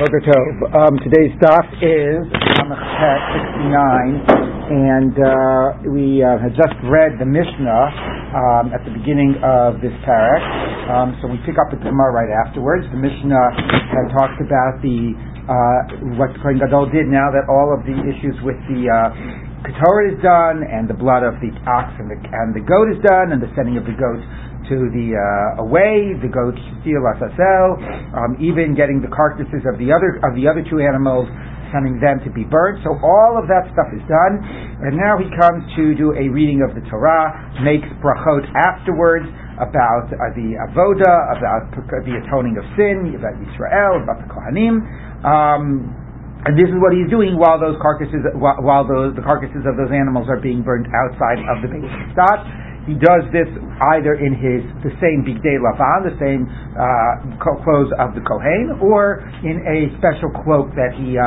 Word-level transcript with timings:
Boker 0.00 0.24
Tov. 0.24 0.56
Um, 0.72 0.96
today's 1.04 1.36
daf 1.44 1.68
is 1.76 2.24
Samachet 2.56 3.20
69, 3.68 4.32
and 4.72 5.12
uh, 5.12 5.92
we 5.92 6.24
uh, 6.24 6.40
had 6.40 6.56
just 6.56 6.72
read 6.88 7.20
the 7.20 7.28
Mishnah 7.28 7.84
um, 8.32 8.72
at 8.72 8.80
the 8.88 8.96
beginning 8.96 9.36
of 9.44 9.76
this 9.84 9.92
parak. 10.08 10.40
Um, 10.88 11.20
so 11.20 11.28
we 11.28 11.36
pick 11.44 11.60
up 11.60 11.68
the 11.68 11.76
Gemara 11.84 12.16
right 12.16 12.32
afterwards. 12.32 12.88
The 12.88 12.96
Mishnah 12.96 13.44
had 13.92 14.08
talked 14.16 14.40
about 14.40 14.80
the 14.80 15.12
uh, 15.44 16.16
what 16.16 16.32
Kohen 16.40 16.56
Gadol 16.56 16.88
did 16.88 17.04
now 17.04 17.28
that 17.28 17.44
all 17.52 17.68
of 17.76 17.84
the 17.84 17.92
issues 18.00 18.40
with 18.40 18.56
the 18.72 18.88
uh, 18.88 19.12
Ketorah 19.60 20.16
is 20.16 20.18
done, 20.24 20.64
and 20.64 20.88
the 20.88 20.96
blood 20.96 21.20
of 21.20 21.36
the 21.44 21.52
ox 21.68 21.92
and 22.00 22.08
the, 22.08 22.16
and 22.16 22.56
the 22.56 22.64
goat 22.64 22.88
is 22.88 23.00
done, 23.04 23.36
and 23.36 23.44
the 23.44 23.52
sending 23.52 23.76
of 23.76 23.84
the 23.84 23.92
goat 23.92 24.24
to 24.72 24.88
the 24.88 25.12
uh, 25.12 25.66
away, 25.66 26.16
the 26.16 26.32
goat 26.32 26.56
steal 26.80 27.04
Azazel, 27.04 27.76
um, 28.16 28.40
even 28.40 28.72
getting 28.72 29.04
the 29.04 29.12
carcasses 29.12 29.60
of 29.68 29.76
the 29.76 29.92
other 29.92 30.16
of 30.24 30.32
the 30.32 30.48
other 30.48 30.64
two 30.64 30.80
animals, 30.80 31.28
sending 31.76 32.00
them 32.00 32.24
to 32.24 32.30
be 32.32 32.46
burnt. 32.46 32.80
So 32.88 32.96
all 33.04 33.36
of 33.36 33.52
that 33.52 33.68
stuff 33.76 33.92
is 33.92 34.00
done, 34.08 34.40
and 34.80 34.96
now 34.96 35.20
he 35.20 35.28
comes 35.36 35.66
to 35.76 35.92
do 35.92 36.16
a 36.16 36.24
reading 36.32 36.64
of 36.64 36.72
the 36.72 36.80
Torah, 36.88 37.28
makes 37.60 37.84
brachot 38.00 38.48
afterwards 38.56 39.28
about 39.60 40.08
uh, 40.08 40.32
the 40.32 40.56
avoda, 40.56 41.36
about 41.36 41.68
the 41.76 42.14
atoning 42.16 42.56
of 42.56 42.64
sin, 42.80 43.12
about 43.12 43.36
Israel, 43.44 44.00
about 44.00 44.24
the 44.24 44.28
Kohanim. 44.32 44.80
Um, 45.20 45.99
and 46.48 46.56
this 46.56 46.72
is 46.72 46.78
what 46.80 46.96
he's 46.96 47.10
doing 47.12 47.36
while 47.36 47.60
those 47.60 47.76
carcasses, 47.84 48.24
while, 48.40 48.88
those, 48.88 49.12
the 49.12 49.20
carcasses 49.20 49.60
of 49.68 49.76
those 49.76 49.92
animals 49.92 50.24
are 50.32 50.40
being 50.40 50.64
burned 50.64 50.88
outside 50.88 51.36
of 51.44 51.60
the 51.60 51.68
Beit 51.68 51.84
Stat. 52.16 52.40
He 52.88 52.96
does 52.96 53.28
this 53.28 53.46
either 53.92 54.16
in 54.16 54.32
his 54.32 54.64
the 54.80 54.88
same 55.04 55.20
bigdei 55.20 55.60
lavan, 55.60 56.08
the 56.08 56.16
same 56.16 56.48
uh, 56.48 57.36
clothes 57.36 57.92
of 58.00 58.16
the 58.16 58.24
kohen, 58.24 58.80
or 58.80 59.20
in 59.44 59.60
a 59.68 59.92
special 60.00 60.32
cloak 60.42 60.72
that 60.80 60.96
he, 60.96 61.12
uh, 61.12 61.22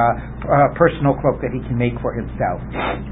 uh, 0.50 0.74
personal 0.74 1.14
cloak 1.22 1.38
that 1.46 1.54
he 1.54 1.62
can 1.70 1.78
make 1.78 1.94
for 2.02 2.10
himself. 2.18 2.58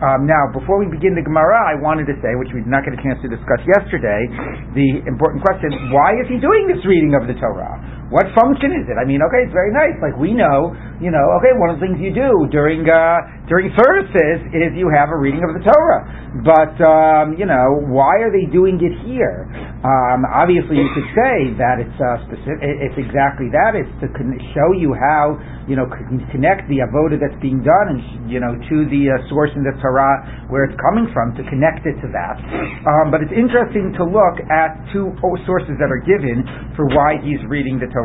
Um, 0.02 0.26
now, 0.26 0.50
before 0.58 0.82
we 0.82 0.90
begin 0.90 1.14
the 1.14 1.22
Gemara, 1.22 1.54
I 1.70 1.78
wanted 1.78 2.10
to 2.10 2.18
say, 2.26 2.34
which 2.42 2.50
we 2.50 2.66
did 2.66 2.74
not 2.74 2.82
get 2.82 2.98
a 2.98 3.02
chance 3.06 3.22
to 3.22 3.30
discuss 3.30 3.62
yesterday, 3.78 4.26
the 4.74 5.06
important 5.06 5.46
question: 5.46 5.94
Why 5.94 6.18
is 6.18 6.26
he 6.26 6.42
doing 6.42 6.66
this 6.66 6.82
reading 6.82 7.14
of 7.14 7.30
the 7.30 7.38
Torah? 7.38 8.01
What 8.12 8.28
function 8.36 8.76
is 8.76 8.92
it? 8.92 9.00
I 9.00 9.08
mean, 9.08 9.24
okay, 9.24 9.48
it's 9.48 9.56
very 9.56 9.72
nice. 9.72 9.96
Like 10.04 10.20
we 10.20 10.36
know, 10.36 10.76
you 11.00 11.16
know, 11.16 11.24
okay, 11.40 11.56
one 11.56 11.72
of 11.72 11.80
the 11.80 11.84
things 11.88 11.96
you 12.04 12.12
do 12.12 12.46
during 12.52 12.84
uh, 12.84 13.48
during 13.48 13.72
services 13.72 14.52
is 14.52 14.76
you 14.76 14.92
have 14.92 15.16
a 15.16 15.18
reading 15.18 15.40
of 15.48 15.56
the 15.56 15.64
Torah. 15.64 16.04
But 16.44 16.76
um, 16.84 17.40
you 17.40 17.48
know, 17.48 17.88
why 17.88 18.20
are 18.20 18.28
they 18.30 18.52
doing 18.52 18.84
it 18.84 18.96
here? 19.08 19.48
Um, 19.88 20.28
obviously, 20.28 20.76
you 20.84 20.92
could 20.92 21.08
say 21.16 21.56
that 21.56 21.80
it's 21.80 21.96
uh, 22.04 22.20
specific. 22.28 22.60
It's 22.84 23.00
exactly 23.00 23.48
that. 23.56 23.80
It's 23.80 23.92
to 24.04 24.12
con- 24.12 24.36
show 24.52 24.76
you 24.76 24.92
how 24.92 25.40
you 25.72 25.80
know 25.80 25.88
connect 26.36 26.68
the 26.68 26.84
avoda 26.84 27.16
that's 27.16 27.40
being 27.40 27.64
done, 27.64 27.96
and 27.96 28.00
you 28.28 28.44
know, 28.44 28.60
to 28.60 28.76
the 28.92 29.04
uh, 29.08 29.24
source 29.32 29.56
in 29.56 29.64
the 29.64 29.72
Torah 29.80 30.44
where 30.52 30.68
it's 30.68 30.76
coming 30.84 31.08
from, 31.16 31.32
to 31.40 31.44
connect 31.48 31.88
it 31.88 31.96
to 32.04 32.12
that. 32.12 32.36
Um, 32.84 33.08
but 33.08 33.24
it's 33.24 33.32
interesting 33.32 33.96
to 33.96 34.04
look 34.04 34.44
at 34.52 34.76
two 34.92 35.16
sources 35.48 35.80
that 35.80 35.88
are 35.88 36.04
given 36.04 36.44
for 36.76 36.92
why 36.92 37.16
he's 37.24 37.40
reading 37.48 37.80
the 37.80 37.88
Torah. 37.88 38.01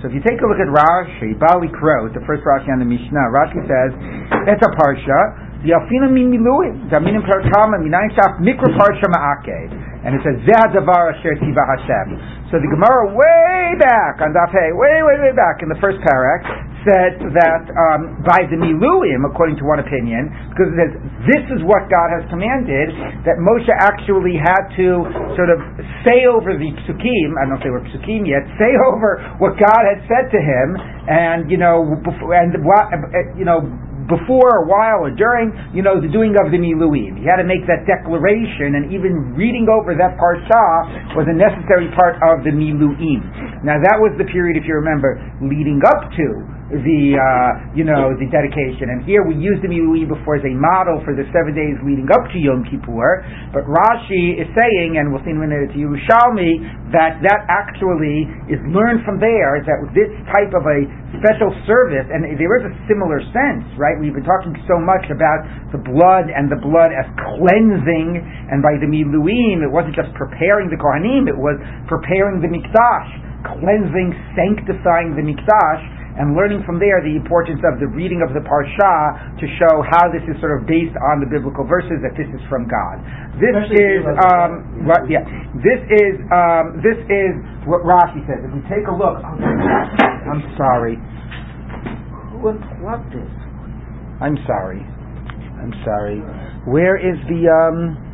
So 0.00 0.08
if 0.08 0.14
you 0.14 0.22
take 0.22 0.38
a 0.40 0.46
look 0.46 0.58
at 0.58 0.70
Rashi, 0.70 1.38
Bali 1.38 1.70
Krot, 1.70 2.14
the 2.14 2.24
first 2.26 2.42
Rashi 2.42 2.70
on 2.70 2.78
the 2.78 2.88
Mishnah, 2.88 3.30
Rashi 3.30 3.60
says, 3.66 3.90
it's 4.50 4.62
a 4.62 4.70
parsha, 4.78 5.62
the 5.62 5.78
Alfina 5.78 6.10
min 6.10 6.30
miluim, 6.34 6.90
Daminim 6.90 7.22
Perkama, 7.22 7.78
Minayin 7.78 8.10
Shaf, 8.18 8.42
Mikra 8.42 8.70
Parsha. 8.74 9.06
And 10.02 10.18
it 10.18 10.22
says, 10.26 10.34
Zeh 10.42 10.66
Davar 10.74 11.14
Asher 11.14 11.38
Hashem. 11.38 12.08
So 12.50 12.58
the 12.58 12.66
Gemara 12.66 13.14
way 13.14 13.78
back 13.78 14.18
on 14.18 14.34
Daf 14.34 14.50
Hey, 14.50 14.74
way, 14.74 15.02
way, 15.06 15.16
way 15.22 15.32
back 15.32 15.62
in 15.62 15.70
the 15.70 15.78
first 15.78 16.02
parak, 16.02 16.42
said 16.86 17.18
that 17.34 17.62
um, 17.74 18.22
by 18.26 18.46
the 18.46 18.58
Miluim, 18.58 19.26
according 19.26 19.58
to 19.58 19.64
one 19.64 19.78
opinion, 19.78 20.30
because 20.50 20.70
it 20.70 20.76
says 20.78 20.92
this 21.26 21.44
is 21.54 21.60
what 21.66 21.86
God 21.90 22.10
has 22.14 22.26
commanded, 22.30 22.92
that 23.26 23.38
Moshe 23.38 23.70
actually 23.70 24.38
had 24.38 24.70
to 24.78 25.06
sort 25.38 25.50
of 25.50 25.58
say 26.06 26.26
over 26.26 26.54
the 26.54 26.70
psukim, 26.84 27.28
I 27.38 27.46
don't 27.46 27.56
know 27.56 27.60
if 27.60 27.64
they 27.64 27.74
were 27.74 27.86
psukim 27.90 28.26
yet, 28.26 28.42
say 28.62 28.74
over 28.74 29.22
what 29.38 29.58
God 29.58 29.82
had 29.86 30.02
said 30.06 30.30
to 30.30 30.40
him, 30.40 30.68
and 31.08 31.50
you 31.50 31.58
know, 31.58 31.98
before, 32.02 32.34
and 32.34 32.54
you 33.38 33.46
know 33.46 33.62
before, 34.08 34.62
or 34.62 34.64
while, 34.66 35.06
or 35.06 35.12
during, 35.14 35.54
you 35.74 35.82
know, 35.82 36.00
the 36.00 36.10
doing 36.10 36.34
of 36.34 36.50
the 36.50 36.58
Miluim. 36.58 37.18
He 37.20 37.26
had 37.26 37.38
to 37.38 37.46
make 37.46 37.62
that 37.70 37.86
declaration, 37.86 38.74
and 38.74 38.90
even 38.90 39.34
reading 39.38 39.70
over 39.70 39.94
that 39.94 40.18
parsha 40.18 41.14
was 41.14 41.26
a 41.30 41.36
necessary 41.36 41.86
part 41.94 42.18
of 42.18 42.42
the 42.42 42.50
Miluim. 42.50 43.22
Now, 43.62 43.78
that 43.78 43.98
was 44.02 44.14
the 44.18 44.26
period, 44.26 44.58
if 44.58 44.66
you 44.66 44.74
remember, 44.74 45.22
leading 45.38 45.78
up 45.86 46.10
to 46.18 46.26
the 46.72 47.20
uh, 47.20 47.76
you 47.76 47.84
know 47.84 48.16
the 48.16 48.24
dedication. 48.32 48.88
And 48.88 49.04
here 49.04 49.20
we 49.20 49.36
use 49.36 49.60
the 49.60 49.68
Miluim 49.68 50.08
before 50.08 50.40
as 50.40 50.46
a 50.48 50.54
model 50.56 51.04
for 51.04 51.12
the 51.12 51.28
seven 51.28 51.52
days 51.52 51.76
leading 51.84 52.08
up 52.08 52.24
to 52.32 52.38
Yom 52.40 52.64
Kippur. 52.64 53.20
But 53.52 53.68
Rashi 53.68 54.40
is 54.40 54.48
saying, 54.56 54.96
and 54.96 55.12
we'll 55.12 55.20
see 55.20 55.36
in 55.36 55.38
a 55.38 55.44
minute 55.44 55.76
to 55.76 55.78
Yerushalmi, 55.78 56.96
that 56.96 57.20
that 57.20 57.44
actually 57.52 58.24
is 58.48 58.60
learned 58.72 59.04
from 59.04 59.20
there. 59.20 59.60
That 59.60 59.84
this 59.92 60.08
type 60.32 60.56
of 60.56 60.64
a 60.64 60.88
special 61.20 61.52
service, 61.68 62.08
and 62.08 62.24
there 62.40 62.54
is 62.56 62.64
a 62.64 62.74
similar 62.88 63.20
sense, 63.36 63.68
right? 63.76 64.00
We've 64.00 64.16
been 64.16 64.24
talking 64.24 64.56
so 64.64 64.80
much 64.80 65.04
about 65.12 65.44
the 65.76 65.80
blood 65.84 66.32
and 66.32 66.48
the 66.48 66.60
blood 66.64 66.96
as 66.96 67.04
cleansing, 67.36 68.16
and 68.48 68.64
by 68.64 68.80
the 68.80 68.88
Miluim, 68.88 69.60
it 69.60 69.68
wasn't 69.68 69.92
just 69.92 70.08
preparing 70.16 70.72
the 70.72 70.80
Kohanim; 70.80 71.28
it 71.28 71.36
was 71.36 71.60
preparing 71.84 72.40
the 72.40 72.48
Mikdash, 72.48 73.10
cleansing, 73.60 74.16
sanctifying 74.32 75.12
the 75.12 75.24
Mikdash 75.24 76.00
and 76.18 76.36
learning 76.36 76.60
from 76.68 76.76
there 76.76 77.00
the 77.00 77.16
importance 77.16 77.60
of 77.64 77.80
the 77.80 77.88
reading 77.88 78.20
of 78.20 78.36
the 78.36 78.44
parsha 78.44 78.92
to 79.40 79.46
show 79.56 79.80
how 79.88 80.12
this 80.12 80.20
is 80.28 80.36
sort 80.44 80.52
of 80.60 80.68
based 80.68 80.92
on 81.12 81.24
the 81.24 81.28
biblical 81.28 81.64
verses 81.64 82.00
that 82.04 82.12
this 82.20 82.28
is 82.28 82.42
from 82.52 82.68
God. 82.68 83.00
This 83.40 83.56
Especially 83.56 83.80
is 83.80 84.04
um, 84.28 84.84
what, 84.84 85.08
yeah. 85.08 85.24
This 85.64 85.80
is 85.88 86.20
um, 86.28 86.84
this 86.84 87.00
is 87.08 87.32
what 87.64 87.80
Rashi 87.86 88.20
says. 88.28 88.44
If 88.44 88.52
we 88.52 88.60
take 88.68 88.84
a 88.88 88.94
look, 88.94 89.24
oh, 89.24 89.36
I'm 90.28 90.44
sorry. 90.60 91.00
Who 92.36 92.52
unplugged 92.52 93.08
this? 93.16 93.32
I'm 94.20 94.36
sorry. 94.44 94.84
I'm 95.58 95.72
sorry. 95.84 96.20
Where 96.68 97.00
is 97.00 97.16
the 97.26 97.48
um? 97.48 98.11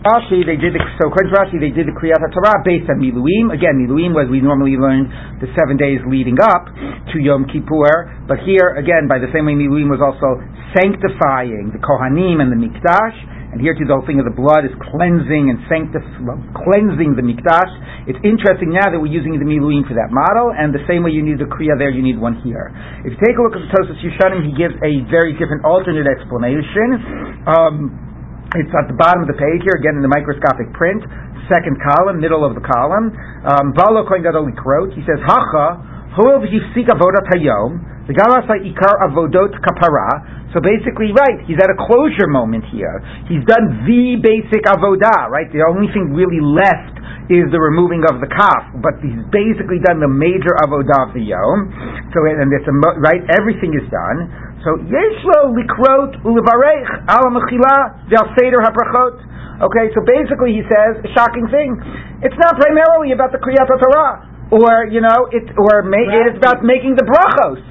Rashi, 0.00 0.40
they 0.48 0.56
did 0.56 0.72
the, 0.72 0.80
so 0.96 1.12
according 1.12 1.28
to 1.28 1.36
Rashi, 1.36 1.60
they 1.60 1.76
did 1.76 1.84
the 1.84 1.92
Kriyat 1.92 2.24
Torah 2.32 2.64
based 2.64 2.88
on 2.88 3.04
Miluim. 3.04 3.52
Again, 3.52 3.76
Miluim 3.84 4.16
was 4.16 4.32
we 4.32 4.40
normally 4.40 4.80
learned 4.80 5.12
the 5.44 5.48
seven 5.52 5.76
days 5.76 6.00
leading 6.08 6.40
up 6.40 6.72
to 7.12 7.16
Yom 7.20 7.44
Kippur, 7.44 8.24
but 8.24 8.40
here 8.48 8.80
again, 8.80 9.12
by 9.12 9.20
the 9.20 9.28
same 9.28 9.44
way, 9.44 9.52
Miluim 9.52 9.92
was 9.92 10.00
also 10.00 10.40
sanctifying 10.72 11.76
the 11.76 11.80
Kohanim 11.84 12.40
and 12.40 12.48
the 12.48 12.56
Mikdash. 12.56 13.40
And 13.50 13.58
here 13.58 13.74
too, 13.74 13.82
the 13.82 13.98
whole 13.98 14.06
thing 14.06 14.22
of 14.22 14.30
the 14.30 14.32
blood 14.32 14.62
is 14.62 14.70
cleansing 14.78 15.50
and 15.50 15.58
sanctif- 15.66 16.06
cleansing 16.54 17.18
the 17.18 17.24
mikdash. 17.26 17.72
It's 18.06 18.22
interesting 18.22 18.70
now 18.70 18.94
that 18.94 18.94
we're 18.94 19.10
using 19.10 19.42
the 19.42 19.44
miluim 19.44 19.82
for 19.90 19.98
that 19.98 20.14
model, 20.14 20.54
and 20.54 20.70
the 20.70 20.86
same 20.86 21.02
way 21.02 21.10
you 21.10 21.26
need 21.26 21.42
the 21.42 21.50
kriya 21.50 21.74
there, 21.74 21.90
you 21.90 21.98
need 21.98 22.14
one 22.14 22.38
here. 22.46 22.70
If 23.02 23.10
you 23.10 23.18
take 23.18 23.34
a 23.34 23.42
look 23.42 23.58
at 23.58 23.66
the 23.66 23.70
Tosas 23.74 23.98
Yushanim, 24.06 24.46
he 24.46 24.54
gives 24.54 24.78
a 24.78 25.02
very 25.10 25.34
different 25.34 25.66
alternate 25.66 26.06
explanation. 26.06 27.42
Um, 27.42 28.09
it's 28.58 28.74
at 28.74 28.90
the 28.90 28.98
bottom 28.98 29.22
of 29.22 29.28
the 29.30 29.38
page 29.38 29.62
here, 29.62 29.78
again 29.78 29.94
in 29.94 30.02
the 30.02 30.10
microscopic 30.10 30.74
print, 30.74 31.06
second 31.46 31.78
column, 31.78 32.18
middle 32.18 32.42
of 32.42 32.58
the 32.58 32.64
column. 32.66 33.14
Um, 33.46 33.70
Valo 33.78 34.02
Kohen 34.02 34.26
Gadol 34.26 34.50
He 34.90 35.02
says, 35.06 35.22
Hacha, 35.22 36.10
Hoel 36.18 36.42
v'hifsik 36.42 36.90
avodat 36.90 37.30
hayom, 37.30 37.78
the 38.10 38.14
Galasai 38.18 38.66
ikar 38.66 39.06
avodot 39.06 39.54
kapara. 39.62 40.50
So 40.50 40.58
basically, 40.58 41.14
right, 41.14 41.46
he's 41.46 41.62
at 41.62 41.70
a 41.70 41.78
closure 41.78 42.26
moment 42.26 42.66
here. 42.74 42.98
He's 43.30 43.46
done 43.46 43.86
the 43.86 44.18
basic 44.18 44.66
avodah, 44.66 45.30
right? 45.30 45.46
The 45.54 45.62
only 45.62 45.86
thing 45.94 46.10
really 46.10 46.42
left 46.42 46.98
is 47.30 47.46
the 47.54 47.62
removing 47.62 48.02
of 48.10 48.18
the 48.18 48.26
kaf, 48.26 48.74
but 48.82 48.98
he's 48.98 49.22
basically 49.30 49.78
done 49.86 50.02
the 50.02 50.10
major 50.10 50.58
avodah 50.66 51.06
of 51.06 51.10
the 51.14 51.22
yom. 51.22 51.70
So, 52.10 52.26
and 52.26 52.50
it's 52.50 52.66
a, 52.66 52.74
right, 52.98 53.22
everything 53.38 53.78
is 53.78 53.86
done. 53.86 54.49
So 54.60 54.76
yeshlo 54.76 55.56
likrot 55.56 56.20
ulevarech 56.20 56.90
al 57.08 57.32
mechila 57.32 58.08
ve'al 58.12 58.28
seder 58.36 58.60
habrachot. 58.60 59.16
Okay, 59.60 59.92
so 59.92 60.00
basically 60.04 60.56
he 60.56 60.64
says 60.68 61.00
a 61.04 61.10
shocking 61.16 61.48
thing. 61.48 61.76
It's 62.24 62.36
not 62.36 62.56
primarily 62.60 63.12
about 63.12 63.32
the 63.32 63.40
kriyat 63.40 63.68
Torah 63.68 64.30
or 64.50 64.90
you 64.90 65.00
know, 65.00 65.30
it 65.30 65.46
or 65.54 65.86
ma- 65.86 66.10
it 66.10 66.34
is 66.34 66.36
about 66.36 66.66
making 66.66 66.98
the 66.98 67.06
brachos 67.06 67.62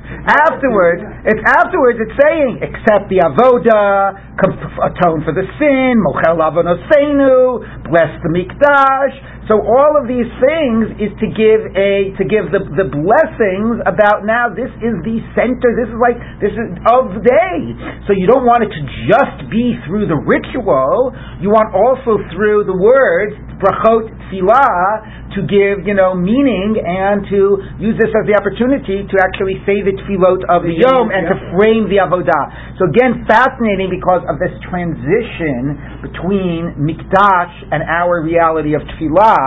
afterwards. 0.47 1.03
It's 1.27 1.43
afterwards. 1.43 1.99
It's 1.99 2.15
saying, 2.15 2.63
except 2.63 3.11
the 3.11 3.19
avoda, 3.19 4.15
atone 4.39 5.23
for 5.27 5.35
the 5.35 5.43
sin, 5.59 5.99
mochel 5.99 6.39
avonosenu, 6.39 7.83
bless 7.91 8.11
the 8.23 8.31
mikdash. 8.31 9.15
So 9.49 9.57
all 9.65 9.97
of 9.97 10.05
these 10.05 10.29
things 10.37 11.01
is 11.01 11.09
to 11.17 11.27
give 11.33 11.73
a 11.73 12.13
to 12.21 12.23
give 12.29 12.53
the, 12.53 12.61
the 12.77 12.85
blessings 12.85 13.81
about 13.89 14.21
now. 14.21 14.53
This 14.53 14.69
is 14.77 14.93
the 15.01 15.17
center. 15.33 15.73
This 15.73 15.89
is 15.89 15.97
like 15.97 16.21
this 16.37 16.53
is 16.53 16.69
of 16.85 17.17
the 17.17 17.23
day. 17.25 17.57
So 18.05 18.13
you 18.13 18.29
don't 18.29 18.45
want 18.45 18.61
it 18.61 18.69
to 18.69 18.81
just 19.09 19.49
be 19.49 19.73
through 19.89 20.05
the 20.05 20.21
ritual. 20.21 21.17
You 21.41 21.49
want 21.49 21.73
also 21.73 22.21
through 22.29 22.69
the 22.69 22.77
words 22.77 23.33
brachot 23.59 24.07
tefillah 24.31 25.35
to 25.35 25.45
give, 25.45 25.85
you 25.85 25.93
know, 25.93 26.15
meaning 26.15 26.79
and 26.79 27.21
to 27.29 27.61
use 27.77 27.93
this 27.99 28.09
as 28.09 28.25
the 28.25 28.33
opportunity 28.33 29.05
to 29.05 29.15
actually 29.21 29.61
say 29.67 29.83
the 29.85 29.93
tefillot 29.93 30.41
of 30.49 30.65
the 30.65 30.73
yom 30.73 31.13
and 31.13 31.29
to 31.29 31.35
frame 31.53 31.85
the 31.91 32.01
avodah. 32.01 32.79
So 32.81 32.89
again, 32.89 33.27
fascinating 33.29 33.93
because 33.93 34.25
of 34.25 34.41
this 34.41 34.55
transition 34.65 36.01
between 36.01 36.81
mikdash 36.81 37.53
and 37.69 37.85
our 37.85 38.23
reality 38.23 38.73
of 38.73 38.81
tefillah, 38.95 39.38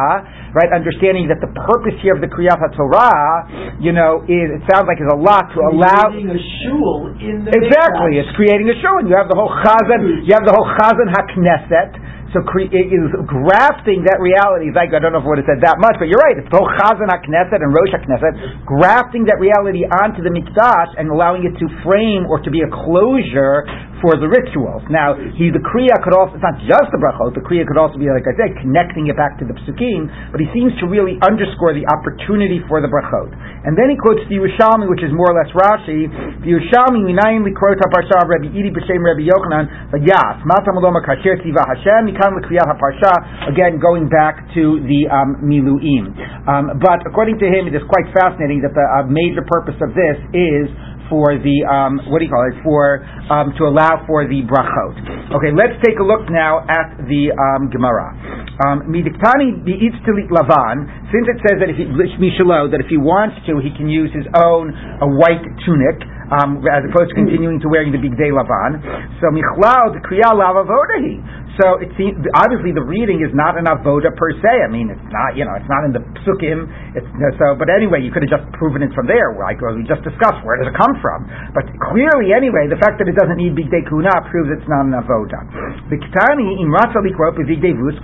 right? 0.52 0.70
Understanding 0.72 1.28
that 1.28 1.40
the 1.40 1.52
purpose 1.52 1.96
here 2.00 2.16
of 2.16 2.20
the 2.20 2.30
kriyat 2.30 2.60
Torah, 2.76 3.76
you 3.80 3.92
know, 3.92 4.24
is 4.24 4.60
it 4.60 4.62
sounds 4.68 4.88
like 4.88 5.00
is 5.00 5.10
a 5.12 5.18
lot 5.18 5.52
to 5.52 5.58
allow 5.72 6.12
a 6.12 6.38
shul 6.66 7.12
in 7.20 7.44
the 7.44 7.52
exactly. 7.52 8.20
It's 8.20 8.32
creating 8.36 8.68
a 8.68 8.76
shul, 8.80 9.00
and 9.00 9.08
you 9.08 9.16
have 9.16 9.28
the 9.28 9.38
whole 9.38 9.52
chazan. 9.62 10.24
You 10.24 10.32
have 10.36 10.44
the 10.44 10.54
whole 10.54 10.68
chazan 10.78 11.08
hakneset 11.12 12.12
so 12.32 12.40
cre- 12.48 12.72
it 12.72 12.88
is 12.88 13.12
grafting 13.28 14.08
that 14.08 14.16
reality. 14.16 14.72
Like 14.72 14.96
I 14.96 14.98
don't 14.98 15.12
know 15.12 15.20
if 15.20 15.28
I 15.28 15.36
would 15.36 15.40
have 15.44 15.50
said 15.52 15.60
that 15.68 15.76
much, 15.76 16.00
but 16.00 16.08
you're 16.08 16.20
right. 16.20 16.36
It's 16.36 16.48
both 16.48 16.64
Chazan 16.80 17.12
HaKnesset 17.12 17.60
and 17.60 17.70
Rosh 17.70 17.92
HaKnesset, 17.92 18.64
grafting 18.64 19.28
that 19.28 19.36
reality 19.36 19.84
onto 19.84 20.24
the 20.24 20.32
Mikdash 20.32 20.96
and 20.96 21.12
allowing 21.12 21.44
it 21.44 21.52
to 21.60 21.68
frame 21.84 22.24
or 22.24 22.40
to 22.40 22.48
be 22.48 22.64
a 22.64 22.70
closure 22.72 23.68
for 24.02 24.18
the 24.18 24.26
rituals. 24.26 24.82
Now, 24.90 25.14
he 25.14 25.54
the 25.54 25.62
kriya 25.62 25.94
could 26.02 26.12
also 26.12 26.34
it's 26.34 26.42
not 26.42 26.58
just 26.66 26.90
the 26.90 26.98
brachot. 26.98 27.38
The 27.38 27.46
kriya 27.46 27.62
could 27.62 27.78
also 27.78 27.96
be 27.96 28.10
like 28.10 28.26
I 28.26 28.34
said, 28.34 28.58
connecting 28.58 29.06
it 29.06 29.14
back 29.14 29.38
to 29.38 29.46
the 29.46 29.54
psukim. 29.62 30.10
But 30.34 30.42
he 30.42 30.50
seems 30.50 30.74
to 30.82 30.90
really 30.90 31.22
underscore 31.22 31.72
the 31.72 31.86
opportunity 31.86 32.58
for 32.66 32.82
the 32.82 32.90
brachot. 32.90 33.30
And 33.62 33.78
then 33.78 33.94
he 33.94 33.96
quotes 33.96 34.26
the 34.26 34.42
Yerushalmi, 34.42 34.90
which 34.90 35.06
is 35.06 35.14
more 35.14 35.30
or 35.30 35.36
less 35.38 35.48
Rashi. 35.54 36.10
The 36.42 36.50
Yerushalmi 36.50 37.06
minayim 37.06 37.46
likrot 37.46 37.78
haparsha 37.78 38.18
of 38.18 38.26
Rabbi 38.26 38.50
Idi 38.50 38.74
b'shem 38.74 38.98
Rabbi 38.98 39.22
Yochanan 39.22 39.94
v'yas 39.94 40.42
matam 40.42 40.82
aloma 40.82 40.98
kasher 41.06 41.38
tiva 41.38 41.62
Hashem 41.62 42.10
mikan 42.10 42.34
likriyat 42.42 42.66
haparsha. 42.66 43.54
Again, 43.54 43.78
going 43.78 44.10
back 44.10 44.42
to 44.58 44.82
the 44.82 45.06
um, 45.06 45.46
miluim. 45.46 46.10
Um, 46.50 46.82
but 46.82 47.06
according 47.06 47.38
to 47.38 47.46
him, 47.46 47.70
it 47.70 47.74
is 47.78 47.86
quite 47.86 48.10
fascinating 48.10 48.66
that 48.66 48.74
the 48.74 48.82
uh, 48.82 49.06
major 49.06 49.46
purpose 49.46 49.78
of 49.78 49.94
this 49.94 50.18
is 50.34 50.66
for 51.12 51.36
the 51.36 51.56
um, 51.68 52.00
what 52.08 52.18
do 52.18 52.24
you 52.24 52.32
call 52.32 52.48
it 52.48 52.56
for 52.64 53.04
um, 53.28 53.52
to 53.60 53.68
allow 53.68 54.00
for 54.08 54.24
the 54.24 54.40
brachot. 54.48 54.96
Okay, 55.36 55.52
let's 55.52 55.76
take 55.84 56.00
a 56.00 56.06
look 56.06 56.24
now 56.32 56.64
at 56.64 56.96
the 57.04 57.28
um, 57.36 57.68
Gemara. 57.68 58.16
Um, 58.64 58.88
Midiktani 58.88 59.60
bi'itztilit 59.60 60.32
lavan. 60.32 60.88
Since 61.12 61.28
it 61.28 61.38
says 61.44 61.60
that 61.60 61.68
if 61.68 61.76
he 61.76 61.84
mishalo 62.16 62.72
that 62.72 62.80
if 62.80 62.88
he 62.88 62.96
wants 62.96 63.36
to, 63.44 63.60
he 63.60 63.68
can 63.76 63.92
use 63.92 64.08
his 64.16 64.24
own 64.32 64.72
a 65.04 65.08
white 65.20 65.44
tunic. 65.68 66.00
Um, 66.32 66.64
as 66.64 66.80
opposed 66.88 67.12
to 67.12 67.16
continuing 67.20 67.60
to 67.60 67.68
wearing 67.68 67.92
the 67.92 68.00
big 68.00 68.16
day 68.16 68.32
lavan. 68.32 68.80
So 69.20 69.28
michlal 69.36 70.00
kriya 70.00 70.32
lavavodahi. 70.32 71.41
So 71.60 71.76
it 71.84 71.92
seems 72.00 72.16
obviously 72.32 72.72
the 72.72 72.84
reading 72.84 73.20
is 73.20 73.28
not 73.36 73.60
an 73.60 73.68
avoda 73.68 74.08
per 74.16 74.32
se. 74.40 74.64
I 74.64 74.70
mean, 74.72 74.88
it's 74.88 75.08
not 75.12 75.36
you 75.36 75.44
know 75.44 75.52
it's 75.52 75.68
not 75.68 75.84
in 75.84 75.92
the 75.92 76.00
psukim. 76.24 76.64
It's 76.96 77.08
so, 77.36 77.52
but 77.60 77.68
anyway, 77.68 78.00
you 78.00 78.08
could 78.08 78.24
have 78.24 78.32
just 78.40 78.46
proven 78.56 78.80
it 78.80 78.92
from 78.96 79.04
there. 79.04 79.36
Like 79.36 79.60
we 79.60 79.84
just 79.84 80.00
discussed, 80.00 80.40
where 80.48 80.56
does 80.56 80.72
it 80.72 80.76
come 80.76 80.96
from? 81.04 81.28
But 81.52 81.68
clearly, 81.92 82.32
anyway, 82.32 82.72
the 82.72 82.80
fact 82.80 82.96
that 83.04 83.08
it 83.08 83.16
doesn't 83.16 83.36
need 83.36 83.52
big 83.52 83.68
day 83.68 83.84
kuna 83.84 84.12
proves 84.32 84.48
it's 84.48 84.68
not 84.68 84.88
an 84.88 84.96
avoda. 84.96 85.44
The 85.92 86.00
kitani 86.00 86.56
imratza 86.64 87.04
likrop 87.04 87.36
big 87.36 87.60
day 87.60 87.76
vus 87.76 88.00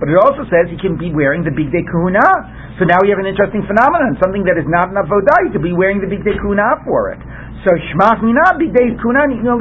but 0.00 0.08
it 0.08 0.16
also 0.16 0.48
says 0.48 0.72
he 0.72 0.80
can 0.80 0.96
be 0.96 1.12
wearing 1.12 1.44
the 1.44 1.52
big 1.52 1.68
day 1.68 1.84
kuna. 1.84 2.24
So 2.80 2.88
now 2.88 3.00
we 3.04 3.12
have 3.12 3.20
an 3.20 3.28
interesting 3.28 3.66
phenomenon, 3.68 4.16
something 4.22 4.48
that 4.48 4.56
is 4.56 4.68
not 4.70 4.88
an 4.88 4.96
avoda. 4.96 5.34
You 5.44 5.52
could 5.52 5.66
be 5.66 5.76
wearing 5.76 6.00
the 6.00 6.08
big 6.08 6.24
day 6.24 6.36
kuna 6.40 6.80
for 6.88 7.12
it. 7.12 7.20
So 7.66 7.74
shmach 7.90 8.22
mina 8.22 8.54
big 8.54 8.70
day 8.70 8.94
kuna 9.02 9.26
no 9.42 9.58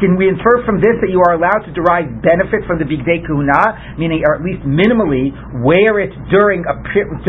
Can 0.00 0.16
we 0.16 0.24
infer 0.32 0.64
from 0.64 0.80
this 0.80 0.96
that 1.04 1.12
you 1.12 1.20
are 1.20 1.36
allowed 1.36 1.68
to 1.68 1.72
derive 1.76 2.08
benefit 2.24 2.64
from 2.64 2.80
the 2.80 2.88
big 2.88 3.04
day 3.04 3.20
kuna, 3.20 3.94
meaning 4.00 4.24
or 4.24 4.40
at 4.40 4.42
least 4.42 4.64
minimally 4.64 5.28
wear 5.60 6.00
it 6.00 6.16
during 6.32 6.64
a 6.64 6.74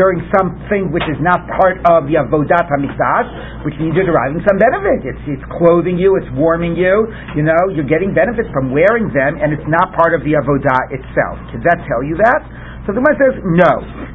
during 0.00 0.24
something 0.32 0.88
which 0.96 1.04
is 1.12 1.20
not 1.20 1.44
part 1.60 1.76
of 1.92 2.08
the 2.08 2.16
avodat 2.16 2.64
hamikdash, 2.72 3.68
which 3.68 3.76
means 3.76 3.92
you're 3.92 4.08
deriving 4.08 4.40
some 4.48 4.56
benefit. 4.56 5.12
It's 5.12 5.24
it's 5.28 5.46
clothing 5.60 6.00
you, 6.00 6.16
it's 6.16 6.30
warming 6.32 6.72
you. 6.72 7.12
You 7.36 7.44
know, 7.44 7.68
you're 7.68 7.88
getting 7.88 8.16
benefit 8.16 8.48
from 8.56 8.72
wearing 8.72 9.12
them, 9.12 9.36
and 9.36 9.52
it's 9.52 9.68
not 9.68 9.92
part 9.92 10.16
of 10.16 10.24
the 10.24 10.40
avodah 10.40 10.88
itself. 10.88 11.36
Does 11.52 11.60
that 11.68 11.84
tell 11.84 12.00
you 12.00 12.16
that? 12.24 12.65
So 12.86 12.94
the 12.94 13.02
Gemara 13.02 13.18
says 13.18 13.34
no. 13.42 13.72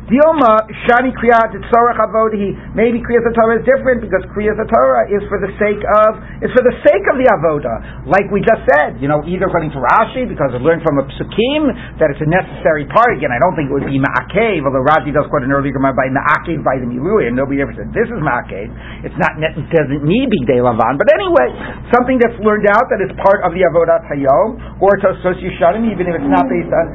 Dilma 0.08 0.64
shani 0.88 1.12
kriyat 1.12 1.52
tzorach 1.52 2.00
avodahi. 2.00 2.76
Maybe 2.76 3.04
kriyat 3.04 3.28
Torah 3.36 3.60
is 3.60 3.68
different 3.68 4.00
because 4.00 4.24
kriyat 4.32 4.60
Torah 4.60 5.12
is 5.12 5.24
for 5.28 5.40
the 5.44 5.52
sake 5.60 5.84
of 6.04 6.12
is 6.40 6.52
for 6.56 6.64
the 6.64 6.76
sake 6.84 7.06
of 7.12 7.20
the 7.20 7.28
avoda. 7.36 8.08
Like 8.08 8.32
we 8.32 8.40
just 8.44 8.64
said, 8.76 9.00
you 9.04 9.12
know, 9.12 9.24
either 9.28 9.52
according 9.52 9.76
to 9.76 9.80
Rashi 9.84 10.24
because 10.24 10.56
it 10.56 10.64
learned 10.64 10.88
from 10.88 11.00
a 11.00 11.06
psukim 11.06 11.72
that 12.00 12.16
it's 12.16 12.24
a 12.24 12.32
necessary 12.32 12.88
part. 12.88 13.12
Again, 13.16 13.36
I 13.36 13.40
don't 13.44 13.60
think 13.60 13.72
it 13.72 13.76
would 13.76 13.92
be 13.92 14.00
ma'akev, 14.00 14.64
although 14.64 14.88
Rashi 14.88 15.12
does 15.12 15.28
quote 15.28 15.44
an 15.44 15.52
earlier 15.52 15.76
Gemara 15.76 15.92
by 15.92 16.08
ma'akev 16.08 16.64
by 16.64 16.80
the 16.80 16.88
milui, 16.88 17.28
and 17.28 17.36
nobody 17.36 17.60
ever 17.60 17.76
said 17.76 17.92
this 17.92 18.08
is 18.08 18.20
ma'akev. 18.24 18.72
It's 19.04 19.20
not 19.20 19.36
it 19.36 19.68
doesn't 19.68 20.04
need 20.08 20.32
big 20.32 20.48
day 20.48 20.64
lavan, 20.64 20.96
but 20.96 21.12
anyway, 21.12 21.52
something 21.92 22.20
that's 22.24 22.40
learned 22.40 22.72
out 22.72 22.88
that 22.88 23.04
is 23.04 23.12
part 23.20 23.44
of 23.44 23.52
the 23.52 23.68
avodat 23.68 24.08
hayom 24.08 24.80
or 24.80 24.96
to 25.04 25.12
associate 25.20 25.60
even 25.62 26.06
if 26.10 26.16
it's 26.18 26.32
not 26.32 26.48
based 26.50 26.72
on 26.72 26.86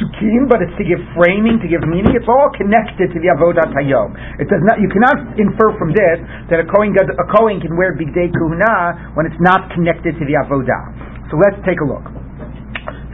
psukim, 0.00 0.48
but 0.48 0.58
it's 0.64 0.74
to 0.80 0.84
give 0.84 0.98
framing, 1.26 1.58
to 1.58 1.66
give 1.66 1.82
meaning. 1.90 2.14
It's 2.14 2.30
all 2.30 2.54
connected 2.54 3.10
to 3.10 3.18
the 3.18 3.34
avodat 3.34 3.74
hayom. 3.74 4.14
It 4.38 4.46
does 4.46 4.62
not. 4.62 4.78
You 4.78 4.86
cannot 4.86 5.34
infer 5.34 5.74
from 5.74 5.90
this 5.90 6.22
that 6.54 6.62
a 6.62 6.66
kohen 6.70 6.94
a 6.94 7.26
kohen 7.34 7.58
can 7.58 7.74
wear 7.74 7.98
big 7.98 8.14
day 8.14 8.30
kuhuna 8.30 9.18
when 9.18 9.26
it's 9.26 9.42
not 9.42 9.66
connected 9.74 10.14
to 10.14 10.24
the 10.24 10.38
avodah. 10.38 11.26
So 11.34 11.42
let's 11.42 11.58
take 11.66 11.82
a 11.82 11.88
look. 11.88 12.06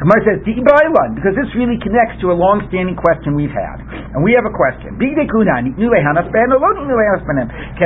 Gemara 0.02 0.20
says 0.26 0.42
because 0.42 1.34
this 1.38 1.46
really 1.54 1.78
connects 1.78 2.18
to 2.26 2.34
a 2.34 2.36
long-standing 2.36 2.98
question 2.98 3.38
we've 3.38 3.54
had, 3.54 3.78
and 3.86 4.18
we 4.26 4.34
have 4.34 4.42
a 4.42 4.50
question: 4.50 4.98
Big 4.98 5.14
day 5.14 5.30
kuna 5.30 5.62
Can 5.62 5.78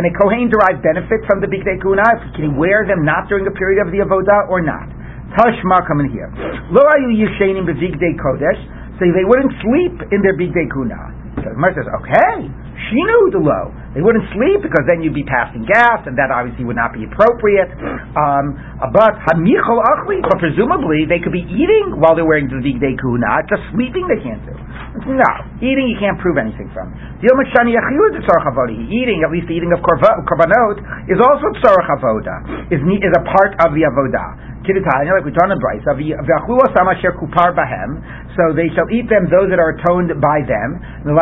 a 0.01 0.13
kohen 0.17 0.49
derive 0.49 0.81
benefit 0.81 1.21
from 1.29 1.45
the 1.45 1.49
big 1.53 1.61
day 1.63 1.77
kuna? 1.77 2.09
Can 2.33 2.43
he 2.51 2.53
wear 2.57 2.89
them 2.89 3.05
not 3.05 3.29
during 3.29 3.45
the 3.45 3.53
period 3.53 3.85
of 3.85 3.93
the 3.93 4.01
avodah 4.01 4.49
or 4.49 4.65
not? 4.65 4.89
Tashma 5.37 5.85
coming 5.85 6.09
here. 6.09 6.33
Lo 6.73 6.81
ayu 6.89 7.13
yishenim 7.13 7.69
b'zigdei 7.69 8.17
kodesh. 8.17 8.76
So 8.97 9.05
they 9.13 9.25
wouldn't 9.29 9.53
sleep 9.61 9.97
in 10.13 10.21
their 10.25 10.37
big 10.41 10.57
kuna. 10.73 11.01
So 11.45 11.53
the 11.53 11.77
says, 11.77 11.89
okay, 12.01 12.49
she 12.89 12.97
knew 12.97 13.23
the 13.37 13.43
low. 13.45 13.67
They 13.97 14.05
wouldn't 14.05 14.29
sleep 14.37 14.61
because 14.61 14.85
then 14.85 15.01
you'd 15.01 15.17
be 15.17 15.25
passing 15.25 15.65
gas, 15.65 16.05
and 16.05 16.21
that 16.21 16.29
obviously 16.29 16.69
would 16.69 16.77
not 16.77 16.93
be 16.93 17.09
appropriate. 17.09 17.73
Um, 18.13 18.61
but 18.93 19.17
hamichol 19.25 19.81
achli, 19.81 20.21
but 20.21 20.37
presumably 20.37 21.09
they 21.09 21.17
could 21.17 21.33
be 21.33 21.49
eating 21.49 21.97
while 21.97 22.13
they're 22.13 22.29
wearing 22.29 22.53
day 22.53 22.93
kuna. 23.01 23.41
Just 23.49 23.65
sleeping 23.73 24.05
they 24.05 24.21
can't 24.21 24.45
do. 24.45 24.53
No, 25.17 25.33
eating 25.65 25.89
you 25.89 25.97
can't 25.97 26.21
prove 26.21 26.37
anything 26.37 26.69
from. 26.77 26.93
Eating, 27.25 29.19
at 29.25 29.33
least 29.33 29.49
the 29.49 29.57
eating 29.57 29.73
of 29.73 29.81
korbanot, 29.81 30.77
is 31.09 31.17
also 31.17 31.49
tzarach 31.65 31.89
avoda, 31.97 32.69
is, 32.69 32.85
is 32.85 33.15
a 33.17 33.25
part 33.25 33.57
of 33.65 33.73
the 33.73 33.89
avodah. 33.89 34.57
Kidatanya, 34.67 35.15
like 35.15 35.23
we 35.23 35.31
talked 35.31 35.55
in 35.55 35.63
Bryce, 35.63 35.87
kupar 35.87 37.55
bahem. 37.55 38.03
So 38.35 38.51
they 38.51 38.67
shall 38.75 38.91
eat 38.91 39.07
them, 39.07 39.31
those 39.31 39.47
that 39.49 39.63
are 39.63 39.79
atoned 39.79 40.11
by 40.19 40.43
them. 40.43 40.83
The 41.07 41.15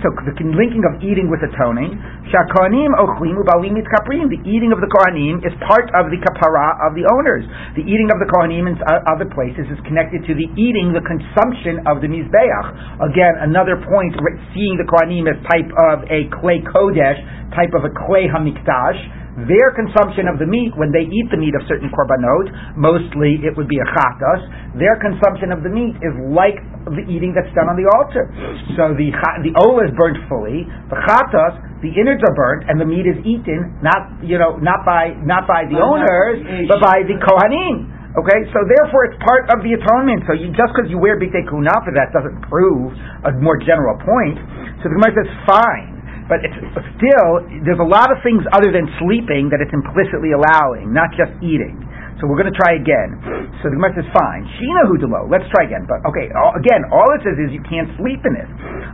so 0.00 0.14
the 0.22 0.32
linking 0.54 0.86
of 0.86 1.02
eating 1.02 1.26
with 1.26 1.42
atoning. 1.42 1.98
Shakonim 2.32 2.96
ochlim 2.96 3.36
ubalim. 3.36 3.76
The 3.76 4.40
eating 4.48 4.72
of 4.72 4.80
the 4.80 4.88
kohanim 4.88 5.44
is 5.44 5.52
part 5.68 5.92
of 5.92 6.08
the 6.08 6.16
kapara 6.16 6.80
of 6.80 6.96
the 6.96 7.04
owners. 7.04 7.44
The 7.76 7.84
eating 7.84 8.08
of 8.08 8.16
the 8.24 8.28
kohanim 8.32 8.72
in 8.72 8.80
other 9.04 9.28
places 9.28 9.68
is 9.68 9.76
connected 9.84 10.24
to 10.24 10.32
the 10.32 10.48
eating, 10.56 10.96
the 10.96 11.04
consumption 11.04 11.84
of 11.84 12.00
the 12.00 12.08
mizbeach. 12.08 12.68
Again, 13.04 13.36
another 13.44 13.76
point, 13.84 14.16
seeing 14.56 14.80
the 14.80 14.88
kohanim 14.88 15.28
as 15.28 15.36
type 15.44 15.68
of 15.92 16.08
a 16.08 16.32
clay 16.40 16.64
kodesh, 16.64 17.20
type 17.52 17.76
of 17.76 17.84
a 17.84 17.92
clay 18.08 18.24
hamikdash 18.32 19.21
their 19.48 19.72
consumption 19.72 20.28
of 20.28 20.36
the 20.36 20.44
meat, 20.44 20.76
when 20.76 20.92
they 20.92 21.08
eat 21.08 21.26
the 21.32 21.40
meat 21.40 21.56
of 21.56 21.64
certain 21.64 21.88
korbanot, 21.88 22.76
mostly 22.76 23.40
it 23.40 23.56
would 23.56 23.68
be 23.68 23.80
a 23.80 23.88
chatas, 23.96 24.44
their 24.76 25.00
consumption 25.00 25.48
of 25.48 25.64
the 25.64 25.72
meat 25.72 25.96
is 26.04 26.12
like 26.28 26.60
the 26.92 27.04
eating 27.08 27.32
that's 27.32 27.48
done 27.56 27.72
on 27.72 27.76
the 27.80 27.88
altar. 27.96 28.28
So 28.76 28.92
the 28.92 29.08
the 29.40 29.52
ola 29.56 29.88
is 29.88 29.92
burnt 29.96 30.20
fully, 30.28 30.68
the 30.92 30.98
chatas, 31.08 31.56
the 31.80 31.88
innards 31.96 32.20
are 32.20 32.34
burnt, 32.36 32.68
and 32.68 32.76
the 32.76 32.84
meat 32.84 33.08
is 33.08 33.16
eaten, 33.24 33.72
not 33.80 34.20
you 34.20 34.36
know, 34.36 34.60
not 34.60 34.84
by 34.84 35.16
not 35.24 35.48
by 35.48 35.64
the 35.64 35.80
owners, 35.80 36.68
but 36.68 36.84
by 36.84 37.00
the 37.08 37.16
kohanim. 37.16 37.88
Okay, 38.12 38.44
so 38.52 38.60
therefore 38.68 39.08
it's 39.08 39.16
part 39.24 39.48
of 39.48 39.64
the 39.64 39.72
atonement. 39.72 40.28
So 40.28 40.36
you, 40.36 40.52
just 40.52 40.76
because 40.76 40.92
you 40.92 41.00
wear 41.00 41.16
big 41.16 41.32
kuna 41.32 41.72
for 41.80 41.96
that 41.96 42.12
doesn't 42.12 42.44
prove 42.44 42.92
a 43.24 43.32
more 43.40 43.56
general 43.56 43.96
point. 44.04 44.36
So 44.84 44.92
the 44.92 45.00
Gemara 45.00 45.16
says, 45.16 45.32
fine. 45.48 46.01
But 46.32 46.40
it's 46.40 46.56
still 46.96 47.44
there's 47.68 47.84
a 47.84 47.84
lot 47.84 48.08
of 48.08 48.16
things 48.24 48.40
other 48.56 48.72
than 48.72 48.88
sleeping 48.96 49.52
that 49.52 49.60
it's 49.60 49.76
implicitly 49.76 50.32
allowing, 50.32 50.88
not 50.88 51.12
just 51.12 51.36
eating. 51.44 51.76
So 52.16 52.30
we're 52.30 52.38
going 52.38 52.54
to 52.54 52.56
try 52.56 52.78
again. 52.78 53.18
So 53.60 53.68
the 53.68 53.74
Gemara 53.74 53.98
says, 53.98 54.06
fine. 54.14 54.46
Shina 54.54 54.86
hudalo. 54.86 55.26
Let's 55.26 55.42
try 55.50 55.66
again. 55.66 55.90
But 55.90 56.06
okay, 56.06 56.30
all, 56.38 56.54
again, 56.54 56.86
all 56.94 57.10
it 57.18 57.26
says 57.26 57.34
is 57.34 57.50
you 57.50 57.58
can't 57.66 57.90
sleep 57.98 58.22
in 58.22 58.38
it. 58.38 58.46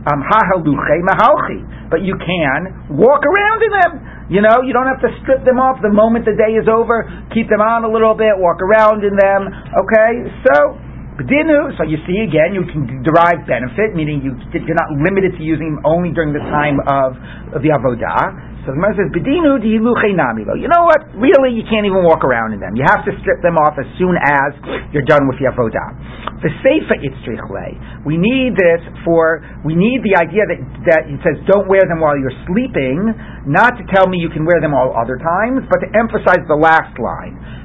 Um, 0.09 0.25
mahalchi. 0.25 1.61
But 1.93 2.01
you 2.01 2.17
can 2.17 2.59
walk 2.89 3.21
around 3.21 3.59
in 3.61 3.71
them. 3.85 3.91
You 4.33 4.41
know, 4.41 4.65
you 4.65 4.73
don't 4.73 4.89
have 4.89 4.97
to 5.05 5.13
strip 5.21 5.45
them 5.45 5.61
off 5.61 5.77
the 5.77 5.93
moment 5.93 6.25
the 6.25 6.33
day 6.33 6.57
is 6.57 6.65
over. 6.65 7.05
Keep 7.29 7.53
them 7.53 7.61
on 7.61 7.85
a 7.85 7.91
little 7.91 8.17
bit, 8.17 8.33
walk 8.33 8.65
around 8.65 9.05
in 9.05 9.13
them. 9.13 9.45
Okay, 9.77 10.11
so 10.49 10.88
B'dinu, 11.19 11.75
so 11.75 11.83
you 11.83 11.99
see 12.07 12.23
again, 12.23 12.55
you 12.55 12.63
can 12.63 13.03
derive 13.03 13.43
benefit, 13.43 13.91
meaning 13.91 14.23
you, 14.23 14.39
you're 14.55 14.79
not 14.79 14.87
limited 15.03 15.35
to 15.35 15.43
using 15.43 15.75
them 15.75 15.83
only 15.83 16.15
during 16.15 16.31
the 16.31 16.39
time 16.47 16.79
of, 16.87 17.19
the 17.59 17.73
avodah. 17.73 18.63
So 18.63 18.71
the 18.71 18.77
Gemara 18.77 18.93
says, 18.93 19.09
"Bedinu 19.09 19.57
namilo." 19.57 20.53
You 20.53 20.69
know 20.69 20.85
what? 20.85 21.01
Really, 21.17 21.57
you 21.57 21.65
can't 21.65 21.89
even 21.89 22.05
walk 22.05 22.21
around 22.21 22.53
in 22.53 22.61
them. 22.61 22.77
You 22.77 22.85
have 22.85 23.01
to 23.09 23.11
strip 23.25 23.41
them 23.41 23.57
off 23.57 23.73
as 23.81 23.89
soon 23.97 24.13
as 24.13 24.53
you're 24.93 25.07
done 25.09 25.25
with 25.25 25.41
the 25.41 25.49
avodah. 25.49 26.45
The 26.45 26.53
seifa 26.61 27.01
itzrichle. 27.01 28.05
We 28.05 28.21
need 28.21 28.53
this 28.53 28.85
for. 29.01 29.41
We 29.65 29.73
need 29.73 30.05
the 30.05 30.13
idea 30.21 30.45
that 30.45 30.59
that 30.93 31.01
it 31.09 31.19
says, 31.25 31.41
"Don't 31.49 31.67
wear 31.67 31.81
them 31.89 31.99
while 31.99 32.15
you're 32.15 32.37
sleeping," 32.45 33.11
not 33.49 33.75
to 33.81 33.83
tell 33.89 34.07
me 34.07 34.21
you 34.21 34.29
can 34.29 34.45
wear 34.45 34.61
them 34.61 34.77
all 34.77 34.93
other 34.95 35.17
times, 35.17 35.65
but 35.67 35.81
to 35.81 35.89
emphasize 35.97 36.45
the 36.45 36.59
last 36.59 36.93
line. 37.01 37.58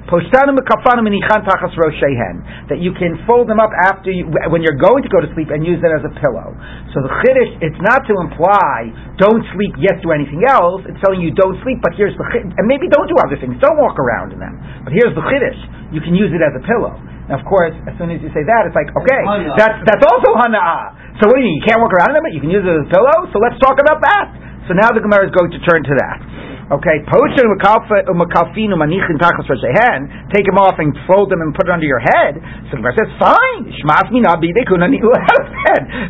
That 2.68 2.80
you 2.80 2.92
can 2.92 3.16
fold 3.24 3.48
them 3.48 3.56
up 3.56 3.72
after 3.88 4.12
you, 4.12 4.28
when 4.52 4.60
you're 4.60 4.76
going 4.76 5.00
to 5.00 5.10
go 5.10 5.24
to 5.24 5.28
sleep 5.32 5.48
and 5.48 5.64
use 5.64 5.80
it 5.80 5.92
as 5.92 6.04
a 6.04 6.12
pillow. 6.20 6.52
So 6.92 7.00
the 7.00 7.12
chiddush, 7.24 7.64
it's 7.64 7.80
not 7.80 8.04
to 8.08 8.14
imply 8.20 8.92
don't 9.16 9.40
sleep 9.56 9.74
yet 9.80 10.04
do 10.04 10.12
anything 10.12 10.44
else. 10.44 10.84
It's 10.84 11.00
telling 11.00 11.24
you 11.24 11.32
don't 11.32 11.56
sleep, 11.64 11.80
but 11.80 11.96
here's 11.96 12.12
the 12.20 12.26
chiddush, 12.28 12.52
and 12.52 12.64
maybe 12.68 12.86
don't 12.92 13.08
do 13.08 13.16
other 13.24 13.40
things. 13.40 13.56
Don't 13.64 13.80
walk 13.80 13.96
around 13.96 14.36
in 14.36 14.40
them. 14.40 14.60
But 14.84 14.92
here's 14.92 15.16
the 15.16 15.24
chiddush: 15.24 15.60
you 15.94 16.04
can 16.04 16.12
use 16.12 16.30
it 16.36 16.44
as 16.44 16.52
a 16.52 16.62
pillow. 16.68 16.94
Now, 17.24 17.40
of 17.40 17.44
course, 17.48 17.72
as 17.88 17.96
soon 17.96 18.12
as 18.12 18.20
you 18.20 18.28
say 18.36 18.44
that, 18.44 18.68
it's 18.68 18.76
like 18.76 18.92
okay, 18.92 19.20
that's 19.56 19.80
that's 19.88 20.04
also 20.04 20.36
hana'ah. 20.36 21.16
So 21.16 21.32
what 21.32 21.38
do 21.38 21.40
you 21.40 21.48
mean? 21.48 21.64
You 21.64 21.66
can't 21.66 21.80
walk 21.80 21.96
around 21.96 22.12
in 22.12 22.20
them, 22.20 22.24
but 22.28 22.34
you 22.36 22.42
can 22.44 22.52
use 22.52 22.60
it 22.60 22.68
as 22.68 22.84
a 22.84 22.90
pillow. 22.92 23.32
So 23.32 23.40
let's 23.40 23.56
talk 23.64 23.80
about 23.80 24.04
that. 24.04 24.26
So 24.68 24.76
now 24.76 24.92
the 24.92 25.00
Gemara 25.00 25.28
is 25.28 25.32
going 25.32 25.48
to 25.52 25.60
turn 25.64 25.80
to 25.84 25.94
that. 26.04 26.18
Okay, 26.64 26.96
posher 27.04 27.44
umakalfinu 27.44 28.72
manichin 28.72 29.20
tachas 29.20 29.44
rashehen. 29.44 30.32
Take 30.32 30.48
them 30.48 30.56
off 30.56 30.80
and 30.80 30.96
fold 31.04 31.28
them 31.28 31.44
and 31.44 31.52
put 31.52 31.68
it 31.68 31.72
under 31.72 31.84
your 31.84 32.00
head. 32.00 32.40
So 32.72 32.80
the 32.80 32.92
says, 32.96 33.12
fine. 33.20 33.68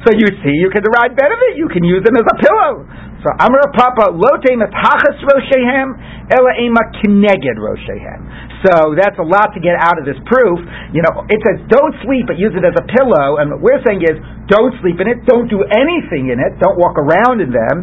So 0.05 0.13
you 0.15 0.29
see, 0.45 0.55
you 0.55 0.71
can 0.71 0.83
derive 0.85 1.17
benefit. 1.17 1.57
You 1.57 1.67
can 1.73 1.83
use 1.83 2.05
them 2.05 2.15
as 2.15 2.23
a 2.23 2.37
pillow. 2.39 2.87
So 3.25 3.33
Amar 3.41 3.73
Papa 3.73 4.13
lote 4.13 4.53
matachas 4.53 5.17
roshehem 5.25 5.97
ela 6.29 6.53
ema 6.61 6.83
kineged 7.01 7.57
roshehem. 7.57 8.21
So 8.69 8.93
that's 8.93 9.17
a 9.17 9.25
lot 9.25 9.57
to 9.57 9.61
get 9.65 9.81
out 9.81 9.97
of 9.97 10.05
this 10.05 10.21
proof. 10.29 10.61
You 10.93 11.01
know, 11.01 11.25
it 11.33 11.41
says 11.41 11.65
don't 11.73 11.97
sleep, 12.05 12.29
but 12.29 12.37
use 12.37 12.53
it 12.53 12.65
as 12.69 12.77
a 12.77 12.85
pillow. 12.85 13.41
And 13.41 13.49
what 13.49 13.61
we're 13.65 13.81
saying 13.81 14.05
is 14.05 14.21
don't 14.53 14.77
sleep 14.85 15.01
in 15.01 15.09
it, 15.09 15.25
don't 15.25 15.49
do 15.49 15.65
anything 15.65 16.29
in 16.33 16.37
it, 16.37 16.61
don't 16.61 16.77
walk 16.77 17.01
around 17.01 17.41
in 17.41 17.49
them, 17.49 17.77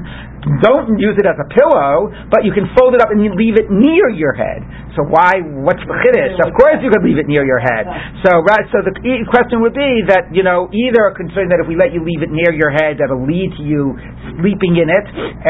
don't 0.65 0.97
use 0.97 1.13
it 1.21 1.27
as 1.29 1.37
a 1.37 1.47
pillow, 1.53 2.09
but 2.33 2.41
you 2.41 2.49
can 2.49 2.65
fold 2.73 2.97
it 2.97 3.01
up 3.01 3.13
and 3.13 3.21
you 3.21 3.29
leave 3.37 3.61
it 3.61 3.69
near 3.69 4.09
your 4.09 4.33
head. 4.33 4.65
So 4.97 5.07
why? 5.07 5.39
What's 5.39 5.79
the 5.87 5.95
chiddush? 6.03 6.35
Of 6.43 6.51
course, 6.57 6.81
you 6.83 6.91
could 6.91 7.05
leave 7.05 7.21
it 7.21 7.29
near 7.29 7.45
your 7.45 7.61
head. 7.63 7.87
So, 8.27 8.43
right. 8.43 8.65
So 8.73 8.83
the 8.83 8.91
question 9.29 9.63
would 9.63 9.77
be 9.77 10.03
that 10.11 10.33
you 10.35 10.43
know 10.43 10.67
either 10.73 11.07
a 11.07 11.13
concern 11.15 11.47
that 11.53 11.63
if 11.63 11.67
we 11.69 11.79
let 11.79 11.95
you 11.95 12.03
leave 12.03 12.25
it 12.25 12.33
near 12.33 12.51
your 12.51 12.73
head, 12.73 12.99
that'll 12.99 13.23
lead 13.23 13.55
to 13.55 13.63
you 13.63 13.95
sleeping 14.41 14.81
in 14.81 14.89
it, 14.91 15.05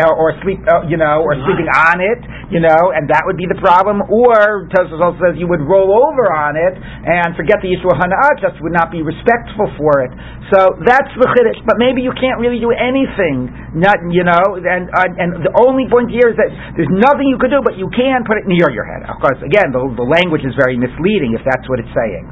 or, 0.06 0.14
or 0.14 0.30
sleep, 0.46 0.62
uh, 0.70 0.86
you 0.86 0.98
know, 0.98 1.24
or 1.26 1.34
sleeping 1.46 1.70
on 1.70 1.98
it, 2.02 2.20
you 2.54 2.62
know, 2.62 2.94
and 2.94 3.10
that 3.10 3.24
would 3.26 3.38
be 3.38 3.48
the 3.50 3.58
problem. 3.62 4.04
Or 4.10 4.68
Tosfos 4.74 5.02
also 5.02 5.18
says 5.22 5.40
you 5.40 5.50
would 5.50 5.64
roll 5.64 5.90
over 5.90 6.30
on 6.34 6.58
it 6.58 6.76
and 6.76 7.34
forget 7.38 7.62
the 7.64 7.72
issue 7.72 7.90
of 7.90 7.98
hana'ah, 7.98 8.42
just 8.42 8.58
would 8.62 8.74
not 8.74 8.92
be 8.94 9.02
respectful 9.02 9.70
for 9.78 10.06
it. 10.06 10.12
So 10.54 10.78
that's 10.86 11.12
the 11.18 11.28
chiddush. 11.34 11.62
But 11.66 11.82
maybe 11.82 12.02
you 12.02 12.14
can't 12.18 12.38
really 12.38 12.62
do 12.62 12.74
anything, 12.74 13.50
not 13.78 13.98
you 14.10 14.26
know, 14.26 14.58
and 14.58 14.81
and 14.90 15.12
and 15.20 15.30
the 15.46 15.54
only 15.62 15.86
point 15.92 16.10
here 16.10 16.32
is 16.32 16.38
that 16.40 16.50
there's 16.78 16.90
nothing 16.90 17.30
you 17.30 17.38
could 17.38 17.54
do, 17.54 17.62
but 17.62 17.78
you 17.78 17.92
can 17.94 18.24
put 18.26 18.42
it 18.42 18.46
near 18.50 18.72
your 18.74 18.88
head. 18.88 19.06
Of 19.06 19.22
course, 19.22 19.38
again, 19.44 19.70
the, 19.76 19.82
the 19.94 20.08
language 20.08 20.42
is 20.42 20.56
very 20.58 20.80
misleading 20.80 21.38
if 21.38 21.44
that's 21.46 21.66
what 21.70 21.78
it's 21.84 21.92
saying. 21.94 22.24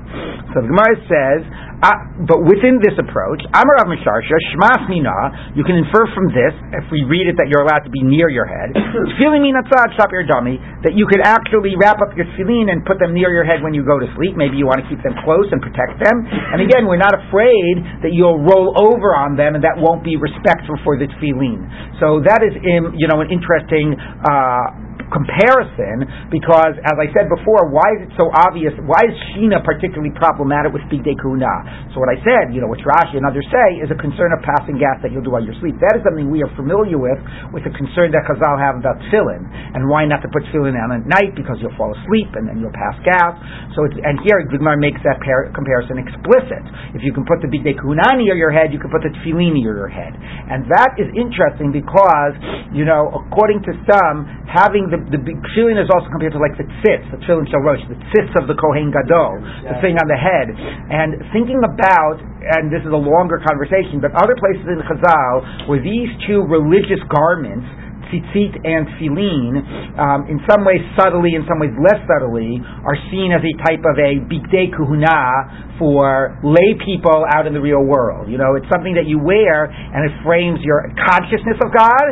So 0.56 0.66
the 0.66 0.70
Gemara 0.72 0.96
says, 1.06 1.40
uh, 1.80 1.96
but 2.28 2.44
within 2.44 2.84
this 2.84 2.92
approach, 3.00 3.40
Amar 3.56 3.80
Rav 3.80 3.88
Misharsha, 3.88 4.36
Shmas 4.52 4.84
Mina, 4.92 5.56
you 5.56 5.64
can 5.64 5.80
infer 5.80 6.12
from 6.12 6.28
this, 6.36 6.52
if 6.76 6.84
we 6.92 7.08
read 7.08 7.32
it 7.32 7.40
that 7.40 7.48
you're 7.48 7.64
allowed 7.64 7.88
to 7.88 7.94
be 7.94 8.04
near 8.04 8.28
your 8.28 8.44
head, 8.44 8.76
feeling 9.20 9.48
minatzad, 9.48 9.96
stop 9.96 10.12
your 10.12 10.28
dummy, 10.28 10.60
that 10.84 10.92
you 10.92 11.08
could 11.08 11.24
actually 11.24 11.80
wrap 11.80 12.04
up 12.04 12.12
your 12.20 12.28
tefillin 12.36 12.68
and 12.68 12.84
put 12.84 13.00
them 13.00 13.16
near 13.16 13.32
your 13.32 13.48
head 13.48 13.64
when 13.64 13.72
you 13.72 13.88
go 13.88 13.96
to 13.96 14.08
sleep. 14.20 14.36
Maybe 14.36 14.60
you 14.60 14.68
want 14.68 14.84
to 14.84 14.88
keep 14.92 15.00
them 15.08 15.16
close 15.24 15.48
and 15.56 15.64
protect 15.64 16.04
them. 16.04 16.28
And 16.28 16.60
again, 16.60 16.84
we're 16.84 17.00
not 17.00 17.16
afraid 17.16 18.04
that 18.04 18.12
you'll 18.12 18.44
roll 18.44 18.76
over 18.76 19.16
on 19.16 19.40
them 19.40 19.56
and 19.56 19.64
that 19.64 19.80
won't 19.80 20.04
be 20.04 20.20
respectful 20.20 20.76
for 20.84 21.00
the 21.00 21.08
tefillin. 21.08 21.64
So 22.04 22.20
that 22.28 22.44
is, 22.44 22.60
you 22.60 23.08
know, 23.08 23.24
an 23.24 23.32
interesting, 23.32 23.96
uh, 23.96 24.89
comparison 25.12 26.30
because, 26.30 26.78
as 26.86 26.98
I 26.98 27.08
said 27.14 27.30
before, 27.30 27.70
why 27.74 27.88
is 28.00 28.10
it 28.10 28.12
so 28.18 28.30
obvious? 28.34 28.74
Why 28.86 29.02
is 29.06 29.14
Shina 29.34 29.62
particularly 29.66 30.14
problematic 30.16 30.74
with 30.74 30.86
Day 30.90 31.18
Kuna? 31.18 31.54
So 31.94 32.02
what 32.02 32.10
I 32.10 32.18
said, 32.22 32.54
you 32.54 32.62
know, 32.62 32.70
which 32.70 32.86
Rashi 32.86 33.18
and 33.18 33.26
others 33.26 33.46
say, 33.50 33.82
is 33.82 33.90
a 33.90 33.98
concern 33.98 34.32
of 34.34 34.42
passing 34.46 34.78
gas 34.78 35.02
that 35.02 35.10
you'll 35.12 35.26
do 35.26 35.34
while 35.34 35.44
you're 35.44 35.58
asleep. 35.58 35.78
That 35.82 35.98
is 35.98 36.02
something 36.06 36.30
we 36.30 36.46
are 36.46 36.52
familiar 36.54 36.98
with, 37.02 37.18
with 37.54 37.66
the 37.66 37.74
concern 37.74 38.14
that 38.14 38.26
Chazal 38.30 38.56
have 38.62 38.78
about 38.78 39.02
tefillin, 39.10 39.42
and 39.76 39.90
why 39.90 40.06
not 40.06 40.22
to 40.22 40.30
put 40.30 40.46
tefillin 40.54 40.78
on 40.78 40.94
at 40.94 41.06
night 41.10 41.34
because 41.34 41.58
you'll 41.62 41.76
fall 41.76 41.92
asleep 42.06 42.30
and 42.38 42.46
then 42.46 42.62
you'll 42.62 42.76
pass 42.76 42.96
gas. 43.02 43.34
So 43.74 43.90
it's, 43.90 43.98
and 43.98 44.22
here 44.22 44.42
Gemara 44.46 44.78
makes 44.78 45.02
that 45.04 45.18
par- 45.26 45.50
comparison 45.58 45.98
explicit. 45.98 46.64
If 46.94 47.02
you 47.02 47.12
can 47.12 47.26
put 47.26 47.42
the 47.42 47.50
Big 47.50 47.66
Day 47.66 47.74
Kuna 47.74 48.18
near 48.22 48.38
your 48.38 48.54
head, 48.54 48.70
you 48.70 48.80
can 48.80 48.94
put 48.94 49.02
the 49.02 49.12
tefillin 49.22 49.58
near 49.58 49.74
your 49.74 49.92
head, 49.92 50.14
and 50.14 50.70
that 50.70 50.94
is 51.02 51.10
interesting 51.18 51.74
because, 51.74 52.34
you 52.72 52.86
know, 52.86 53.10
according 53.26 53.66
to 53.66 53.74
some, 53.90 54.30
having 54.46 54.92
the 54.92 54.99
the 55.08 55.20
tefillin 55.24 55.80
is 55.80 55.88
also 55.88 56.12
compared 56.12 56.36
to 56.36 56.42
like 56.42 56.56
the 56.60 56.68
tzitz, 56.84 57.08
the 57.12 57.20
tefillin 57.24 57.48
shalosh, 57.48 57.84
the 57.88 58.00
tzitz 58.12 58.32
of 58.36 58.52
the 58.52 58.58
kohen 58.60 58.92
gadol, 58.92 59.40
the 59.64 59.78
thing 59.80 59.96
on 59.96 60.08
the 60.12 60.20
head, 60.20 60.52
and 60.52 61.24
thinking 61.32 61.64
about, 61.64 62.20
and 62.60 62.68
this 62.68 62.84
is 62.84 62.92
a 62.92 63.02
longer 63.02 63.40
conversation, 63.40 64.04
but 64.04 64.12
other 64.20 64.36
places 64.36 64.68
in 64.68 64.80
Chazal 64.84 65.68
where 65.68 65.80
these 65.80 66.10
two 66.28 66.44
religious 66.46 67.00
garments 67.08 67.68
tzitzit 68.10 68.58
and 68.66 68.90
tefillin, 68.98 69.62
um, 69.98 70.26
in 70.28 70.42
some 70.50 70.66
ways 70.66 70.82
subtly, 70.98 71.38
in 71.38 71.46
some 71.46 71.62
ways 71.62 71.74
less 71.78 72.02
subtly, 72.10 72.58
are 72.84 72.98
seen 73.14 73.32
as 73.32 73.42
a 73.46 73.54
type 73.64 73.86
of 73.86 73.96
a 74.02 74.18
bigdei 74.26 74.74
kuhuna 74.74 75.78
for 75.78 76.38
lay 76.44 76.76
people 76.84 77.24
out 77.32 77.46
in 77.46 77.54
the 77.54 77.62
real 77.62 77.86
world. 77.86 78.28
You 78.28 78.38
know, 78.38 78.58
it's 78.58 78.68
something 78.74 78.98
that 78.98 79.06
you 79.06 79.22
wear 79.22 79.70
and 79.70 80.10
it 80.10 80.14
frames 80.26 80.60
your 80.66 80.90
consciousness 81.08 81.58
of 81.64 81.72
God 81.72 82.06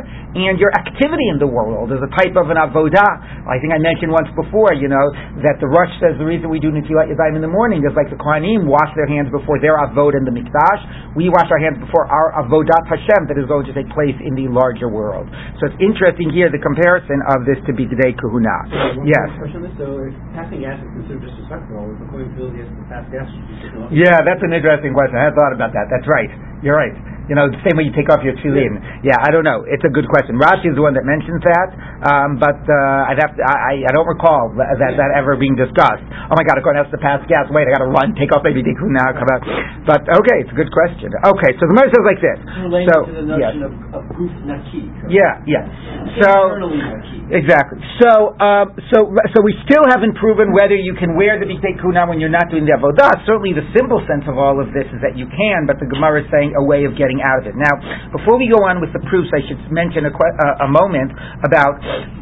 and 0.45 0.61
your 0.61 0.69
activity 0.77 1.25
in 1.33 1.41
the 1.41 1.49
world 1.49 1.89
as 1.89 1.97
a 1.97 2.11
type 2.13 2.37
of 2.37 2.53
an 2.53 2.61
avodah. 2.61 3.09
I 3.49 3.57
think 3.57 3.73
I 3.73 3.81
mentioned 3.81 4.13
once 4.13 4.29
before, 4.37 4.77
you 4.77 4.85
know, 4.85 5.05
that 5.41 5.57
the 5.57 5.65
Rosh 5.65 5.89
says 5.97 6.19
the 6.21 6.27
reason 6.27 6.53
we 6.53 6.61
do 6.61 6.69
Netilat 6.69 7.09
Yadayim 7.09 7.39
in 7.39 7.43
the 7.43 7.49
morning 7.49 7.81
is 7.81 7.95
like 7.97 8.13
the 8.13 8.19
Kohanim 8.19 8.69
wash 8.69 8.93
their 8.93 9.09
hands 9.09 9.33
before 9.33 9.57
their 9.57 9.81
avod 9.81 10.13
in 10.13 10.27
the 10.27 10.33
Mikdash. 10.33 11.15
We 11.17 11.33
wash 11.33 11.49
our 11.49 11.57
hands 11.57 11.81
before 11.81 12.05
our 12.05 12.37
avodat 12.45 12.85
Hashem 12.85 13.25
that 13.31 13.37
is 13.41 13.49
going 13.49 13.65
to 13.65 13.73
take 13.73 13.89
place 13.97 14.15
in 14.21 14.37
the 14.37 14.45
larger 14.53 14.91
world. 14.91 15.25
So 15.57 15.73
it's 15.73 15.79
interesting 15.81 16.29
here 16.29 16.53
the 16.53 16.61
comparison 16.61 17.23
of 17.33 17.47
this 17.49 17.57
to 17.65 17.73
be 17.73 17.89
today 17.89 18.13
Kahuna. 18.13 19.01
yes. 19.07 19.27
So 19.79 20.05
passing 20.37 20.61
gas 20.61 20.77
is 20.83 20.89
considered 20.93 21.25
disrespectful. 21.25 21.97
According 22.05 22.35
to 22.37 22.53
the 22.53 22.61
pass 22.91 23.07
gas 23.09 23.25
yeah, 23.93 24.19
that's 24.25 24.43
an 24.43 24.51
interesting 24.51 24.91
question. 24.91 25.15
I 25.15 25.29
hadn't 25.29 25.37
thought 25.39 25.55
about 25.55 25.71
that. 25.71 25.87
That's 25.87 26.07
right. 26.09 26.27
You're 26.61 26.77
right. 26.77 26.95
You 27.27 27.35
know, 27.35 27.51
the 27.51 27.59
same 27.67 27.75
way 27.75 27.83
you 27.83 27.91
take 27.91 28.07
off 28.07 28.23
your 28.23 28.39
tefillin. 28.39 28.79
Yeah. 29.03 29.11
yeah, 29.11 29.19
I 29.19 29.35
don't 29.35 29.43
know. 29.43 29.67
It's 29.67 29.83
a 29.83 29.91
good 29.91 30.07
question. 30.07 30.39
Rashi 30.39 30.71
is 30.71 30.79
the 30.79 30.83
one 30.85 30.95
that 30.95 31.03
mentions 31.03 31.43
that, 31.43 31.69
um, 32.07 32.39
but 32.39 32.55
uh, 32.55 33.11
I'd 33.11 33.19
have 33.19 33.35
to. 33.35 33.43
I, 33.43 33.83
I 33.83 33.91
don't 33.91 34.07
recall 34.07 34.55
that, 34.55 34.79
that, 34.79 34.95
that 34.95 35.11
ever 35.11 35.35
being 35.35 35.59
discussed. 35.59 36.07
Oh 36.07 36.35
my 36.39 36.47
God, 36.47 36.55
I'm 36.55 36.63
going 36.63 36.79
to 36.79 36.87
have 36.87 36.93
to 36.95 37.01
pass 37.03 37.19
gas. 37.27 37.51
Wait, 37.51 37.67
I 37.67 37.75
got 37.75 37.83
to 37.83 37.91
run, 37.91 38.15
take 38.15 38.31
off 38.31 38.47
maybe 38.47 38.63
tikkun 38.63 38.95
now, 38.95 39.11
come 39.11 39.27
out. 39.27 39.43
But 39.83 40.07
okay, 40.07 40.39
it's 40.39 40.51
a 40.55 40.57
good 40.57 40.71
question. 40.71 41.11
Okay, 41.35 41.51
so 41.59 41.67
the 41.67 41.75
Gemara 41.75 41.91
says 41.91 42.05
like 42.07 42.21
this. 42.23 42.39
so 42.95 42.95
yes. 43.35 43.59
Of, 43.59 43.75
of 43.91 44.03
naki, 44.47 44.87
yeah, 45.11 45.43
yeah. 45.43 45.67
So 46.23 46.31
exactly. 47.27 47.83
So 47.99 48.39
um, 48.39 48.71
so 48.87 49.11
so 49.35 49.43
we 49.43 49.51
still 49.67 49.83
haven't 49.91 50.15
proven 50.15 50.55
whether 50.55 50.79
you 50.79 50.95
can 50.95 51.19
wear 51.19 51.35
the 51.35 51.47
bigdei 51.47 51.75
kuna 51.83 52.07
when 52.07 52.23
you're 52.23 52.31
not 52.31 52.47
doing 52.47 52.63
the 52.63 52.71
avodah. 52.79 53.27
Certainly, 53.27 53.51
the 53.59 53.67
simple 53.75 53.99
sense 54.07 54.23
of 54.31 54.39
all 54.39 54.63
of 54.63 54.71
this 54.71 54.87
is 54.95 55.03
that 55.03 55.19
you 55.19 55.27
can, 55.27 55.67
but 55.67 55.75
the 55.83 55.91
Gemara 55.91 56.23
is 56.23 56.27
saying 56.31 56.46
a 56.55 56.63
way 56.63 56.87
of 56.87 56.95
getting 56.95 57.19
out 57.19 57.41
of 57.41 57.45
it. 57.49 57.55
Now, 57.57 57.73
before 58.13 58.39
we 58.39 58.47
go 58.47 58.63
on 58.63 58.79
with 58.79 58.93
the 58.95 59.03
proofs, 59.11 59.33
I 59.35 59.43
should 59.43 59.59
mention 59.73 60.07
a, 60.07 60.13
a, 60.13 60.47
a 60.65 60.69
moment 60.69 61.11
about 61.43 61.81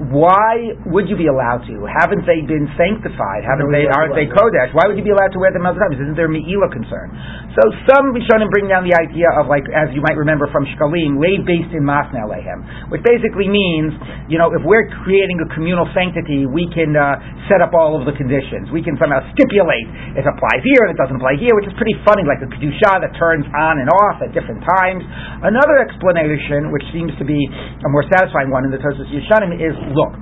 why 0.10 0.74
would 0.90 1.06
you 1.12 1.18
be 1.20 1.28
allowed 1.28 1.68
to? 1.70 1.76
Haven't 1.86 2.26
they 2.26 2.42
been 2.46 2.66
sanctified? 2.80 3.46
Haven't 3.46 3.70
they? 3.70 3.86
Aren't 3.86 4.16
they 4.18 4.26
kodesh? 4.32 4.74
Why 4.74 4.90
would 4.90 4.98
you 4.98 5.06
be 5.06 5.14
allowed 5.14 5.36
to 5.36 5.40
wear 5.40 5.52
them 5.52 5.68
other 5.68 5.78
times? 5.78 6.00
Isn't 6.00 6.18
there 6.18 6.32
meila 6.32 6.72
concern? 6.72 7.12
So 7.56 7.64
some 7.88 8.12
Rishonim 8.12 8.52
bring 8.52 8.68
down 8.68 8.84
the 8.84 8.96
idea 8.96 9.32
of 9.40 9.48
like, 9.48 9.64
as 9.72 9.92
you 9.96 10.04
might 10.04 10.20
remember 10.20 10.52
from 10.52 10.68
Shkalim, 10.76 11.22
lay 11.22 11.40
based 11.44 11.72
in 11.72 11.86
Masna 11.86 12.28
Alehem, 12.28 12.92
which 12.92 13.04
basically 13.04 13.48
means, 13.48 13.96
you 14.28 14.36
know, 14.36 14.52
if 14.52 14.64
we're 14.64 14.88
creating 15.04 15.40
a 15.40 15.48
communal 15.56 15.88
sanctity, 15.96 16.44
we 16.48 16.68
can 16.72 16.96
uh, 16.96 17.16
set 17.48 17.64
up 17.64 17.72
all 17.72 17.96
of 17.96 18.04
the 18.04 18.16
conditions. 18.18 18.68
We 18.74 18.84
can 18.84 19.00
somehow 19.00 19.24
stipulate 19.36 19.88
it 20.16 20.24
applies 20.24 20.64
here 20.64 20.82
and 20.88 20.92
it 20.96 21.00
doesn't 21.00 21.16
apply 21.16 21.36
here, 21.40 21.52
which 21.60 21.68
is 21.68 21.76
pretty 21.76 21.96
funny, 22.08 22.24
like 22.24 22.40
the 22.40 22.52
kedusha 22.52 23.04
that 23.04 23.12
turns 23.20 23.44
on 23.52 23.84
and 23.84 23.88
off 23.92 24.15
at 24.22 24.36
different 24.36 24.64
times. 24.64 25.04
Another 25.44 25.82
explanation, 25.84 26.72
which 26.72 26.86
seems 26.92 27.12
to 27.20 27.26
be 27.26 27.40
a 27.40 27.90
more 27.90 28.06
satisfying 28.12 28.52
one 28.52 28.64
in 28.68 28.72
the 28.72 28.82
Tosos 28.82 29.08
Yeshanim, 29.12 29.56
is 29.58 29.76
look 29.96 30.14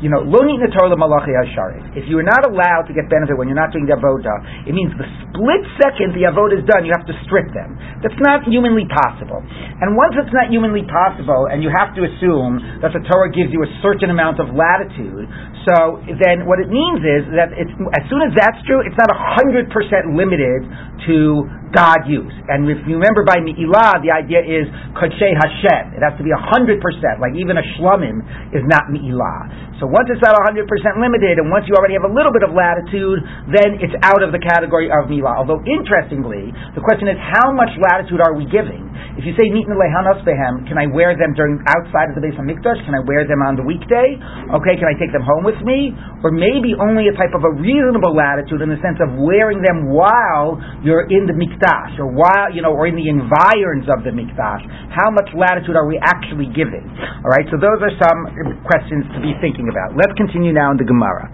you 0.00 0.08
know, 0.08 0.24
lo 0.24 0.40
the 0.40 0.72
Torah 0.72 0.96
malachi 0.96 1.32
hasharis. 1.32 1.96
If 1.96 2.08
you 2.08 2.16
are 2.20 2.26
not 2.26 2.48
allowed 2.48 2.88
to 2.88 2.92
get 2.96 3.12
benefit 3.12 3.36
when 3.36 3.52
you're 3.52 3.58
not 3.58 3.72
doing 3.72 3.84
the 3.84 3.96
avodah, 3.96 4.68
it 4.68 4.72
means 4.72 4.92
the 4.96 5.08
split 5.28 5.62
second 5.76 6.16
the 6.16 6.24
avodah 6.28 6.56
is 6.56 6.64
done, 6.64 6.88
you 6.88 6.92
have 6.96 7.04
to 7.04 7.16
strip 7.28 7.52
them. 7.52 7.76
That's 8.00 8.16
not 8.24 8.48
humanly 8.48 8.88
possible. 8.88 9.44
And 9.44 9.92
once 9.96 10.16
it's 10.16 10.32
not 10.32 10.48
humanly 10.48 10.88
possible, 10.88 11.52
and 11.52 11.60
you 11.60 11.68
have 11.68 11.92
to 11.96 12.02
assume 12.08 12.80
that 12.80 12.96
the 12.96 13.04
Torah 13.04 13.28
gives 13.28 13.52
you 13.52 13.60
a 13.60 13.70
certain 13.84 14.08
amount 14.08 14.40
of 14.40 14.52
latitude, 14.56 15.28
so 15.68 16.00
then 16.08 16.48
what 16.48 16.56
it 16.56 16.72
means 16.72 17.04
is 17.04 17.28
that 17.36 17.52
it's, 17.52 17.72
as 17.92 18.04
soon 18.08 18.24
as 18.24 18.32
that's 18.32 18.56
true, 18.64 18.80
it's 18.80 18.96
not 18.96 19.12
hundred 19.12 19.68
percent 19.68 20.16
limited 20.16 20.64
to 21.04 21.44
God 21.70 22.02
use. 22.08 22.32
And 22.50 22.66
if 22.66 22.82
you 22.88 22.98
remember 22.98 23.22
by 23.22 23.38
Mi'ilah, 23.38 24.02
the 24.02 24.10
idea 24.10 24.42
is 24.42 24.66
Kodshe 24.98 25.30
Hashem. 25.38 25.94
It 25.94 26.02
has 26.02 26.18
to 26.18 26.24
be 26.26 26.34
100%, 26.34 26.82
like 27.22 27.38
even 27.38 27.54
a 27.56 27.64
Shlomim 27.78 28.24
is 28.50 28.66
not 28.66 28.90
Mi'ilah. 28.90 29.78
So 29.78 29.86
once 29.90 30.06
it's 30.08 30.22
not 30.22 30.38
100% 30.38 30.66
limited, 31.02 31.42
and 31.42 31.50
once 31.50 31.66
you 31.66 31.74
already 31.74 31.98
have 31.98 32.06
a 32.06 32.12
little 32.14 32.30
bit 32.30 32.46
of 32.46 32.54
latitude, 32.54 33.20
then 33.50 33.82
it's 33.82 33.94
out 34.06 34.22
of 34.22 34.30
the 34.30 34.40
category 34.40 34.88
of 34.88 35.10
Mi'ilah. 35.10 35.42
Although, 35.42 35.60
interestingly, 35.66 36.54
the 36.78 36.82
question 36.82 37.10
is 37.10 37.18
how 37.18 37.50
much 37.50 37.74
latitude 37.78 38.22
are 38.22 38.38
we 38.38 38.46
giving? 38.46 38.86
If 39.18 39.26
you 39.26 39.34
say 39.34 39.50
Nitin 39.50 39.74
Lehanos 39.74 40.22
Behem, 40.22 40.64
can 40.70 40.78
I 40.78 40.86
wear 40.86 41.18
them 41.18 41.34
during 41.34 41.58
outside 41.66 42.12
of 42.12 42.14
the 42.14 42.22
base 42.22 42.36
of 42.38 42.46
Mikdash? 42.46 42.78
Can 42.86 42.94
I 42.94 43.02
wear 43.02 43.26
them 43.26 43.42
on 43.42 43.58
the 43.58 43.66
weekday? 43.66 44.14
Okay, 44.54 44.74
can 44.78 44.86
I 44.86 44.94
take 45.00 45.10
them 45.10 45.26
home 45.26 45.42
with 45.42 45.58
me? 45.66 45.90
Or 46.22 46.30
maybe 46.30 46.76
only 46.78 47.10
a 47.10 47.14
type 47.16 47.34
of 47.34 47.42
a 47.42 47.52
reasonable 47.58 48.14
latitude 48.14 48.62
in 48.62 48.70
the 48.70 48.78
sense 48.84 49.00
of 49.02 49.16
wearing 49.18 49.64
them 49.64 49.90
while 49.90 50.60
you're 50.84 51.08
in 51.08 51.24
the 51.24 51.34
mikdash, 51.34 51.96
or 51.96 52.12
while 52.12 52.52
you 52.52 52.60
know, 52.60 52.76
or 52.76 52.86
in 52.86 52.94
the 52.94 53.08
environs 53.08 53.88
of 53.88 54.04
the 54.04 54.12
mikdash, 54.12 54.62
how 54.92 55.08
much 55.10 55.32
latitude 55.32 55.74
are 55.74 55.88
we 55.88 55.96
actually 56.04 56.46
giving? 56.52 56.84
All 57.24 57.32
right, 57.32 57.48
so 57.48 57.56
those 57.56 57.80
are 57.80 57.94
some 57.96 58.20
questions 58.68 59.08
to 59.16 59.18
be 59.24 59.32
thinking 59.40 59.72
about. 59.72 59.79
Let's 59.96 60.12
continue 60.16 60.52
now 60.52 60.70
in 60.70 60.78
the 60.78 60.84
Gemara. 60.84 61.28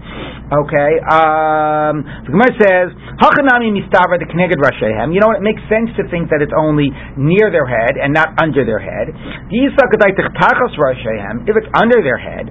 Okay, 0.47 0.91
um, 1.11 2.07
the 2.23 2.31
Gemara 2.31 2.53
says, 2.55 2.87
"Hachanami 3.19 3.75
mistavra 3.75 4.15
the 4.15 4.31
kneged 4.31 4.55
rashehem." 4.63 5.11
You 5.11 5.19
know, 5.19 5.35
it 5.35 5.43
makes 5.43 5.59
sense 5.67 5.91
to 5.99 6.07
think 6.07 6.31
that 6.31 6.39
it's 6.39 6.55
only 6.55 6.87
near 7.19 7.51
their 7.51 7.67
head 7.67 7.99
and 7.99 8.13
not 8.15 8.31
under 8.39 8.63
their 8.63 8.79
head. 8.79 9.11
If 9.51 9.75
it's 11.57 11.71
under 11.75 11.99
their 11.99 12.17
head, 12.17 12.47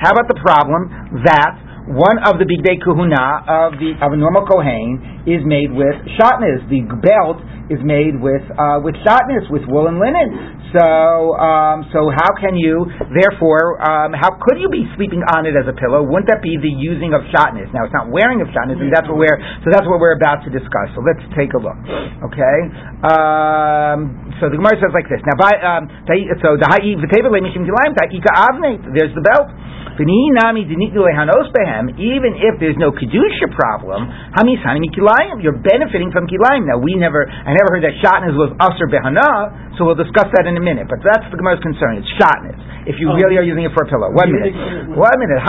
how 0.00 0.10
about 0.10 0.28
the 0.28 0.40
problem 0.40 1.22
that 1.24 1.63
one 1.84 2.16
of 2.24 2.40
the 2.40 2.48
big 2.48 2.64
day 2.64 2.80
kahuna 2.80 3.44
of 3.44 3.76
the 3.76 3.92
of 4.00 4.16
a 4.16 4.18
normal 4.18 4.48
kohen 4.48 5.24
is 5.28 5.44
made 5.44 5.68
with 5.68 5.92
shatnez. 6.16 6.64
The 6.72 6.80
belt 6.88 7.44
is 7.68 7.80
made 7.84 8.16
with 8.16 8.44
uh, 8.56 8.80
with 8.80 8.96
shatnez, 9.04 9.52
with 9.52 9.68
wool 9.68 9.84
and 9.88 10.00
linen. 10.00 10.64
So 10.72 11.36
um, 11.36 11.84
so 11.92 12.08
how 12.08 12.32
can 12.40 12.56
you 12.56 12.88
therefore 13.12 13.76
um, 13.84 14.16
how 14.16 14.32
could 14.40 14.64
you 14.64 14.72
be 14.72 14.88
sleeping 14.96 15.20
on 15.36 15.44
it 15.44 15.52
as 15.52 15.68
a 15.68 15.76
pillow? 15.76 16.00
Wouldn't 16.00 16.32
that 16.32 16.40
be 16.40 16.56
the 16.56 16.72
using 16.72 17.12
of 17.12 17.20
shatnez? 17.28 17.68
Now 17.76 17.84
it's 17.84 17.92
not 17.92 18.08
wearing 18.08 18.40
of 18.40 18.48
shatnez, 18.48 18.80
and 18.80 18.88
that's 18.88 19.04
what 19.04 19.20
we're 19.20 19.36
so 19.60 19.68
that's 19.68 19.84
what 19.84 20.00
we're 20.00 20.16
about 20.16 20.40
to 20.48 20.50
discuss. 20.50 20.88
So 20.96 21.04
let's 21.04 21.20
take 21.36 21.52
a 21.52 21.60
look. 21.60 21.76
Okay. 22.32 22.56
Um, 23.04 24.32
so 24.40 24.48
the 24.48 24.56
Gemara 24.56 24.80
says 24.80 24.92
like 24.96 25.06
this. 25.12 25.20
Now, 25.28 25.36
by, 25.36 25.52
um, 25.62 25.88
so 26.40 26.56
the 26.56 26.66
High 26.68 26.80
the 26.80 27.12
table 27.12 27.30
there's 28.96 29.14
the 29.14 29.24
belt. 29.24 29.48
Even 31.98 32.32
if 32.38 32.58
there's 32.58 32.76
no 32.78 32.90
kedusha 32.90 33.48
problem, 33.54 34.10
you're 35.40 35.60
benefiting 35.62 36.10
from 36.10 36.26
kilayim. 36.26 36.66
Now 36.66 36.78
we 36.78 36.94
never, 36.98 37.26
I 37.26 37.54
never 37.54 37.78
heard 37.78 37.84
that 37.86 37.94
shatnez 38.02 38.34
was 38.34 38.50
aser 38.58 38.90
behana, 38.90 39.78
so 39.78 39.86
we'll 39.86 39.98
discuss 39.98 40.26
that 40.34 40.46
in 40.46 40.56
a 40.56 40.62
minute. 40.62 40.86
But 40.90 41.02
that's 41.06 41.30
the 41.30 41.36
Gemara's 41.38 41.62
concern. 41.62 41.98
It's 42.02 42.10
shatnez. 42.18 42.74
If 42.84 43.00
you 43.00 43.08
oh. 43.08 43.16
really 43.16 43.40
are 43.40 43.46
using 43.46 43.64
it 43.64 43.72
for 43.72 43.88
a 43.88 43.88
pillow. 43.88 44.12
One 44.12 44.28
minute. 44.28 44.52
One 44.92 45.16
minute. 45.16 45.40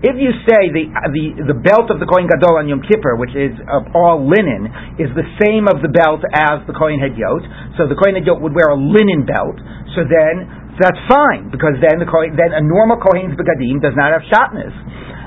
If 0.00 0.16
you 0.16 0.30
say 0.48 0.72
the 0.72 0.84
the 0.88 1.24
the 1.52 1.58
belt 1.60 1.92
of 1.92 2.00
the 2.00 2.08
Kohen 2.08 2.24
Gadol 2.24 2.56
on 2.56 2.68
Yom 2.68 2.80
Kippur, 2.80 3.20
which 3.20 3.36
is 3.36 3.52
of 3.68 3.92
all 3.92 4.24
linen, 4.24 4.72
is 4.96 5.12
the 5.12 5.26
same 5.44 5.68
of 5.68 5.84
the 5.84 5.92
belt 5.92 6.24
as 6.32 6.64
the 6.64 6.72
Kohen 6.72 6.96
Hedyot, 6.96 7.76
so 7.76 7.84
the 7.86 7.94
Kohen 7.94 8.16
Hedyot 8.16 8.40
would 8.40 8.56
wear 8.56 8.72
a 8.72 8.78
linen 8.78 9.28
belt. 9.28 9.60
So 9.92 10.04
then 10.08 10.65
that's 10.80 11.00
fine 11.08 11.48
because 11.48 11.80
then 11.80 11.96
the 11.98 12.08
Kohen, 12.08 12.36
then 12.36 12.52
a 12.52 12.60
normal 12.60 13.00
Kohen's 13.00 13.32
begadim 13.32 13.80
does 13.80 13.96
not 13.96 14.12
have 14.12 14.22
shatnez. 14.28 14.74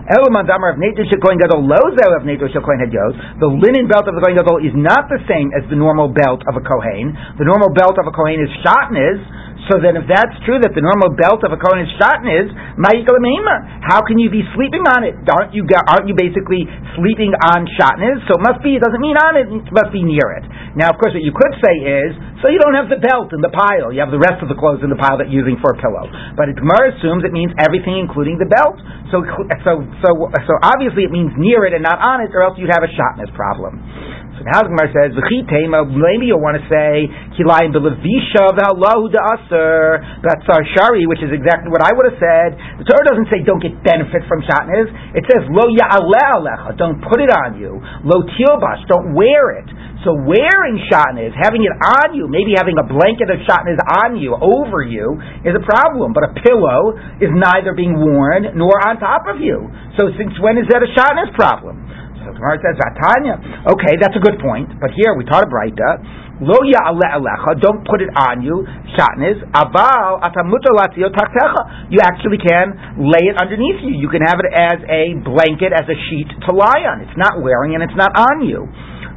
The 0.10 0.26
linen 3.46 3.86
belt 3.86 4.10
of 4.10 4.14
the 4.18 4.22
Kohen 4.26 4.38
Gadol 4.42 4.58
is 4.66 4.74
not 4.74 5.06
the 5.06 5.22
same 5.30 5.54
as 5.54 5.70
the 5.70 5.78
normal 5.78 6.10
belt 6.10 6.42
of 6.50 6.58
a 6.58 6.66
Kohen. 6.66 7.14
The 7.38 7.46
normal 7.46 7.70
belt 7.78 7.94
of 8.02 8.10
a 8.10 8.14
Kohen 8.14 8.42
is 8.42 8.50
shatnez, 8.66 9.22
so 9.68 9.76
then, 9.84 10.00
if 10.00 10.08
that's 10.08 10.32
true, 10.48 10.56
that 10.64 10.72
the 10.72 10.80
normal 10.80 11.12
belt 11.20 11.44
of 11.44 11.52
a 11.52 11.60
Kohen 11.60 11.84
is 11.84 11.92
shatan 12.00 12.32
is 12.32 12.48
how 12.80 14.00
can 14.08 14.16
you 14.16 14.32
be 14.32 14.40
sleeping 14.56 14.88
on 14.96 15.04
it? 15.04 15.20
Aren't 15.28 15.52
you 15.52 15.68
aren't 15.68 16.08
you 16.08 16.16
basically 16.16 16.64
sleeping 16.96 17.36
on 17.36 17.68
shatnez? 17.76 18.24
So 18.32 18.40
it 18.40 18.44
must 18.48 18.64
be. 18.64 18.80
It 18.80 18.82
doesn't 18.82 19.04
mean 19.04 19.20
on 19.20 19.36
it. 19.36 19.52
It 19.52 19.74
must 19.76 19.92
be 19.92 20.00
near 20.00 20.40
it. 20.40 20.48
Now, 20.80 20.96
of 20.96 20.98
course, 21.02 21.12
what 21.12 21.26
you 21.26 21.36
could 21.36 21.54
say 21.60 21.76
is, 21.76 22.16
so 22.40 22.48
you 22.48 22.62
don't 22.64 22.78
have 22.78 22.88
the 22.88 23.04
belt 23.04 23.36
in 23.36 23.44
the 23.44 23.52
pile. 23.52 23.92
You 23.92 24.00
have 24.00 24.16
the 24.16 24.22
rest 24.22 24.40
of 24.40 24.48
the 24.48 24.56
clothes 24.56 24.80
in 24.80 24.88
the 24.88 25.00
pile 25.00 25.20
that 25.20 25.28
you're 25.28 25.44
using 25.44 25.60
for 25.60 25.76
a 25.76 25.78
pillow. 25.78 26.08
But 26.40 26.48
it 26.48 26.56
Gemara 26.56 26.96
assumes 26.96 27.28
it 27.28 27.36
means 27.36 27.52
everything, 27.60 28.00
including 28.00 28.40
the 28.40 28.48
belt. 28.48 28.80
So, 29.12 29.26
so, 29.68 29.84
so, 30.06 30.10
so 30.32 30.54
obviously 30.64 31.04
it 31.04 31.12
means 31.12 31.36
near 31.36 31.68
it 31.68 31.76
and 31.76 31.84
not 31.84 32.00
on 32.00 32.24
it, 32.24 32.32
or 32.32 32.48
else 32.48 32.56
you'd 32.56 32.72
have 32.72 32.86
a 32.86 32.92
shatnez 32.96 33.28
problem. 33.36 33.82
So 34.40 34.48
the 34.48 34.72
Gemara 34.72 34.88
says, 34.96 35.12
maybe 35.20 36.32
you'll 36.32 36.40
want 36.40 36.56
to 36.56 36.64
say, 36.72 37.12
Kilayim 37.36 37.76
belevisha 37.76 38.56
v'halahu 38.56 39.12
da'aser, 39.12 40.24
b'atzar 40.24 40.64
shari, 40.80 41.04
which 41.12 41.20
is 41.20 41.36
exactly 41.36 41.68
what 41.68 41.84
I 41.84 41.92
would 41.92 42.08
have 42.08 42.20
said. 42.24 42.56
The 42.80 42.88
Torah 42.88 43.04
doesn't 43.12 43.28
say 43.28 43.44
don't 43.44 43.60
get 43.60 43.76
benefit 43.84 44.24
from 44.32 44.40
shatnez. 44.48 44.88
It 45.12 45.28
says, 45.28 45.44
lo 45.52 45.68
ya'aleh 45.68 46.40
alecha, 46.40 46.80
don't 46.80 47.04
put 47.04 47.20
it 47.20 47.28
on 47.28 47.60
you. 47.60 47.84
Lo 48.08 48.24
tilbash, 48.40 48.88
don't 48.88 49.12
wear 49.12 49.60
it. 49.60 49.68
So 50.08 50.16
wearing 50.16 50.80
shatnez, 50.88 51.36
having 51.36 51.68
it 51.68 51.76
on 51.76 52.16
you, 52.16 52.32
maybe 52.32 52.56
having 52.56 52.80
a 52.80 52.88
blanket 52.88 53.28
of 53.28 53.44
shatnez 53.44 53.76
on 54.08 54.16
you, 54.16 54.40
over 54.40 54.80
you, 54.88 55.20
is 55.44 55.52
a 55.52 55.64
problem. 55.68 56.16
But 56.16 56.32
a 56.32 56.34
pillow 56.40 56.96
is 57.20 57.28
neither 57.36 57.76
being 57.76 58.00
worn 58.00 58.56
nor 58.56 58.80
on 58.88 59.04
top 59.04 59.28
of 59.28 59.44
you. 59.44 59.68
So 60.00 60.08
since 60.16 60.32
when 60.40 60.56
is 60.56 60.72
that 60.72 60.80
a 60.80 60.88
shatnez 60.96 61.36
problem? 61.36 61.92
So 62.30 62.38
Gemara 62.38 62.62
says, 62.62 62.78
Vatanya. 62.78 63.42
Okay, 63.74 63.98
that's 63.98 64.14
a 64.14 64.22
good 64.22 64.38
point. 64.38 64.70
But 64.78 64.94
here 64.94 65.18
we 65.18 65.26
taught 65.26 65.42
a 65.42 65.50
Braita. 65.50 66.46
Lo 66.46 66.56
ya'ale 66.62 67.04
alecha, 67.20 67.60
don't 67.60 67.84
put 67.84 68.00
it 68.00 68.08
on 68.16 68.40
you, 68.40 68.64
shatnez, 68.96 69.44
aval 69.52 70.24
atamutolatio 70.24 71.12
taktecha. 71.12 71.92
You 71.92 72.00
actually 72.00 72.38
can 72.40 72.96
lay 72.96 73.28
it 73.28 73.36
underneath 73.36 73.84
you. 73.84 73.98
You 73.98 74.08
can 74.08 74.22
have 74.24 74.40
it 74.40 74.48
as 74.54 74.80
a 74.88 75.20
blanket, 75.26 75.74
as 75.76 75.84
a 75.90 75.98
sheet 76.08 76.30
to 76.48 76.56
lie 76.56 76.88
on. 76.88 77.02
It's 77.02 77.18
not 77.18 77.42
wearing 77.44 77.76
and 77.76 77.84
it's 77.84 77.98
not 77.98 78.16
on 78.16 78.48
you. 78.48 78.70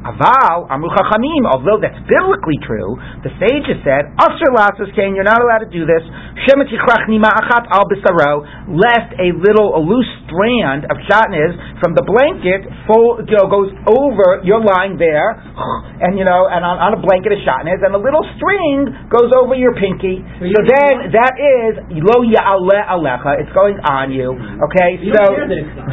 Aval, 0.02 0.66
Amru 0.66 0.90
Chachamim, 0.90 1.46
although 1.46 1.78
that's 1.78 1.98
biblically 2.10 2.58
true, 2.66 2.98
the 3.22 3.30
sages 3.38 3.78
said, 3.86 4.10
Asr 4.18 4.50
Lasas 4.50 4.90
Kain, 4.98 5.14
you're 5.14 5.26
not 5.26 5.38
allowed 5.38 5.62
to 5.62 5.70
do 5.70 5.86
this, 5.86 6.02
Shemet 6.46 6.66
Nima 7.06 7.30
Achat 7.30 7.70
Al 7.70 7.86
Bisaro, 7.86 8.42
lest 8.74 9.14
a 9.22 9.30
little, 9.38 9.78
a 9.78 9.82
loose 9.82 10.08
strand 10.26 10.90
of 10.90 10.98
shatnez 11.06 11.54
from 11.78 11.94
the 11.94 12.02
blanket 12.02 12.66
full, 12.90 13.22
you 13.22 13.36
know, 13.38 13.46
goes 13.46 13.70
over, 13.86 14.42
you're 14.42 14.62
lying 14.62 14.98
there, 14.98 15.38
and 16.04 16.18
you 16.18 16.26
know, 16.26 16.50
and 16.50 16.66
on, 16.66 16.82
on 16.82 16.98
a 16.98 17.00
blanket 17.00 17.30
of 17.32 17.40
shatnez, 17.46 17.78
and 17.82 17.94
a 17.94 18.02
little 18.02 18.26
string 18.36 18.90
goes 19.06 19.30
over 19.38 19.54
your 19.54 19.74
pinky. 19.78 20.18
So, 20.42 20.50
so 20.50 20.60
then, 20.66 21.14
that 21.14 21.34
is, 21.38 21.72
Lo 22.02 22.26
Ya'ale 22.26 22.78
Alecha, 22.90 23.38
it's 23.38 23.52
going 23.54 23.78
on 23.86 24.10
you, 24.10 24.34
okay? 24.66 24.98
So, 25.14 25.22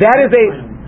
that 0.01 0.17
is 0.25 0.31
a, 0.33 0.45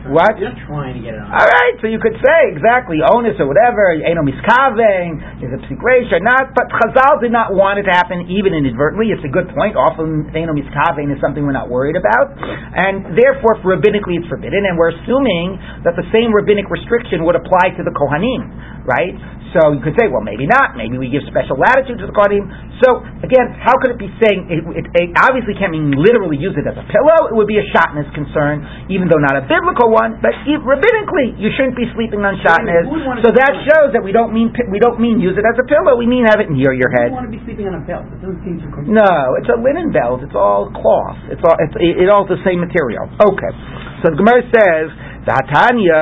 what? 0.10 0.34
You're 0.42 0.58
trying 0.66 0.98
to 0.98 1.02
get 1.06 1.14
it 1.14 1.22
on. 1.22 1.30
All 1.30 1.46
right, 1.46 1.76
so 1.78 1.86
you 1.86 2.02
could 2.02 2.18
say 2.18 2.40
exactly 2.50 3.04
onus 3.06 3.38
or 3.38 3.46
whatever. 3.46 3.94
Eno 3.94 4.26
miskaveng 4.26 5.42
is 5.44 5.52
a 5.54 5.60
or 5.62 6.22
not, 6.26 6.58
but 6.58 6.66
Chazal 6.74 7.22
did 7.22 7.30
not 7.30 7.54
want 7.54 7.78
it 7.78 7.86
to 7.86 7.94
happen 7.94 8.26
even 8.26 8.58
inadvertently. 8.58 9.14
It's 9.14 9.22
a 9.22 9.30
good 9.30 9.54
point. 9.54 9.78
Often 9.78 10.34
eno 10.34 10.58
miskaveng 10.58 11.14
is 11.14 11.22
something 11.22 11.46
we're 11.46 11.54
not 11.54 11.70
worried 11.70 11.96
about, 11.96 12.34
and 12.38 13.14
therefore 13.14 13.62
rabbinically 13.62 14.18
it's 14.18 14.30
forbidden. 14.30 14.66
And 14.66 14.74
we're 14.78 14.98
assuming 14.98 15.62
that 15.86 15.94
the 15.94 16.08
same 16.10 16.34
rabbinic 16.34 16.70
restriction 16.74 17.22
would 17.30 17.38
apply 17.38 17.78
to 17.78 17.82
the 17.86 17.94
kohanim. 17.94 18.81
Right? 18.86 19.16
So 19.52 19.76
you 19.76 19.84
could 19.84 20.00
say, 20.00 20.08
well, 20.08 20.24
maybe 20.24 20.48
not. 20.48 20.80
Maybe 20.80 20.96
we 20.96 21.12
give 21.12 21.28
special 21.28 21.60
latitude 21.60 22.00
to 22.00 22.08
the 22.08 22.16
Kohanim. 22.16 22.48
So 22.80 23.04
again, 23.20 23.52
how 23.60 23.76
could 23.84 23.92
it 23.92 24.00
be 24.00 24.08
saying 24.24 24.48
it, 24.48 24.64
it, 24.64 24.86
it, 24.96 25.08
obviously 25.20 25.60
can't 25.60 25.76
mean 25.76 25.92
literally 25.92 26.40
use 26.40 26.56
it 26.56 26.64
as 26.64 26.80
a 26.80 26.88
pillow? 26.88 27.28
It 27.28 27.36
would 27.36 27.52
be 27.52 27.60
a 27.60 27.68
shatnez 27.76 28.08
concern, 28.16 28.88
even 28.88 29.12
though 29.12 29.20
not 29.20 29.36
a 29.36 29.44
biblical 29.44 29.92
one. 29.92 30.24
But 30.24 30.40
rabbinically, 30.48 31.36
you 31.36 31.52
shouldn't 31.60 31.76
be 31.76 31.84
sleeping 31.94 32.24
on 32.24 32.40
shatnez. 32.40 32.88
So 33.28 33.36
that 33.36 33.54
shows 33.68 33.92
that 33.92 34.02
we 34.02 34.16
don't 34.16 34.32
mean 34.32 34.56
we 34.72 34.80
don't 34.80 35.04
mean 35.04 35.20
use 35.20 35.36
it 35.36 35.44
as 35.44 35.60
a 35.60 35.68
pillow. 35.68 36.00
We 36.00 36.08
mean 36.08 36.24
have 36.32 36.40
it 36.40 36.48
near 36.48 36.72
your 36.72 36.90
head. 36.96 37.12
You 37.12 37.20
want 37.20 37.28
to 37.28 37.36
be 37.36 37.44
sleeping 37.44 37.68
on 37.68 37.76
a 37.76 37.84
belt. 37.84 38.08
It 38.08 38.24
doesn't 38.24 38.42
seem 38.48 38.56
to. 38.64 38.88
No, 38.88 39.36
it's 39.36 39.52
a 39.52 39.60
linen 39.60 39.92
belt. 39.92 40.24
It's 40.24 40.36
all 40.36 40.72
cloth. 40.72 41.20
It's 41.28 41.44
all 41.44 41.60
it's, 41.60 41.76
it, 41.76 42.08
it 42.08 42.08
all 42.08 42.24
the 42.24 42.40
same 42.48 42.64
material. 42.64 43.12
Okay. 43.20 43.52
So 44.00 44.16
the 44.16 44.18
Gemara 44.18 44.48
says 44.48 45.11
Tanya. 45.26 46.02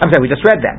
I'm 0.00 0.08
sorry, 0.08 0.24
we 0.24 0.28
just 0.32 0.44
read 0.44 0.64
that. 0.64 0.76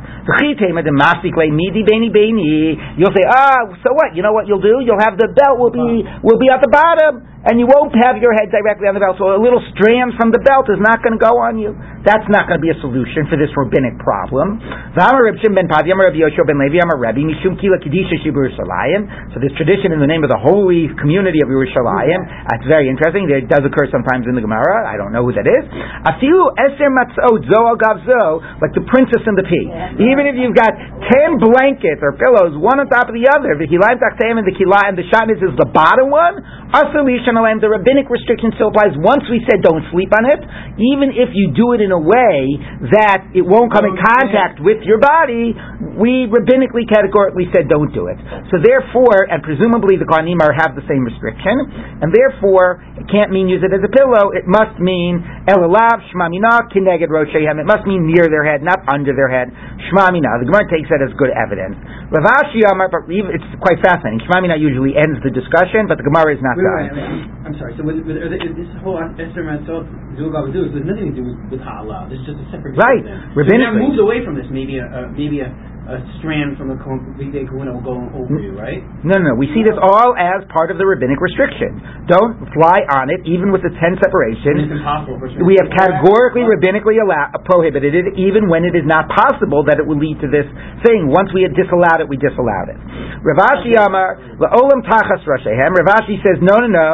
You'll 2.97 3.13
say, 3.13 3.25
ah, 3.29 3.61
so 3.85 3.93
what? 3.93 4.15
You 4.17 4.25
know 4.25 4.33
what 4.33 4.47
you'll 4.49 4.63
do? 4.63 4.81
You'll 4.81 4.99
have 4.99 5.17
the 5.17 5.29
belt 5.31 5.61
will 5.61 5.71
be 5.71 6.03
will 6.25 6.41
be 6.41 6.49
at 6.49 6.59
the 6.59 6.67
bottom, 6.67 7.23
and 7.45 7.61
you 7.61 7.69
won't 7.69 7.93
have 8.03 8.17
your 8.19 8.33
head 8.33 8.49
directly 8.49 8.89
on 8.89 8.97
the 8.97 8.99
belt. 8.99 9.15
So 9.21 9.31
a 9.31 9.39
little 9.39 9.61
strand 9.77 10.17
from 10.17 10.33
the 10.33 10.41
belt 10.41 10.67
is 10.67 10.81
not 10.81 11.05
going 11.05 11.13
to 11.15 11.21
go 11.21 11.37
on 11.39 11.61
you. 11.61 11.77
That's 12.03 12.25
not 12.27 12.47
going 12.49 12.59
to 12.59 12.65
be 12.65 12.73
a 12.73 12.79
solution 12.83 13.27
for 13.29 13.37
this 13.37 13.51
rabbinic 13.55 13.99
problem. 14.01 14.59
So 19.31 19.37
this 19.43 19.53
tradition 19.59 19.91
in 19.93 19.99
the 19.99 20.07
name 20.09 20.23
of 20.23 20.31
the 20.31 20.39
holy 20.39 20.87
community 20.97 21.39
of 21.43 21.49
Yerushalayim. 21.51 22.19
That's 22.49 22.65
very 22.67 22.89
interesting. 22.89 23.29
It 23.29 23.47
does 23.51 23.63
occur 23.63 23.87
sometimes 23.91 24.25
in 24.27 24.35
the 24.35 24.43
Gemara. 24.43 24.87
I 24.87 24.97
don't 24.97 25.11
know 25.11 25.23
who 25.23 25.35
that 25.35 25.47
is. 25.47 25.63
A 26.07 26.15
few 26.19 26.51
eser 26.57 26.89
Oh, 27.27 27.35
like 28.63 28.71
the 28.71 28.87
princess 28.87 29.23
and 29.27 29.35
the 29.35 29.43
pea. 29.43 29.67
Even 29.99 30.23
if 30.31 30.39
you've 30.39 30.55
got 30.55 30.71
ten 30.71 31.35
blankets 31.43 31.99
or 31.99 32.15
pillows, 32.15 32.55
one 32.55 32.79
on 32.79 32.87
top 32.87 33.11
of 33.11 33.15
the 33.15 33.27
other, 33.27 33.59
the 33.59 33.67
kilayim 33.67 33.99
takteim 33.99 34.39
and 34.39 34.47
the 34.47 34.55
kilayim, 34.55 34.95
the 34.95 35.03
shatnez 35.11 35.43
is 35.43 35.51
the 35.59 35.67
bottom 35.67 36.07
one. 36.07 36.39
The 36.67 37.71
rabbinic 37.71 38.11
restriction 38.11 38.51
still 38.59 38.69
applies. 38.69 38.91
Once 38.99 39.23
we 39.31 39.39
said 39.47 39.63
don't 39.63 39.87
sleep 39.95 40.11
on 40.11 40.27
it, 40.27 40.41
even 40.77 41.15
if 41.15 41.31
you 41.31 41.55
do 41.55 41.71
it 41.71 41.79
in 41.79 41.95
a 41.95 41.99
way 41.99 42.59
that 42.91 43.31
it 43.31 43.41
won't 43.41 43.71
come 43.71 43.87
in 43.87 43.95
contact 43.95 44.59
with 44.59 44.83
your 44.83 44.99
body, 44.99 45.55
we 45.95 46.27
rabbinically 46.27 46.83
categorically 46.85 47.47
said 47.55 47.71
don't 47.71 47.89
do 47.95 48.11
it. 48.11 48.19
So 48.51 48.59
therefore, 48.59 49.31
and 49.31 49.39
presumably 49.41 49.95
the 49.95 50.05
Kohanim 50.05 50.37
have 50.43 50.75
the 50.75 50.83
same 50.91 51.07
restriction, 51.07 52.03
and 52.03 52.11
therefore 52.11 52.83
it 52.99 53.07
can't 53.07 53.31
mean 53.31 53.47
use 53.47 53.63
it 53.63 53.71
as 53.71 53.81
a 53.81 53.91
pillow. 53.91 54.35
It 54.35 54.43
must 54.45 54.75
mean 54.83 55.23
elalav 55.47 56.03
shmamina 56.11 56.67
kineged 56.75 57.07
roshehem. 57.07 57.63
It 57.63 57.67
must 57.67 57.87
mean 57.87 58.05
near 58.11 58.27
their 58.27 58.43
head, 58.43 58.59
not 58.59 58.83
under 58.91 59.15
their 59.15 59.31
head. 59.31 59.49
Shmamina. 59.87 60.43
The 60.43 60.47
Gemara 60.51 60.67
takes 60.67 60.91
that 60.91 60.99
as 60.99 61.15
good 61.15 61.31
evidence. 61.31 61.79
Rav 62.11 62.27
Ashi 62.43 62.61
Amar, 62.67 62.91
but 62.91 63.07
it's 63.07 63.49
quite 63.63 63.79
fascinating. 63.79 64.19
Shmamina 64.27 64.59
usually 64.59 64.99
ends 64.99 65.23
the 65.23 65.31
discussion, 65.31 65.87
but 65.87 65.95
the 65.97 66.03
Gemara 66.03 66.35
is 66.35 66.41
not 66.43 66.56
wait, 66.57 66.89
I'm 67.45 67.55
sorry. 67.61 67.77
So 67.77 67.85
with, 67.85 68.01
with, 68.01 68.17
this 68.17 68.71
whole 68.81 68.97
Esther 68.97 69.45
Matzot, 69.45 69.85
there's 70.17 70.73
nothing 70.81 71.13
to 71.13 71.15
do 71.15 71.23
with, 71.23 71.37
with 71.53 71.61
Ha'ala. 71.61 72.09
This 72.09 72.17
is 72.25 72.33
just 72.33 72.39
a 72.41 72.47
separate. 72.49 72.73
Right. 72.73 73.05
So 73.05 73.37
Rabbinically. 73.37 73.93
moved 73.93 74.01
away 74.01 74.25
from 74.25 74.33
this. 74.33 74.49
Maybe 74.49 74.81
a, 74.81 75.13
maybe 75.13 75.45
a 75.45 75.49
a 75.87 76.03
strand 76.19 76.59
from 76.59 76.67
a 76.67 76.77
weekday 77.15 77.47
kahuna 77.47 77.71
will 77.71 77.87
go 77.87 77.95
over 78.11 78.35
you, 78.43 78.51
mm. 78.51 78.59
right? 78.59 78.83
No, 79.07 79.15
no, 79.15 79.31
no. 79.31 79.33
We 79.39 79.47
see 79.55 79.63
this 79.63 79.79
all 79.79 80.11
as 80.19 80.43
part 80.51 80.67
of 80.67 80.75
the 80.75 80.83
rabbinic 80.83 81.15
restriction. 81.23 81.79
Don't 82.11 82.43
fly 82.51 82.83
on 82.91 83.07
it, 83.07 83.23
even 83.23 83.55
with 83.55 83.63
the 83.63 83.71
ten 83.79 83.95
separations. 83.95 84.67
It's 84.67 84.75
impossible 84.75 85.15
for 85.23 85.31
We 85.47 85.55
have 85.55 85.71
categorically 85.71 86.43
rabbinically 86.43 86.99
allow, 86.99 87.31
prohibited 87.47 87.95
it, 87.95 88.19
even 88.19 88.51
when 88.51 88.67
it 88.67 88.75
is 88.75 88.83
not 88.83 89.07
possible 89.07 89.63
that 89.71 89.79
it 89.79 89.87
will 89.87 89.99
lead 89.99 90.19
to 90.19 90.27
this 90.27 90.47
thing. 90.83 91.07
Once 91.07 91.31
we 91.31 91.47
had 91.47 91.55
disallowed 91.55 92.03
it, 92.03 92.11
we 92.11 92.19
disallowed 92.19 92.75
it. 92.75 92.77
Ravashi 93.27 93.75
Amar, 93.75 94.39
Olam 94.39 94.79
Tachas 94.87 95.19
Rashehem. 95.27 95.75
Ravashi 95.75 96.15
says, 96.23 96.39
no, 96.39 96.63
no, 96.63 96.71
no. 96.71 96.91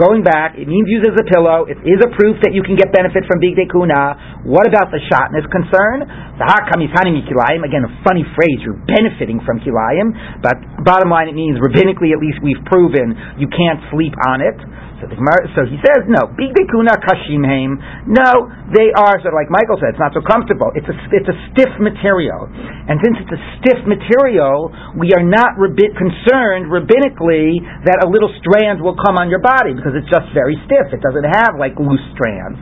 Going 0.00 0.24
back, 0.24 0.56
it 0.56 0.64
means 0.64 0.88
use 0.88 1.04
as 1.04 1.12
a 1.20 1.26
pillow. 1.28 1.68
It 1.68 1.76
is 1.84 2.00
a 2.00 2.08
proof 2.16 2.40
that 2.40 2.56
you 2.56 2.64
can 2.64 2.72
get 2.72 2.88
benefit 2.88 3.28
from 3.28 3.36
Big 3.36 3.60
Kuna. 3.68 4.40
What 4.48 4.64
about 4.64 4.88
the 4.88 4.98
shatnez 5.12 5.44
concern? 5.52 6.08
Again, 6.08 7.84
a 7.84 7.92
funny 8.00 8.24
phrase. 8.32 8.58
You're 8.64 8.80
benefiting 8.88 9.44
from 9.44 9.60
kilayim, 9.60 10.40
but 10.40 10.56
bottom 10.88 11.12
line, 11.12 11.28
it 11.28 11.36
means 11.36 11.60
rabbinically, 11.60 12.16
at 12.16 12.20
least 12.24 12.40
we've 12.40 12.64
proven 12.64 13.12
you 13.36 13.46
can't 13.52 13.84
sleep 13.92 14.16
on 14.24 14.40
it. 14.40 14.56
So, 15.04 15.12
the 15.12 15.20
Gemara, 15.20 15.40
so 15.52 15.60
he 15.68 15.76
says, 15.84 16.08
no, 16.08 16.32
bigdekuna 16.32 16.96
kashimheim. 17.04 17.76
No, 18.08 18.48
they 18.72 18.88
are 18.96 19.20
sort 19.20 19.36
of 19.36 19.38
like 19.38 19.52
Michael 19.52 19.76
said. 19.76 19.92
It's 19.92 20.00
not 20.00 20.16
so 20.16 20.24
comfortable. 20.24 20.72
It's 20.72 20.88
a 20.88 20.96
it's 21.12 21.28
a 21.28 21.36
stiff 21.52 21.68
material, 21.76 22.48
and 22.48 22.96
since 23.04 23.20
it's 23.20 23.34
a 23.36 23.40
stiff 23.60 23.84
material, 23.84 24.72
we 24.96 25.12
are 25.12 25.20
not 25.20 25.60
rabbi- 25.60 25.92
concerned 25.92 26.72
rabbinically 26.72 27.60
that 27.84 28.00
a 28.00 28.08
little 28.08 28.32
strand 28.40 28.80
will 28.80 28.96
come 28.96 29.20
on 29.20 29.28
your 29.28 29.44
body 29.44 29.76
because 29.76 29.92
it's 29.92 30.08
just 30.08 30.24
very 30.32 30.56
stiff. 30.64 30.88
It 30.96 31.04
doesn't 31.04 31.28
have 31.36 31.60
like 31.60 31.76
loose 31.76 32.00
strands. 32.16 32.56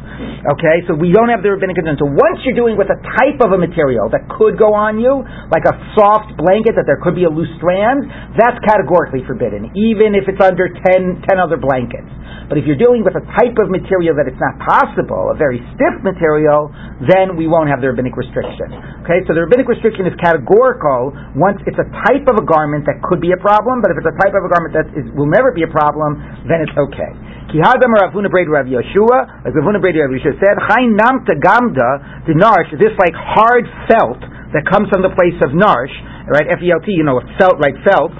Okay, 0.58 0.82
so 0.90 0.98
we 0.98 1.14
don't 1.14 1.30
have 1.30 1.46
the 1.46 1.54
rabbinic 1.54 1.78
concern. 1.78 1.94
So 2.02 2.10
once 2.10 2.42
you're 2.42 2.58
doing 2.58 2.74
with 2.74 2.90
a 2.90 2.98
type 3.22 3.38
of 3.46 3.54
a 3.54 3.58
material 3.62 4.10
that 4.10 4.26
could 4.34 4.58
go 4.58 4.74
on 4.74 4.98
you, 4.98 5.22
like 5.54 5.62
a 5.70 5.74
soft 5.94 6.34
blanket 6.34 6.74
that 6.74 6.90
there 6.90 6.98
could 6.98 7.14
be 7.14 7.22
a 7.22 7.32
loose 7.32 7.50
strand, 7.62 8.02
that's 8.34 8.58
categorically 8.66 9.22
forbidden, 9.30 9.70
even 9.78 10.18
if 10.18 10.26
it's 10.26 10.42
under 10.42 10.66
10, 10.66 11.22
10 11.22 11.38
other 11.38 11.54
blankets. 11.60 12.10
But 12.48 12.60
if 12.60 12.68
you're 12.68 12.80
dealing 12.80 13.02
with 13.02 13.16
a 13.16 13.24
type 13.38 13.56
of 13.60 13.72
material 13.72 14.16
that 14.18 14.28
it's 14.28 14.40
not 14.40 14.60
possible, 14.60 15.32
a 15.32 15.36
very 15.36 15.60
stiff 15.74 15.96
material, 16.04 16.68
then 17.08 17.36
we 17.38 17.48
won't 17.48 17.72
have 17.72 17.80
the 17.80 17.90
rabbinic 17.90 18.16
restriction. 18.18 18.72
Okay, 19.06 19.24
so 19.24 19.34
the 19.36 19.44
rabbinic 19.46 19.68
restriction 19.68 20.04
is 20.04 20.14
categorical 20.20 21.14
once 21.34 21.58
it's 21.64 21.78
a 21.78 21.88
type 22.08 22.26
of 22.28 22.38
a 22.40 22.44
garment 22.44 22.84
that 22.86 23.00
could 23.04 23.20
be 23.20 23.32
a 23.32 23.40
problem, 23.40 23.80
but 23.80 23.90
if 23.92 23.96
it's 24.00 24.10
a 24.10 24.16
type 24.20 24.34
of 24.36 24.42
a 24.44 24.50
garment 24.50 24.72
that 24.76 24.86
is, 24.92 25.04
will 25.16 25.30
never 25.30 25.52
be 25.52 25.62
a 25.64 25.70
problem, 25.72 26.20
then 26.48 26.60
it's 26.64 26.76
okay. 26.76 27.12
Kihadam 27.52 27.92
Ravuna 27.92 28.32
Braid 28.32 28.48
Rav 28.48 28.64
Yeshua, 28.64 29.44
like 29.44 29.52
Ravuna 29.52 29.76
Braid 29.76 30.00
Rav 30.00 30.08
Yeshua 30.08 30.40
said, 30.40 30.56
Chai 30.66 30.88
Namta 30.88 31.36
Gamda, 31.36 32.24
the 32.24 32.32
narsh, 32.32 32.72
this 32.80 32.96
like 32.96 33.12
hard 33.12 33.68
felt 33.92 34.24
that 34.56 34.64
comes 34.68 34.88
from 34.88 35.00
the 35.00 35.12
place 35.12 35.36
of 35.44 35.52
narsh, 35.52 35.92
right? 36.28 36.44
F 36.48 36.60
E 36.60 36.68
L 36.72 36.80
T, 36.84 36.92
you 36.92 37.04
know, 37.04 37.20
felt, 37.40 37.56
right? 37.60 37.76
Felt. 37.84 38.12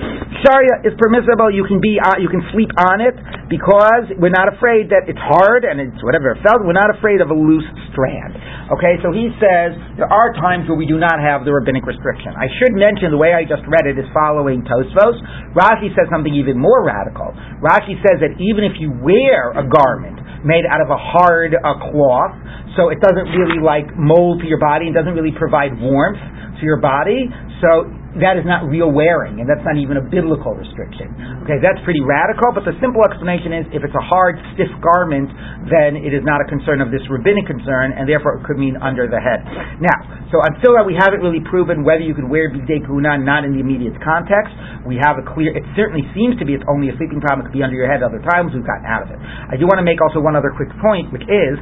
Sharia 0.45 0.85
is 0.85 0.97
permissible. 0.97 1.53
You 1.53 1.65
can 1.69 1.81
be, 1.81 2.01
uh, 2.01 2.21
you 2.21 2.29
can 2.29 2.41
sleep 2.57 2.73
on 2.77 3.05
it 3.05 3.13
because 3.53 4.09
we're 4.17 4.33
not 4.33 4.49
afraid 4.49 4.89
that 4.93 5.09
it's 5.09 5.21
hard 5.21 5.69
and 5.69 5.77
it's 5.77 6.01
whatever 6.01 6.33
felt. 6.41 6.65
We're 6.65 6.77
not 6.77 6.89
afraid 6.89 7.21
of 7.21 7.29
a 7.29 7.37
loose 7.37 7.69
strand. 7.93 8.33
Okay, 8.73 8.97
so 9.05 9.13
he 9.13 9.29
says 9.37 9.77
there 10.01 10.09
are 10.09 10.33
times 10.41 10.65
where 10.65 10.81
we 10.81 10.89
do 10.89 10.97
not 10.97 11.21
have 11.21 11.45
the 11.45 11.53
rabbinic 11.53 11.85
restriction. 11.85 12.33
I 12.33 12.49
should 12.49 12.73
mention 12.73 13.13
the 13.13 13.21
way 13.21 13.37
I 13.37 13.45
just 13.45 13.61
read 13.69 13.85
it 13.85 14.01
is 14.01 14.09
following 14.17 14.65
Tosfos. 14.65 15.21
Rashi 15.53 15.93
says 15.93 16.09
something 16.09 16.33
even 16.33 16.57
more 16.57 16.81
radical. 16.81 17.37
Rashi 17.61 18.01
says 18.01 18.25
that 18.25 18.41
even 18.41 18.65
if 18.65 18.81
you 18.81 18.89
wear 19.23 19.55
a 19.55 19.65
garment 19.69 20.19
made 20.43 20.67
out 20.67 20.83
of 20.83 20.91
a 20.91 20.99
hard 20.99 21.55
uh, 21.55 21.79
cloth, 21.91 22.35
so 22.75 22.91
it 22.91 22.99
doesn't 22.99 23.31
really 23.31 23.63
like 23.63 23.87
mold 23.95 24.43
to 24.43 24.47
your 24.47 24.59
body 24.59 24.91
and 24.91 24.95
doesn't 24.95 25.15
really 25.15 25.35
provide 25.39 25.79
warmth 25.79 26.19
to 26.59 26.63
your 26.67 26.83
body. 26.83 27.31
So 27.63 27.87
that 28.21 28.37
is 28.37 28.45
not 28.45 28.69
real 28.69 28.93
wearing, 28.93 29.41
and 29.41 29.49
that's 29.49 29.65
not 29.65 29.81
even 29.81 29.97
a 29.97 30.05
biblical 30.05 30.53
restriction. 30.53 31.09
Okay, 31.49 31.57
that's 31.65 31.81
pretty 31.81 32.05
radical, 32.05 32.53
but 32.53 32.61
the 32.69 32.77
simple 32.77 33.01
explanation 33.09 33.57
is 33.57 33.65
if 33.73 33.81
it's 33.81 33.97
a 33.97 34.05
hard, 34.05 34.37
stiff 34.53 34.69
garment, 34.85 35.33
then 35.73 35.97
it 35.97 36.13
is 36.13 36.21
not 36.21 36.45
a 36.45 36.47
concern 36.47 36.85
of 36.85 36.93
this 36.93 37.01
rabbinic 37.09 37.49
concern, 37.49 37.97
and 37.97 38.05
therefore 38.05 38.37
it 38.37 38.45
could 38.45 38.61
mean 38.61 38.77
under 38.77 39.09
the 39.09 39.17
head. 39.17 39.41
Now, 39.81 40.29
so 40.29 40.45
until 40.45 40.77
that 40.77 40.85
we 40.85 40.93
haven't 40.93 41.25
really 41.25 41.41
proven 41.41 41.89
whether 41.89 42.05
you 42.05 42.13
could 42.13 42.29
wear 42.29 42.53
bidei 42.53 42.85
kuna 42.85 43.17
not 43.17 43.49
in 43.49 43.57
the 43.57 43.61
immediate 43.65 43.97
context. 44.05 44.53
We 44.85 45.01
have 45.01 45.17
a 45.17 45.25
clear, 45.25 45.55
it 45.55 45.65
certainly 45.73 46.05
seems 46.13 46.37
to 46.37 46.45
be 46.45 46.53
it's 46.53 46.67
only 46.69 46.93
a 46.93 46.95
sleeping 47.01 47.23
problem, 47.23 47.47
it 47.47 47.53
could 47.53 47.57
be 47.57 47.65
under 47.65 47.79
your 47.79 47.89
head 47.89 48.05
other 48.05 48.21
times, 48.21 48.53
we've 48.53 48.67
gotten 48.67 48.85
out 48.85 49.09
of 49.09 49.15
it. 49.15 49.19
I 49.23 49.57
do 49.57 49.65
want 49.65 49.81
to 49.81 49.87
make 49.87 50.03
also 50.05 50.21
one 50.21 50.35
other 50.35 50.53
quick 50.53 50.69
point, 50.85 51.09
which 51.15 51.25
is, 51.25 51.55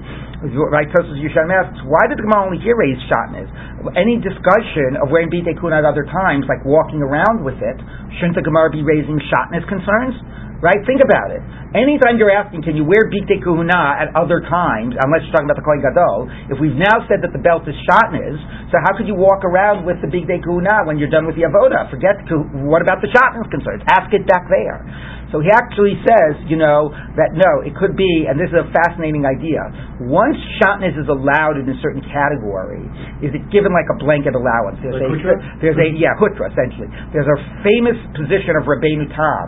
right, 0.73 0.89
Tosus 0.91 1.21
Yushan 1.21 1.53
asks, 1.53 1.79
why 1.87 2.09
did 2.09 2.19
the 2.19 2.25
Gemara 2.25 2.49
only 2.49 2.59
here 2.59 2.75
raise 2.75 2.99
shatnez? 3.07 3.47
Any 3.95 4.19
discussion 4.19 4.99
of 4.99 5.13
wearing 5.13 5.29
bidei 5.29 5.55
kuna 5.61 5.85
at 5.85 5.87
other 5.87 6.09
times 6.09 6.40
times, 6.41 6.49
like 6.49 6.65
walking 6.65 7.05
around 7.05 7.45
with 7.45 7.61
it, 7.61 7.77
shouldn't 8.17 8.37
the 8.37 8.45
Gemara 8.45 8.73
be 8.73 8.81
raising 8.81 9.21
shatnez 9.29 9.65
concerns? 9.69 10.17
Right? 10.65 10.81
Think 10.89 11.01
about 11.05 11.33
it. 11.33 11.41
Anytime 11.71 12.19
you're 12.19 12.35
asking, 12.35 12.67
can 12.67 12.75
you 12.75 12.83
wear 12.83 13.07
bigdei 13.07 13.39
kuhuna 13.39 14.03
at 14.03 14.11
other 14.19 14.43
times, 14.43 14.91
unless 14.99 15.23
you're 15.23 15.31
talking 15.31 15.47
about 15.47 15.55
the 15.55 15.63
kohen 15.63 15.79
gadol, 15.79 16.27
if 16.51 16.59
we've 16.59 16.75
now 16.75 17.07
said 17.07 17.23
that 17.23 17.31
the 17.31 17.39
belt 17.39 17.63
is 17.71 17.79
shatnez, 17.87 18.35
so 18.75 18.83
how 18.83 18.99
could 18.99 19.07
you 19.07 19.15
walk 19.15 19.47
around 19.47 19.87
with 19.87 20.03
the 20.03 20.11
bigdei 20.11 20.43
kuhuna 20.43 20.83
when 20.83 20.99
you're 20.99 21.13
done 21.13 21.31
with 21.31 21.39
the 21.39 21.47
avoda? 21.47 21.87
Forget 21.87 22.27
to, 22.27 22.43
what 22.67 22.83
about 22.83 22.99
the 22.99 23.11
shatnez 23.15 23.47
concerns? 23.55 23.87
Ask 23.87 24.11
it 24.11 24.27
back 24.27 24.51
there. 24.51 24.83
So 25.31 25.39
he 25.39 25.47
actually 25.47 25.95
says, 26.03 26.43
you 26.51 26.59
know, 26.59 26.91
that 27.15 27.39
no, 27.39 27.63
it 27.63 27.79
could 27.79 27.95
be, 27.95 28.27
and 28.27 28.35
this 28.35 28.51
is 28.51 28.67
a 28.67 28.69
fascinating 28.75 29.23
idea. 29.23 29.63
Once 30.11 30.35
shatnez 30.59 30.99
is 30.99 31.07
allowed 31.07 31.55
in 31.55 31.71
a 31.71 31.79
certain 31.79 32.03
category, 32.03 32.83
is 33.23 33.31
it 33.31 33.47
given 33.55 33.71
like 33.71 33.87
a 33.95 33.97
blanket 34.03 34.35
allowance? 34.35 34.83
There's, 34.83 34.99
like 34.99 35.23
a, 35.23 35.39
there's 35.63 35.79
a, 35.79 35.87
yeah, 35.95 36.19
hutra, 36.19 36.51
essentially. 36.51 36.91
There's 37.15 37.31
a 37.31 37.39
famous 37.63 37.95
position 38.19 38.59
of 38.59 38.67
Rabbeinu 38.67 39.07
Tam 39.15 39.47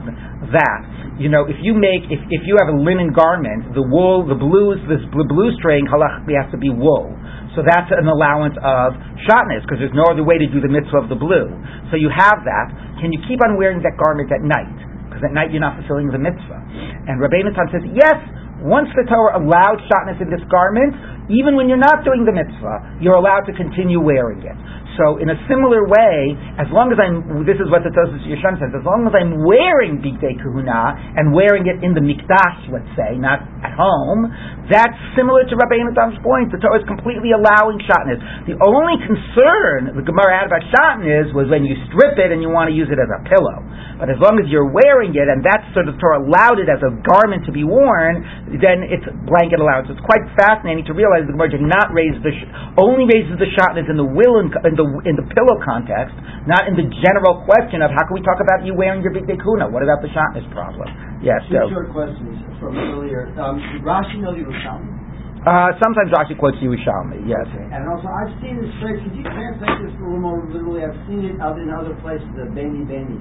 that, 0.54 1.18
you 1.18 1.26
know, 1.26 1.50
if 1.50 1.58
you 1.66 1.74
make, 1.74 2.11
if, 2.12 2.20
if 2.28 2.42
you 2.44 2.60
have 2.60 2.68
a 2.68 2.76
linen 2.76 3.16
garment, 3.16 3.72
the 3.72 3.80
wool, 3.80 4.28
the 4.28 4.36
blues, 4.36 4.76
this 4.84 5.00
blue 5.08 5.50
string, 5.56 5.88
halachically 5.88 6.36
has 6.36 6.44
to 6.52 6.60
be 6.60 6.68
wool. 6.68 7.08
So 7.56 7.64
that's 7.64 7.88
an 7.88 8.04
allowance 8.04 8.56
of 8.60 8.92
shatnez 9.24 9.64
because 9.64 9.80
there's 9.80 9.96
no 9.96 10.12
other 10.12 10.20
way 10.20 10.36
to 10.36 10.48
do 10.52 10.60
the 10.60 10.68
mitzvah 10.68 11.04
of 11.04 11.08
the 11.08 11.16
blue. 11.16 11.48
So 11.88 11.96
you 11.96 12.12
have 12.12 12.44
that. 12.44 12.68
Can 13.00 13.16
you 13.16 13.20
keep 13.24 13.40
on 13.40 13.56
wearing 13.56 13.80
that 13.80 13.96
garment 13.96 14.28
at 14.28 14.44
night? 14.44 14.76
Because 15.08 15.24
at 15.24 15.32
night 15.32 15.56
you're 15.56 15.64
not 15.64 15.80
fulfilling 15.80 16.12
the 16.12 16.20
mitzvah. 16.20 16.60
And 17.08 17.16
Rabbi 17.16 17.48
Natan 17.48 17.68
says, 17.72 17.84
yes, 17.96 18.16
once 18.60 18.92
the 18.92 19.08
Torah 19.08 19.40
allowed 19.40 19.80
shatnez 19.88 20.20
in 20.20 20.28
this 20.28 20.44
garment, 20.52 20.94
even 21.32 21.56
when 21.56 21.68
you're 21.68 21.80
not 21.80 22.04
doing 22.04 22.28
the 22.28 22.34
mitzvah, 22.34 23.00
you're 23.00 23.16
allowed 23.16 23.48
to 23.48 23.56
continue 23.56 24.00
wearing 24.00 24.44
it. 24.44 24.56
So 25.00 25.16
in 25.18 25.32
a 25.32 25.38
similar 25.48 25.88
way, 25.88 26.36
as 26.60 26.68
long 26.68 26.92
as 26.92 27.00
I'm, 27.00 27.44
this 27.48 27.56
is 27.56 27.68
what 27.72 27.80
the 27.80 27.92
Tosfos 27.92 28.20
Yeshon 28.28 28.60
says, 28.60 28.72
as 28.76 28.84
long 28.84 29.08
as 29.08 29.14
I'm 29.16 29.40
wearing 29.44 30.04
Bigdei 30.04 30.36
Kahuna 30.36 31.16
and 31.16 31.32
wearing 31.32 31.64
it 31.64 31.80
in 31.80 31.96
the 31.96 32.04
Mikdash, 32.04 32.68
let's 32.68 32.88
say, 32.92 33.16
not 33.16 33.40
at 33.64 33.72
home, 33.72 34.28
that's 34.76 34.94
similar 35.16 35.48
to 35.48 35.54
Rabbi 35.56 35.80
Yonatan's 35.80 36.20
point. 36.20 36.52
The 36.52 36.60
Torah 36.60 36.82
is 36.82 36.86
completely 36.86 37.32
allowing 37.32 37.80
shatnez. 37.88 38.20
The 38.44 38.60
only 38.60 39.00
concern 39.00 39.96
the 39.96 40.04
Gemara 40.04 40.44
had 40.44 40.46
about 40.52 40.62
shatnez 40.68 41.32
was 41.32 41.48
when 41.48 41.64
you 41.64 41.74
strip 41.88 42.20
it 42.20 42.28
and 42.28 42.44
you 42.44 42.52
want 42.52 42.68
to 42.68 42.76
use 42.76 42.92
it 42.92 43.00
as 43.00 43.08
a 43.08 43.20
pillow. 43.24 43.64
But 43.96 44.12
as 44.12 44.18
long 44.20 44.36
as 44.36 44.50
you're 44.52 44.68
wearing 44.68 45.16
it, 45.16 45.30
and 45.30 45.40
that's 45.40 45.64
sort 45.72 45.88
of 45.88 45.96
Torah 45.96 46.20
allowed 46.20 46.60
it 46.60 46.68
as 46.68 46.82
a 46.84 46.92
garment 47.00 47.48
to 47.48 47.52
be 47.54 47.64
worn, 47.64 48.24
then 48.60 48.84
it's 48.84 49.06
blanket 49.24 49.62
allowance. 49.62 49.88
It's 49.88 50.04
quite 50.04 50.24
fascinating 50.36 50.84
to 50.90 50.94
realize 50.94 51.24
the 51.24 51.32
Gemara 51.32 51.54
did 51.54 51.64
not 51.64 51.94
raise 51.94 52.16
the, 52.20 52.34
only 52.76 53.08
raises 53.08 53.40
the 53.40 53.48
shatnez 53.56 53.88
in 53.88 53.96
the 53.96 54.04
will 54.04 54.42
in, 54.42 54.52
in 54.68 54.74
the 54.76 54.82
the 54.82 54.88
in 55.06 55.14
the 55.14 55.26
pillow 55.30 55.56
context, 55.62 56.14
not 56.50 56.66
in 56.66 56.74
the 56.74 56.86
general 57.06 57.46
question 57.46 57.82
of 57.82 57.94
how 57.94 58.02
can 58.02 58.14
we 58.18 58.22
talk 58.26 58.42
about 58.42 58.66
you 58.66 58.74
wearing 58.74 59.02
your 59.02 59.14
big 59.14 59.30
kuna? 59.30 59.70
What 59.70 59.86
about 59.86 60.02
the 60.02 60.10
shatnez 60.10 60.42
problem? 60.50 60.90
Yes. 61.22 61.38
Two 61.46 61.62
so. 61.62 61.70
short 61.70 61.88
questions 61.94 62.51
from 62.62 62.78
earlier. 62.78 63.26
Um, 63.34 63.58
Rashi 63.82 64.22
know 64.22 64.30
Yerushalmi? 64.30 65.02
Uh, 65.42 65.74
sometimes 65.82 66.14
Rashi 66.14 66.38
quotes 66.38 66.56
Yerushalmi, 66.62 67.26
yes. 67.26 67.42
Okay. 67.50 67.66
And 67.74 67.82
also, 67.90 68.06
I've 68.06 68.30
seen 68.38 68.62
this 68.62 68.70
phrase. 68.78 69.02
Could 69.02 69.18
you 69.18 69.26
translate 69.26 69.74
this 69.82 69.90
a 69.98 70.02
little 70.06 70.22
more 70.22 70.38
literally? 70.46 70.86
I've 70.86 70.94
seen 71.10 71.26
it 71.26 71.42
out 71.42 71.58
in 71.58 71.66
other 71.74 71.98
places. 71.98 72.30
The 72.38 72.46
Beni 72.54 72.86
Beni. 72.86 73.18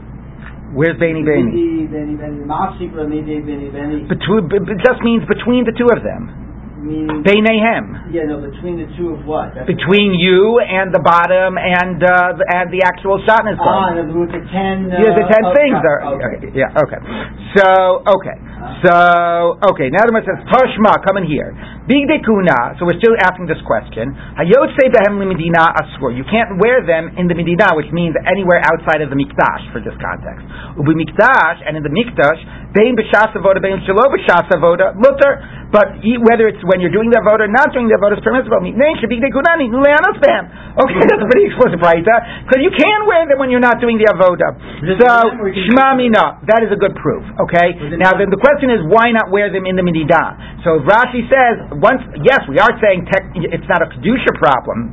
Where's 0.78 0.96
Beni 1.02 1.26
Beni? 1.26 1.90
Beni 1.90 2.16
Beni. 2.16 2.46
Beni 2.46 3.68
Beni. 3.74 4.06
Between, 4.06 4.48
it 4.54 4.80
just 4.86 5.02
means 5.02 5.26
between 5.26 5.66
the 5.66 5.74
two 5.74 5.90
of 5.90 6.06
them. 6.06 6.51
Beinehem. 6.82 8.10
Yeah, 8.10 8.26
no, 8.26 8.42
between 8.42 8.82
the 8.82 8.90
two 8.98 9.14
of 9.14 9.22
what? 9.30 9.54
That's 9.54 9.70
between 9.70 10.18
you 10.18 10.58
and 10.58 10.90
the 10.90 10.98
bottom 10.98 11.62
and 11.62 12.02
uh, 12.02 12.42
the, 12.42 12.46
and 12.50 12.74
the 12.74 12.82
actual 12.82 13.22
shatnez 13.22 13.62
Ah, 13.62 13.94
the, 13.94 14.10
with 14.10 14.34
the 14.34 14.42
ten. 14.50 14.90
Uh, 14.90 14.98
yeah, 14.98 15.14
the 15.14 15.26
ten 15.30 15.44
okay. 15.46 15.58
things 15.62 15.78
are. 15.78 16.02
Okay. 16.18 16.34
Yeah. 16.58 16.82
Okay. 16.82 17.00
So 17.54 18.02
okay. 18.02 18.34
Uh-huh. 18.34 18.82
So 18.82 18.94
okay. 19.74 19.94
Now 19.94 20.10
the 20.10 20.14
says 20.26 20.42
Toshma, 20.50 21.06
come 21.06 21.22
in 21.22 21.30
here. 21.30 21.54
Big 21.86 22.10
dekuna. 22.10 22.78
So 22.82 22.90
we're 22.90 22.98
still 22.98 23.14
asking 23.22 23.46
this 23.46 23.62
question. 23.66 24.14
Hayotse 24.42 24.86
behem 24.90 25.22
limidina 25.22 25.70
asur. 25.78 26.14
You 26.18 26.26
can't 26.26 26.58
wear 26.58 26.82
them 26.82 27.14
in 27.18 27.30
the 27.30 27.38
medina, 27.38 27.78
which 27.78 27.90
means 27.94 28.18
anywhere 28.26 28.62
outside 28.66 29.06
of 29.06 29.14
the 29.14 29.18
mikdash 29.18 29.70
for 29.70 29.82
this 29.86 29.94
context. 30.02 30.46
Ubi 30.82 30.98
mikdash 30.98 31.58
and 31.62 31.78
in 31.78 31.84
the 31.86 31.94
mikdash, 31.94 32.42
bein 32.72 32.96
b'shas 32.96 33.36
avoda, 33.36 33.60
bein 33.62 33.80
shelo 33.84 34.08
b'shas 34.12 34.48
avoda. 34.52 34.94
But 35.72 36.04
whether 36.04 36.52
it's 36.52 36.60
when 36.68 36.84
you're 36.84 36.92
doing 36.92 37.08
the 37.12 37.20
avoda 37.24 37.48
or 37.48 37.52
not 37.52 37.72
doing 37.72 37.88
the 37.88 37.96
avoda, 37.96 38.20
it's 38.20 38.24
permissible. 38.24 38.60
Okay, 38.60 38.76
that's 41.08 41.24
a 41.24 41.28
pretty 41.32 41.48
explicit 41.48 41.80
right? 41.80 42.04
Because 42.04 42.60
you 42.60 42.72
can 42.76 43.08
wear 43.08 43.24
them 43.28 43.40
when 43.40 43.50
you're 43.52 43.64
not 43.64 43.80
doing 43.80 43.96
the 43.96 44.04
avoda. 44.12 44.52
So 45.00 45.08
shmamina, 45.72 46.44
that 46.48 46.60
is 46.64 46.72
a 46.76 46.80
good 46.80 46.96
proof. 47.00 47.24
Okay. 47.48 47.72
Now 48.00 48.12
then, 48.20 48.28
the 48.32 48.40
question 48.40 48.68
is 48.72 48.80
why 48.88 49.12
not 49.16 49.32
wear 49.32 49.48
them 49.52 49.64
in 49.68 49.76
the 49.80 49.84
mididah? 49.84 50.64
So 50.68 50.80
Rashi 50.84 51.24
says 51.32 51.72
once, 51.80 52.04
yes, 52.24 52.44
we 52.52 52.60
are 52.60 52.72
saying 52.84 53.06
tech, 53.08 53.32
it's 53.36 53.68
not 53.72 53.82
a 53.84 53.88
kedusha 53.92 54.36
problem. 54.40 54.92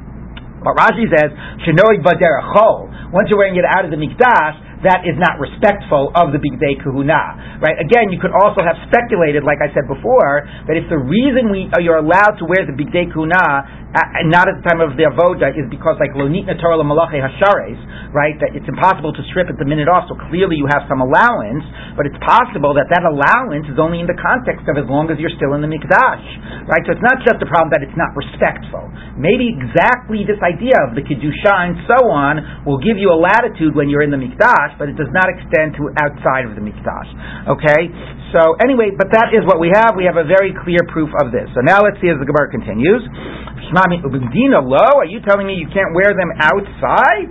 But 0.62 0.74
Rashi 0.74 1.06
says, 1.06 1.30
"Shenoi 1.62 2.02
baderachol." 2.02 2.90
Once 3.14 3.30
you're 3.30 3.38
wearing 3.38 3.56
it 3.56 3.64
out 3.64 3.84
of 3.86 3.90
the 3.90 3.96
mikdash, 3.96 4.58
that 4.86 5.02
is 5.02 5.18
not 5.18 5.42
respectful 5.42 6.14
of 6.14 6.30
the 6.30 6.38
Bigdei 6.38 6.78
Kahuna. 6.78 7.58
Right? 7.58 7.74
Again, 7.78 8.14
you 8.14 8.18
could 8.22 8.34
also 8.34 8.62
have 8.62 8.78
speculated, 8.86 9.42
like 9.42 9.58
I 9.58 9.72
said 9.74 9.90
before, 9.90 10.46
that 10.70 10.78
if 10.78 10.86
the 10.86 11.00
reason 11.00 11.50
we, 11.50 11.66
uh, 11.74 11.82
you're 11.82 11.98
allowed 11.98 12.38
to 12.38 12.46
wear 12.46 12.62
the 12.62 12.74
Bigdei 12.74 13.10
Kahuna 13.10 13.87
uh, 13.88 14.28
not 14.28 14.52
at 14.52 14.60
the 14.60 14.64
time 14.68 14.84
of 14.84 15.00
the 15.00 15.08
avoda 15.08 15.48
is 15.56 15.64
because 15.72 15.96
like 15.96 16.12
lonit 16.12 16.44
Torah 16.60 16.76
malache 16.84 17.16
hashares, 17.16 17.80
right? 18.12 18.36
That 18.36 18.52
it's 18.52 18.68
impossible 18.68 19.16
to 19.16 19.22
strip 19.32 19.48
at 19.48 19.56
the 19.56 19.64
minute 19.64 19.88
off. 19.88 20.12
So 20.12 20.16
clearly 20.28 20.60
you 20.60 20.68
have 20.68 20.84
some 20.92 21.00
allowance, 21.00 21.64
but 21.96 22.04
it's 22.04 22.18
possible 22.20 22.76
that 22.76 22.92
that 22.92 23.08
allowance 23.08 23.64
is 23.64 23.80
only 23.80 24.04
in 24.04 24.08
the 24.08 24.18
context 24.20 24.68
of 24.68 24.76
as 24.76 24.84
long 24.92 25.08
as 25.08 25.16
you're 25.16 25.32
still 25.40 25.56
in 25.56 25.64
the 25.64 25.70
mikdash, 25.70 26.24
right? 26.68 26.84
So 26.84 26.92
it's 26.92 27.06
not 27.06 27.24
just 27.24 27.40
a 27.40 27.48
problem 27.48 27.72
that 27.72 27.80
it's 27.80 27.96
not 27.96 28.12
respectful. 28.12 28.92
Maybe 29.16 29.48
exactly 29.48 30.28
this 30.28 30.40
idea 30.44 30.76
of 30.84 30.92
the 30.92 31.00
kedusha 31.00 31.54
and 31.56 31.80
so 31.88 32.12
on 32.12 32.68
will 32.68 32.80
give 32.84 33.00
you 33.00 33.08
a 33.08 33.18
latitude 33.18 33.72
when 33.72 33.88
you're 33.88 34.04
in 34.04 34.12
the 34.12 34.20
mikdash, 34.20 34.76
but 34.76 34.92
it 34.92 35.00
does 35.00 35.10
not 35.16 35.32
extend 35.32 35.80
to 35.80 35.88
outside 35.96 36.44
of 36.44 36.52
the 36.52 36.62
mikdash. 36.62 37.08
Okay. 37.56 37.88
So 38.36 38.60
anyway, 38.60 38.92
but 38.92 39.08
that 39.16 39.32
is 39.32 39.40
what 39.48 39.56
we 39.56 39.72
have. 39.72 39.96
We 39.96 40.04
have 40.04 40.20
a 40.20 40.28
very 40.28 40.52
clear 40.52 40.84
proof 40.92 41.08
of 41.24 41.32
this. 41.32 41.48
So 41.56 41.64
now 41.64 41.80
let's 41.80 41.96
see 42.04 42.12
as 42.12 42.20
the 42.20 42.28
Gemara 42.28 42.52
continues. 42.52 43.00
Umdina 44.02 44.64
lo, 44.64 44.98
are 44.98 45.06
you 45.06 45.20
telling 45.22 45.46
me 45.46 45.54
you 45.54 45.68
can't 45.70 45.94
wear 45.94 46.10
them 46.16 46.30
outside? 46.40 47.28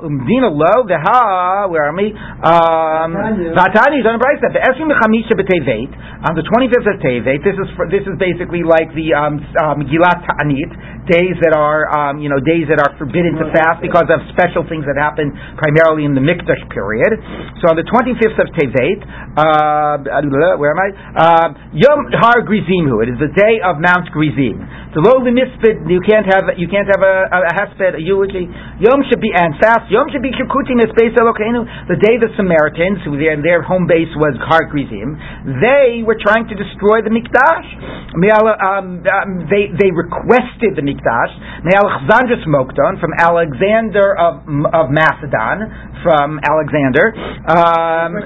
Umdina 0.00 0.48
lo, 0.48 0.86
the 0.88 0.96
ha, 0.96 1.68
where 1.68 1.88
are 1.88 1.96
we? 1.96 2.12
Vatani 2.12 4.00
is 4.00 4.06
on 4.08 4.16
the 4.16 4.22
Brisa. 4.22 4.48
The 4.52 4.62
Esrim 4.62 4.88
Chamisha 4.88 5.36
b'Tevet 5.36 5.92
on 6.22 6.38
the 6.38 6.46
25th 6.46 6.86
of 6.86 6.96
Tevet. 7.02 7.42
This 7.42 7.58
is 7.58 7.68
for, 7.74 7.90
this 7.90 8.06
is 8.06 8.14
basically 8.14 8.62
like 8.62 8.94
the 8.94 9.10
um, 9.10 9.42
um, 9.58 9.82
Gilat 9.90 10.22
Ta'anit 10.22 10.70
days 11.10 11.34
that 11.42 11.50
are 11.50 11.90
um, 11.90 12.22
you 12.22 12.30
know 12.30 12.38
days 12.38 12.70
that 12.70 12.78
are 12.78 12.94
forbidden 12.94 13.34
to 13.34 13.50
fast 13.50 13.82
because 13.82 14.06
of 14.06 14.22
special 14.30 14.62
things 14.70 14.86
that 14.86 14.94
happen 14.94 15.34
primarily 15.58 16.06
in 16.06 16.14
the 16.14 16.22
Mikdash 16.22 16.62
period. 16.70 17.18
So 17.58 17.74
on 17.74 17.76
the 17.76 17.86
25th 17.86 18.38
of 18.38 18.48
Tevet, 18.54 19.00
uh, 19.34 20.58
where 20.62 20.70
am 20.70 20.78
I? 20.78 20.88
Uh, 21.18 21.48
Yom 21.74 22.06
Har 22.22 22.46
Grizimhu. 22.46 23.02
It 23.02 23.10
is 23.10 23.18
the 23.18 23.32
day 23.34 23.58
of 23.58 23.82
Mount 23.82 24.06
Gerizim. 24.14 24.62
The 24.94 25.02
low 25.02 25.24
mispid, 25.42 25.90
you 25.90 25.98
can't 26.06 26.26
have 26.30 26.54
you 26.54 26.70
can't 26.70 26.86
have 26.86 27.02
a, 27.02 27.16
a, 27.26 27.38
a 27.50 27.52
hesped, 27.58 27.98
a 27.98 28.02
eulogy. 28.02 28.46
Yom 28.78 29.02
should 29.10 29.18
be 29.18 29.34
and 29.34 29.58
fast. 29.58 29.90
Yom 29.90 30.06
should 30.14 30.22
be 30.22 30.30
kikutim 30.30 30.78
espeis 30.78 31.10
elokeinu. 31.18 31.66
The 31.90 31.98
day 31.98 32.14
the 32.22 32.30
Samaritans, 32.38 33.02
who 33.02 33.18
their, 33.18 33.34
their 33.42 33.62
home 33.62 33.90
base 33.90 34.10
was 34.14 34.38
Har 34.38 34.70
Gerizim, 34.70 35.18
they 35.58 36.06
were 36.06 36.18
trying 36.18 36.46
to 36.46 36.54
destroy 36.54 37.02
the 37.02 37.10
mikdash. 37.10 37.68
Um, 38.12 39.02
um, 39.02 39.30
they 39.50 39.74
they 39.74 39.90
requested 39.90 40.78
the 40.78 40.84
mikdash. 40.84 41.32
Alexander 41.72 42.36
Smokton 42.46 43.00
from 43.00 43.10
Alexander 43.18 44.14
of 44.14 44.46
of 44.70 44.92
Macedon 44.92 45.90
from 46.04 46.42
Alexander, 46.42 47.14
um, 47.48 48.18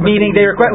meaning 0.00 0.32
they 0.32 0.46
request 0.46 0.72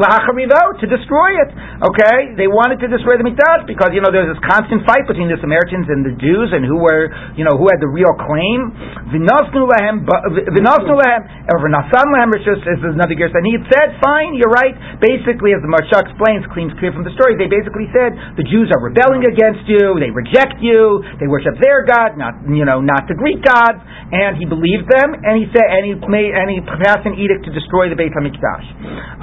to 0.80 0.86
destroy 0.86 1.30
it. 1.42 1.50
Okay, 1.82 2.36
they 2.36 2.46
wanted 2.46 2.78
to 2.84 2.88
destroy 2.88 3.16
the 3.16 3.26
mikdash 3.26 3.66
because 3.66 3.90
you 3.90 4.00
know 4.04 4.12
there's 4.12 4.30
this 4.30 4.42
constant 4.46 4.86
fight 4.86 5.08
between 5.08 5.26
the 5.26 5.36
Samaritans 5.40 5.65
and 5.72 6.06
the 6.06 6.14
Jews, 6.20 6.54
and 6.54 6.62
who 6.62 6.78
were, 6.78 7.10
you 7.34 7.42
know, 7.42 7.56
who 7.58 7.66
had 7.66 7.82
the 7.82 7.90
real 7.90 8.12
claim. 8.14 8.70
V'nasnu 9.10 9.66
lahem, 9.66 10.06
v'nasnu 10.06 10.94
lahem, 10.94 11.22
or 11.50 11.56
v'nasan 11.62 12.06
lahem, 12.12 12.28
Rishus 12.30 12.62
is 12.62 12.80
another 12.82 13.14
gear. 13.14 13.30
And 13.32 13.46
he 13.46 13.58
said, 13.72 13.98
fine, 13.98 14.38
you're 14.38 14.52
right. 14.52 14.74
Basically, 15.02 15.56
as 15.56 15.60
the 15.64 15.70
Maharsha 15.70 16.06
explains, 16.06 16.46
claims 16.54 16.72
clear 16.78 16.94
from 16.94 17.02
the 17.02 17.14
story, 17.18 17.34
they 17.34 17.50
basically 17.50 17.90
said, 17.90 18.14
the 18.38 18.46
Jews 18.46 18.70
are 18.70 18.80
rebelling 18.80 19.26
against 19.26 19.66
you, 19.66 19.98
they 19.98 20.12
reject 20.14 20.62
you, 20.62 21.02
they 21.18 21.26
worship 21.26 21.58
their 21.58 21.82
God, 21.82 22.14
not, 22.14 22.38
you 22.46 22.64
know, 22.64 22.78
not 22.78 23.10
the 23.10 23.18
Greek 23.18 23.42
gods, 23.42 23.82
and 24.12 24.38
he 24.38 24.46
believed 24.46 24.86
them, 24.86 25.14
and 25.16 25.34
he 25.40 25.46
said, 25.50 25.66
and 25.66 25.82
he 25.84 25.92
made, 26.06 26.30
and 26.32 26.46
he 26.50 26.62
passed 26.62 27.04
an 27.04 27.18
edict 27.18 27.44
to 27.48 27.52
destroy 27.52 27.90
the 27.90 27.98
Beit 27.98 28.14
HaMikdash. 28.14 28.66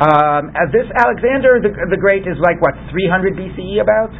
Um, 0.03 0.51
as 0.57 0.69
this 0.75 0.87
Alexander 0.91 1.63
the, 1.63 1.71
the 1.89 1.99
Great 1.99 2.27
is 2.27 2.37
like, 2.43 2.59
what, 2.59 2.75
300 2.91 3.35
BCE 3.37 3.79
about? 3.79 4.11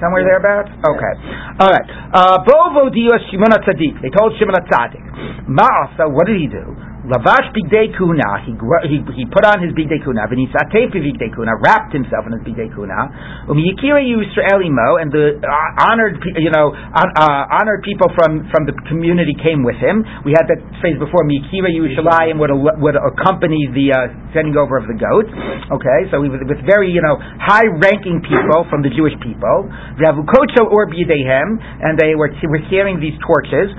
Somewhere 0.00 0.22
yeah. 0.24 0.36
thereabouts? 0.36 0.70
Okay. 0.76 1.12
All 1.60 1.70
right. 1.72 1.86
Uh, 2.12 2.36
Bovo 2.44 2.90
dios 2.92 3.20
Shimon 3.32 3.52
Tzadik. 3.64 3.96
They 4.04 4.12
told 4.12 4.36
Shimon 4.36 4.56
Tzadik. 4.68 5.04
Ma'asa, 5.48 6.10
what 6.12 6.26
did 6.26 6.36
he 6.40 6.48
do? 6.48 6.64
Lavash 7.06 7.54
bigdei 7.54 7.94
kuna. 7.94 8.42
He, 8.42 8.50
he 8.90 8.98
he 9.14 9.24
put 9.30 9.46
on 9.46 9.62
his 9.62 9.70
bigdei 9.78 10.02
kuna. 10.02 10.26
V'nisatei 10.26 10.90
bigdei 10.90 11.30
kuna. 11.30 11.54
Wrapped 11.62 11.94
himself 11.94 12.26
in 12.26 12.34
his 12.34 12.42
bigdei 12.42 12.66
kuna. 12.74 13.46
Umiyikira 13.46 14.02
Yisraelimo 14.02 14.98
and 14.98 15.14
the 15.14 15.38
uh, 15.38 15.86
honored 15.86 16.18
you 16.34 16.50
know 16.50 16.74
uh, 16.74 17.44
honored 17.62 17.86
people 17.86 18.10
from 18.18 18.50
from 18.50 18.66
the 18.66 18.74
community 18.90 19.38
came 19.38 19.62
with 19.62 19.78
him. 19.78 20.02
We 20.26 20.34
had 20.34 20.50
that 20.50 20.58
phrase 20.82 20.98
before. 20.98 21.22
Miyikira 21.22 21.70
Yerushalayim 21.70 22.42
would 22.42 22.50
would 22.82 22.98
accompany 22.98 23.70
the 23.70 23.94
uh, 23.94 24.10
sending 24.34 24.58
over 24.58 24.74
of 24.74 24.90
the 24.90 24.98
goats. 24.98 25.30
Okay, 25.78 26.10
so 26.10 26.18
we 26.18 26.26
with 26.26 26.58
very 26.66 26.90
you 26.90 27.06
know 27.06 27.22
high 27.38 27.70
ranking 27.70 28.18
people 28.18 28.66
from 28.66 28.82
the 28.82 28.90
Jewish 28.90 29.14
people. 29.22 29.70
Ravukocho 30.02 30.66
or 30.74 30.90
b'yidehem, 30.90 31.54
and 31.86 31.94
they 31.94 32.18
were 32.18 32.34
were 32.50 32.66
carrying 32.66 32.98
these 32.98 33.14
torches. 33.22 33.70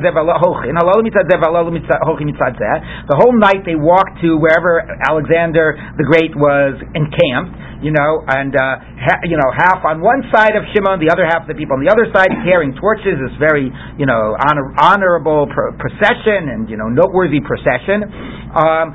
The 0.00 0.08
whole 3.16 3.32
night 3.38 3.64
they 3.66 3.76
walked 3.76 4.20
to 4.22 4.36
wherever 4.36 4.82
Alexander 5.08 5.76
the 5.96 6.04
Great 6.04 6.36
was 6.36 6.80
encamped. 6.94 7.56
You 7.80 7.92
know, 7.92 8.24
and 8.28 8.52
uh, 8.54 8.76
ha- 9.00 9.22
you 9.24 9.36
know, 9.36 9.50
half 9.56 9.84
on 9.84 10.00
one 10.00 10.22
side 10.32 10.54
of 10.56 10.64
Shimon, 10.72 11.00
the 11.00 11.10
other 11.12 11.24
half 11.26 11.42
of 11.44 11.48
the 11.48 11.58
people 11.58 11.76
on 11.76 11.82
the 11.84 11.90
other 11.92 12.06
side 12.12 12.28
carrying 12.44 12.76
torches. 12.76 13.16
This 13.20 13.34
very, 13.40 13.68
you 13.96 14.06
know, 14.06 14.36
honor- 14.36 14.72
honorable 14.78 15.48
pr- 15.48 15.74
procession 15.80 16.48
and 16.52 16.68
you 16.68 16.76
know, 16.76 16.88
noteworthy 16.88 17.40
procession. 17.40 18.04
Um, 18.50 18.92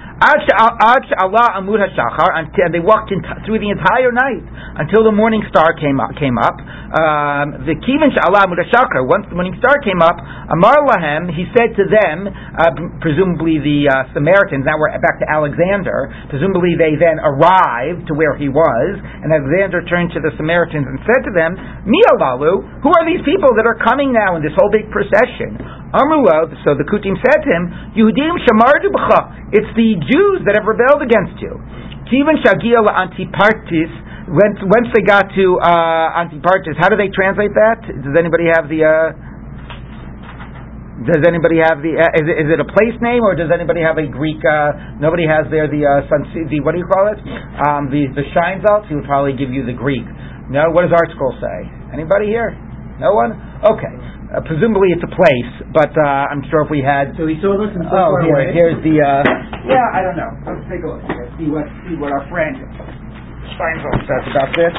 and 2.56 2.74
they 2.74 2.84
walked 2.84 3.10
t- 3.10 3.20
through 3.46 3.60
the 3.60 3.72
entire 3.72 4.12
night 4.12 4.44
until 4.84 5.04
the 5.04 5.12
morning 5.16 5.44
star 5.50 5.74
came 5.80 6.00
up. 6.00 6.12
Came 6.20 6.38
up. 6.38 6.58
Um, 6.60 7.66
the 7.66 7.76
Kivin 7.82 8.12
Allah 8.24 8.46
Amud 8.48 8.60
Hashachar. 8.62 9.04
Once 9.08 9.26
the 9.30 9.36
morning 9.36 9.56
star 9.60 9.80
came 9.84 10.02
up, 10.02 10.16
Amar 10.52 10.76
Lahem, 10.86 11.32
he 11.34 11.46
said 11.56 11.76
to 11.76 11.84
them, 11.88 12.28
uh, 12.28 12.72
presumably 13.02 13.60
the 13.60 13.88
uh, 13.90 14.12
Samaritans. 14.14 14.64
Now 14.68 14.78
we're 14.80 14.92
back 15.00 15.20
to 15.24 15.28
Alexander. 15.28 16.12
Presumably 16.30 16.76
they 16.78 16.96
then 17.00 17.20
arrived 17.24 18.08
to 18.08 18.14
where 18.14 18.36
he 18.36 18.48
was, 18.52 18.75
and 19.24 19.30
Alexander 19.32 19.84
turned 19.86 20.12
to 20.16 20.20
the 20.20 20.32
Samaritans 20.36 20.86
and 20.86 20.98
said 21.06 21.22
to 21.28 21.32
them, 21.32 21.56
Mialalu, 21.86 22.82
who 22.82 22.90
are 22.92 23.06
these 23.06 23.24
people 23.24 23.54
that 23.56 23.66
are 23.68 23.80
coming 23.80 24.12
now 24.12 24.36
in 24.36 24.42
this 24.42 24.54
whole 24.58 24.72
big 24.72 24.88
procession? 24.92 25.60
Amrullah, 25.96 26.52
so 26.68 26.76
the 26.76 26.88
Kutim 26.88 27.16
said 27.20 27.40
to 27.46 27.50
him, 27.50 27.64
Yehudim 27.96 28.36
shamardu 28.44 28.92
b'cha. 28.92 29.56
It's 29.56 29.72
the 29.78 29.90
Jews 30.04 30.44
that 30.44 30.60
have 30.60 30.68
rebelled 30.68 31.02
against 31.06 31.40
you. 31.40 31.56
Kivan 32.12 32.42
shagia 32.44 32.84
Antipatris. 32.84 33.94
Once 34.26 34.90
they 34.98 35.06
got 35.06 35.30
to 35.38 35.46
uh, 35.62 36.22
Antipatris, 36.26 36.76
how 36.82 36.90
do 36.90 36.98
they 36.98 37.14
translate 37.14 37.54
that? 37.54 37.86
Does 37.86 38.16
anybody 38.18 38.50
have 38.50 38.70
the? 38.70 38.82
Uh, 38.82 39.35
does 41.04 41.28
anybody 41.28 41.60
have 41.60 41.84
the? 41.84 41.92
Uh, 42.00 42.08
is, 42.16 42.24
it, 42.24 42.36
is 42.46 42.48
it 42.56 42.60
a 42.64 42.68
place 42.72 42.96
name 43.04 43.20
or 43.20 43.36
does 43.36 43.52
anybody 43.52 43.84
have 43.84 44.00
a 44.00 44.08
Greek? 44.08 44.40
Uh, 44.48 44.96
nobody 45.04 45.28
has 45.28 45.44
there 45.52 45.68
the 45.68 45.84
uh, 45.84 46.08
sun, 46.08 46.24
the 46.48 46.64
what 46.64 46.72
do 46.72 46.80
you 46.80 46.88
call 46.88 47.12
it? 47.12 47.20
Um, 47.68 47.92
the 47.92 48.08
the 48.16 48.24
Steinsaltz. 48.32 48.88
He 48.88 48.96
would 48.96 49.04
probably 49.10 49.36
give 49.36 49.52
you 49.52 49.68
the 49.68 49.76
Greek. 49.76 50.08
No, 50.48 50.72
what 50.72 50.88
does 50.88 50.96
ArtScroll 50.96 51.36
say? 51.44 51.58
Anybody 51.92 52.32
here? 52.32 52.56
No 53.02 53.12
one? 53.12 53.36
Okay. 53.66 53.92
Uh, 54.32 54.40
presumably 54.48 54.90
it's 54.96 55.04
a 55.04 55.12
place, 55.12 55.52
but 55.76 55.92
uh, 56.00 56.32
I'm 56.32 56.42
sure 56.48 56.64
if 56.64 56.72
we 56.72 56.80
had. 56.80 57.12
So 57.20 57.28
he 57.28 57.36
saw 57.44 57.60
this 57.60 57.76
and 57.76 57.84
so 57.88 57.94
Oh, 57.94 58.16
far 58.16 58.24
here, 58.24 58.40
away. 58.40 58.56
here's 58.56 58.80
the. 58.80 58.96
Uh, 59.02 59.22
yeah, 59.68 59.86
I 59.92 60.00
don't 60.00 60.16
know. 60.16 60.32
Let's 60.48 60.64
take 60.72 60.80
a 60.82 60.90
look 60.90 61.04
here. 61.12 61.28
See 61.36 61.52
what 61.52 61.68
see 61.86 62.00
what 62.00 62.16
our 62.16 62.24
friend 62.32 62.56
Steinfeld 63.56 64.00
says 64.08 64.24
about 64.32 64.52
this. 64.56 64.74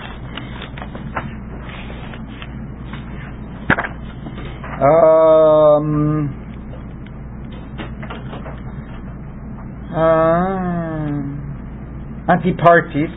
Um. 4.81 6.43
Uh, 9.97 10.37
Antipatris. 12.29 13.15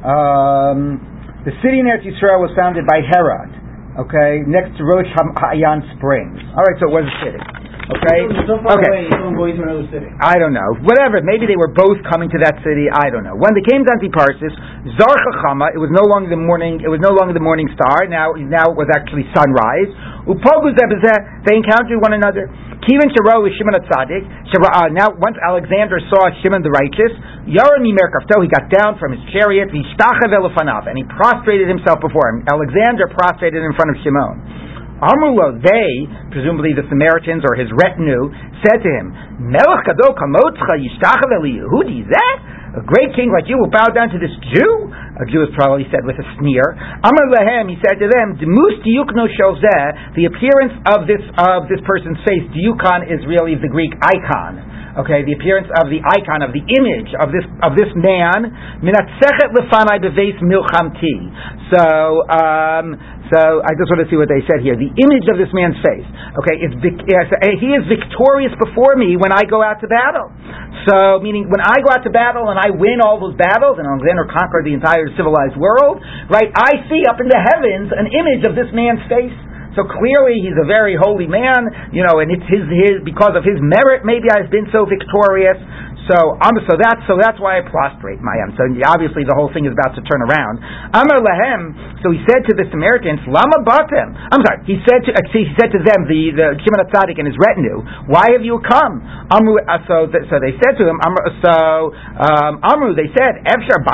Um, 0.00 0.96
the 1.44 1.52
city 1.60 1.80
in 1.80 1.84
Eretz 1.84 2.06
Yisrael 2.08 2.40
was 2.40 2.50
founded 2.56 2.86
by 2.86 3.04
Herod, 3.04 3.52
okay, 4.00 4.40
next 4.48 4.78
to 4.78 4.84
Rosh 4.84 5.04
Hayan 5.12 5.84
Springs. 5.96 6.40
All 6.56 6.64
right, 6.64 6.78
so 6.80 6.88
it 6.88 6.94
was 6.94 7.04
a 7.04 7.16
city, 7.20 7.42
okay? 7.98 8.20
So 8.46 8.62
far 8.62 8.78
okay. 8.78 8.86
away, 8.86 9.02
he's 9.10 9.18
going 9.18 9.56
to 9.58 9.62
another 9.66 9.86
city. 9.90 10.08
I 10.22 10.38
don't 10.38 10.54
know. 10.54 10.78
Whatever. 10.86 11.20
Maybe 11.22 11.50
they 11.50 11.58
were 11.58 11.72
both 11.72 11.98
coming 12.06 12.30
to 12.30 12.38
that 12.42 12.62
city. 12.62 12.86
I 12.86 13.10
don't 13.10 13.26
know. 13.26 13.34
When 13.34 13.52
they 13.56 13.64
came 13.66 13.82
to 13.86 13.90
Antipatris, 13.90 14.54
Zarchachama, 14.96 15.74
it 15.74 15.80
was 15.82 15.90
no 15.90 16.06
longer 16.06 16.30
the 16.30 16.40
morning. 16.40 16.80
It 16.80 16.88
was 16.88 17.02
no 17.02 17.12
longer 17.12 17.34
the 17.34 17.42
morning 17.42 17.68
star. 17.74 18.06
Now, 18.06 18.32
now 18.36 18.70
it 18.72 18.78
was 18.78 18.88
actually 18.92 19.26
sunrise. 19.34 19.90
They 20.26 21.54
encountered 21.56 21.98
one 22.00 22.14
another. 22.14 22.46
Kivin 22.80 23.12
Sharo 23.12 23.44
is 23.44 23.52
Shimon 23.60 23.76
Atzadik. 23.76 24.24
Uh, 24.24 24.88
now, 24.88 25.12
once 25.20 25.36
Alexander 25.36 26.00
saw 26.08 26.32
Shimon 26.40 26.64
the 26.64 26.72
righteous, 26.72 27.12
Yarami 27.44 27.92
Merkavto, 27.92 28.40
he 28.40 28.48
got 28.48 28.72
down 28.72 28.96
from 28.96 29.12
his 29.12 29.20
chariot, 29.36 29.68
and 29.68 29.76
he 29.76 31.04
prostrated 31.12 31.68
himself 31.68 32.00
before 32.00 32.32
him. 32.32 32.40
Alexander 32.48 33.04
prostrated 33.12 33.60
in 33.60 33.72
front 33.76 33.92
of 33.92 34.00
Shimon. 34.00 34.69
Amrulo, 35.00 35.56
they, 35.56 35.90
presumably 36.28 36.76
the 36.76 36.84
Samaritans 36.92 37.40
or 37.48 37.56
his 37.56 37.72
retinue, 37.72 38.28
said 38.60 38.84
to 38.84 38.90
him, 39.00 39.16
Melech 39.40 39.88
Yehudi, 41.56 42.04
that? 42.04 42.36
A 42.70 42.84
great 42.86 43.10
king 43.18 43.34
like 43.34 43.50
you 43.50 43.58
will 43.58 43.72
bow 43.72 43.90
down 43.90 44.14
to 44.14 44.18
this 44.20 44.30
Jew? 44.54 44.72
A 44.92 45.26
Jew 45.26 45.42
is 45.42 45.50
probably 45.58 45.88
said 45.90 46.06
with 46.06 46.20
a 46.20 46.26
sneer. 46.38 46.62
Lahem, 47.34 47.66
he 47.66 47.74
said 47.82 47.98
to 47.98 48.06
them, 48.06 48.38
the 50.14 50.24
appearance 50.30 50.76
of 50.86 51.08
this, 51.08 51.24
of 51.34 51.66
this 51.66 51.82
person's 51.82 52.20
face, 52.22 52.46
Diukon 52.54 53.10
is 53.10 53.24
really 53.26 53.58
the 53.58 53.66
Greek 53.66 53.90
icon. 53.98 54.79
Okay, 54.90 55.22
the 55.22 55.38
appearance 55.38 55.70
of 55.78 55.86
the 55.86 56.02
icon, 56.02 56.42
of 56.42 56.50
the 56.50 56.66
image 56.66 57.14
of 57.14 57.30
this, 57.30 57.46
of 57.62 57.78
this 57.78 57.86
man, 57.94 58.50
Minatzechet 58.82 59.54
Lefanai 59.54 60.02
Beves 60.02 60.42
Milchamti. 60.42 61.30
So, 61.70 62.26
um, 62.26 62.98
so 63.30 63.62
I 63.62 63.70
just 63.78 63.86
want 63.86 64.02
to 64.02 64.10
see 64.10 64.18
what 64.18 64.26
they 64.26 64.42
said 64.50 64.58
here. 64.66 64.74
The 64.74 64.90
image 64.90 65.30
of 65.30 65.38
this 65.38 65.54
man's 65.54 65.78
face. 65.78 66.02
Okay, 66.42 66.58
it's, 66.58 66.74
he 67.62 67.70
is 67.70 67.86
victorious 67.86 68.50
before 68.58 68.98
me 68.98 69.14
when 69.14 69.30
I 69.30 69.46
go 69.46 69.62
out 69.62 69.78
to 69.78 69.86
battle. 69.86 70.34
So, 70.90 71.22
meaning 71.22 71.46
when 71.46 71.62
I 71.62 71.78
go 71.86 71.94
out 71.94 72.02
to 72.02 72.10
battle 72.10 72.50
and 72.50 72.58
I 72.58 72.74
win 72.74 72.98
all 72.98 73.22
those 73.22 73.38
battles, 73.38 73.78
and 73.78 73.86
Alexander 73.86 74.26
conquered 74.26 74.66
the 74.66 74.74
entire 74.74 75.06
civilized 75.14 75.54
world, 75.54 76.02
right? 76.26 76.50
I 76.50 76.82
see 76.90 77.06
up 77.06 77.22
in 77.22 77.30
the 77.30 77.38
heavens 77.38 77.94
an 77.94 78.10
image 78.10 78.42
of 78.42 78.58
this 78.58 78.66
man's 78.74 79.06
face. 79.06 79.38
So 79.78 79.86
clearly 79.86 80.42
he's 80.42 80.56
a 80.58 80.66
very 80.66 80.98
holy 80.98 81.30
man, 81.30 81.92
you 81.94 82.02
know, 82.02 82.18
and 82.18 82.30
it's 82.30 82.46
his, 82.50 82.66
his 82.66 82.94
because 83.06 83.38
of 83.38 83.46
his 83.46 83.58
merit 83.62 84.02
maybe 84.02 84.26
I've 84.30 84.50
been 84.50 84.66
so 84.74 84.86
victorious. 84.86 85.58
So 86.10 86.34
um, 86.42 86.58
so 86.66 86.74
that's 86.74 87.06
so 87.06 87.14
that's 87.20 87.38
why 87.38 87.60
I 87.60 87.62
prostrate 87.62 88.18
Mayam. 88.18 88.50
So 88.58 88.66
obviously 88.88 89.22
the 89.22 89.36
whole 89.38 89.52
thing 89.54 89.68
is 89.68 89.74
about 89.76 89.94
to 89.94 90.02
turn 90.02 90.24
around. 90.26 90.58
Amar 90.90 91.22
Lahem. 91.22 92.02
So 92.02 92.10
he 92.10 92.18
said 92.26 92.42
to 92.50 92.52
the 92.56 92.66
Samaritans, 92.72 93.22
Lama 93.30 93.62
Batem. 93.62 94.16
I'm 94.16 94.42
sorry. 94.42 94.66
He 94.66 94.80
said 94.88 95.06
to 95.06 95.10
he 95.30 95.46
said 95.54 95.70
to 95.70 95.80
them 95.86 96.10
the 96.10 96.34
the 96.34 96.46
Shimon 96.66 96.82
Tzaddik 96.90 97.20
and 97.20 97.30
his 97.30 97.38
retinue, 97.38 97.84
Why 98.10 98.32
have 98.34 98.42
you 98.42 98.58
come? 98.64 99.04
Amru. 99.30 99.62
Uh, 99.62 99.86
so 99.86 100.10
th- 100.10 100.26
so 100.32 100.42
they 100.42 100.56
said 100.58 100.80
to 100.82 100.88
him. 100.88 100.98
So 101.46 101.94
um, 102.18 102.58
Amru. 102.64 102.96
They 102.98 103.12
said, 103.14 103.46
Efshar 103.46 103.86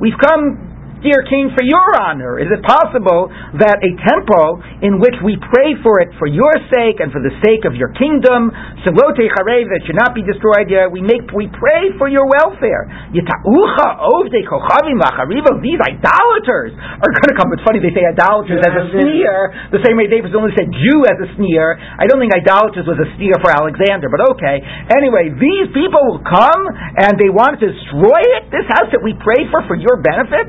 We've 0.00 0.18
come 0.20 0.73
dear 1.04 1.20
king, 1.28 1.52
for 1.52 1.60
your 1.60 1.84
honor? 2.00 2.40
Is 2.40 2.48
it 2.48 2.64
possible 2.64 3.28
that 3.60 3.78
a 3.84 3.90
temple 4.08 4.64
in 4.80 4.96
which 4.96 5.14
we 5.20 5.36
pray 5.36 5.76
for 5.84 6.00
it 6.00 6.08
for 6.16 6.24
your 6.24 6.50
sake 6.72 7.04
and 7.04 7.12
for 7.12 7.20
the 7.20 7.30
sake 7.44 7.68
of 7.68 7.76
your 7.76 7.92
kingdom, 7.92 8.48
Salote 8.82 9.20
Charev, 9.20 9.68
that 9.68 9.84
should 9.84 10.00
not 10.00 10.16
be 10.16 10.24
destroyed, 10.24 10.72
we 10.88 11.04
make 11.04 11.28
we 11.36 11.52
pray 11.52 11.92
for 12.00 12.08
your 12.08 12.24
welfare. 12.24 12.88
Yita'ucha 13.12 13.88
ovde 14.00 14.40
kochavim 14.48 14.96
lachariva, 14.96 15.60
these 15.60 15.78
idolaters 15.78 16.72
are 16.72 17.10
going 17.12 17.30
to 17.30 17.36
come. 17.36 17.52
It's 17.52 17.62
funny, 17.68 17.84
they 17.84 17.92
say 17.92 18.08
idolaters 18.08 18.64
as 18.64 18.72
a 18.72 18.84
sneer, 18.96 19.52
the 19.76 19.84
same 19.84 20.00
way 20.00 20.08
David 20.08 20.32
only 20.32 20.56
said 20.56 20.72
Jew 20.72 21.04
as 21.04 21.20
a 21.20 21.28
sneer. 21.36 21.76
I 21.76 22.08
don't 22.08 22.16
think 22.16 22.32
idolaters 22.32 22.88
was 22.88 22.96
a 22.96 23.08
sneer 23.20 23.36
for 23.44 23.52
Alexander, 23.52 24.08
but 24.08 24.24
okay. 24.32 24.64
Anyway, 24.96 25.36
these 25.36 25.68
people 25.76 26.00
will 26.08 26.24
come 26.24 26.64
and 26.96 27.20
they 27.20 27.28
want 27.28 27.60
to 27.60 27.68
destroy 27.68 28.20
it, 28.40 28.48
this 28.48 28.64
house 28.72 28.88
that 28.94 29.04
we 29.04 29.12
pray 29.20 29.44
for 29.52 29.60
for 29.68 29.76
your 29.76 30.00
benefit. 30.00 30.48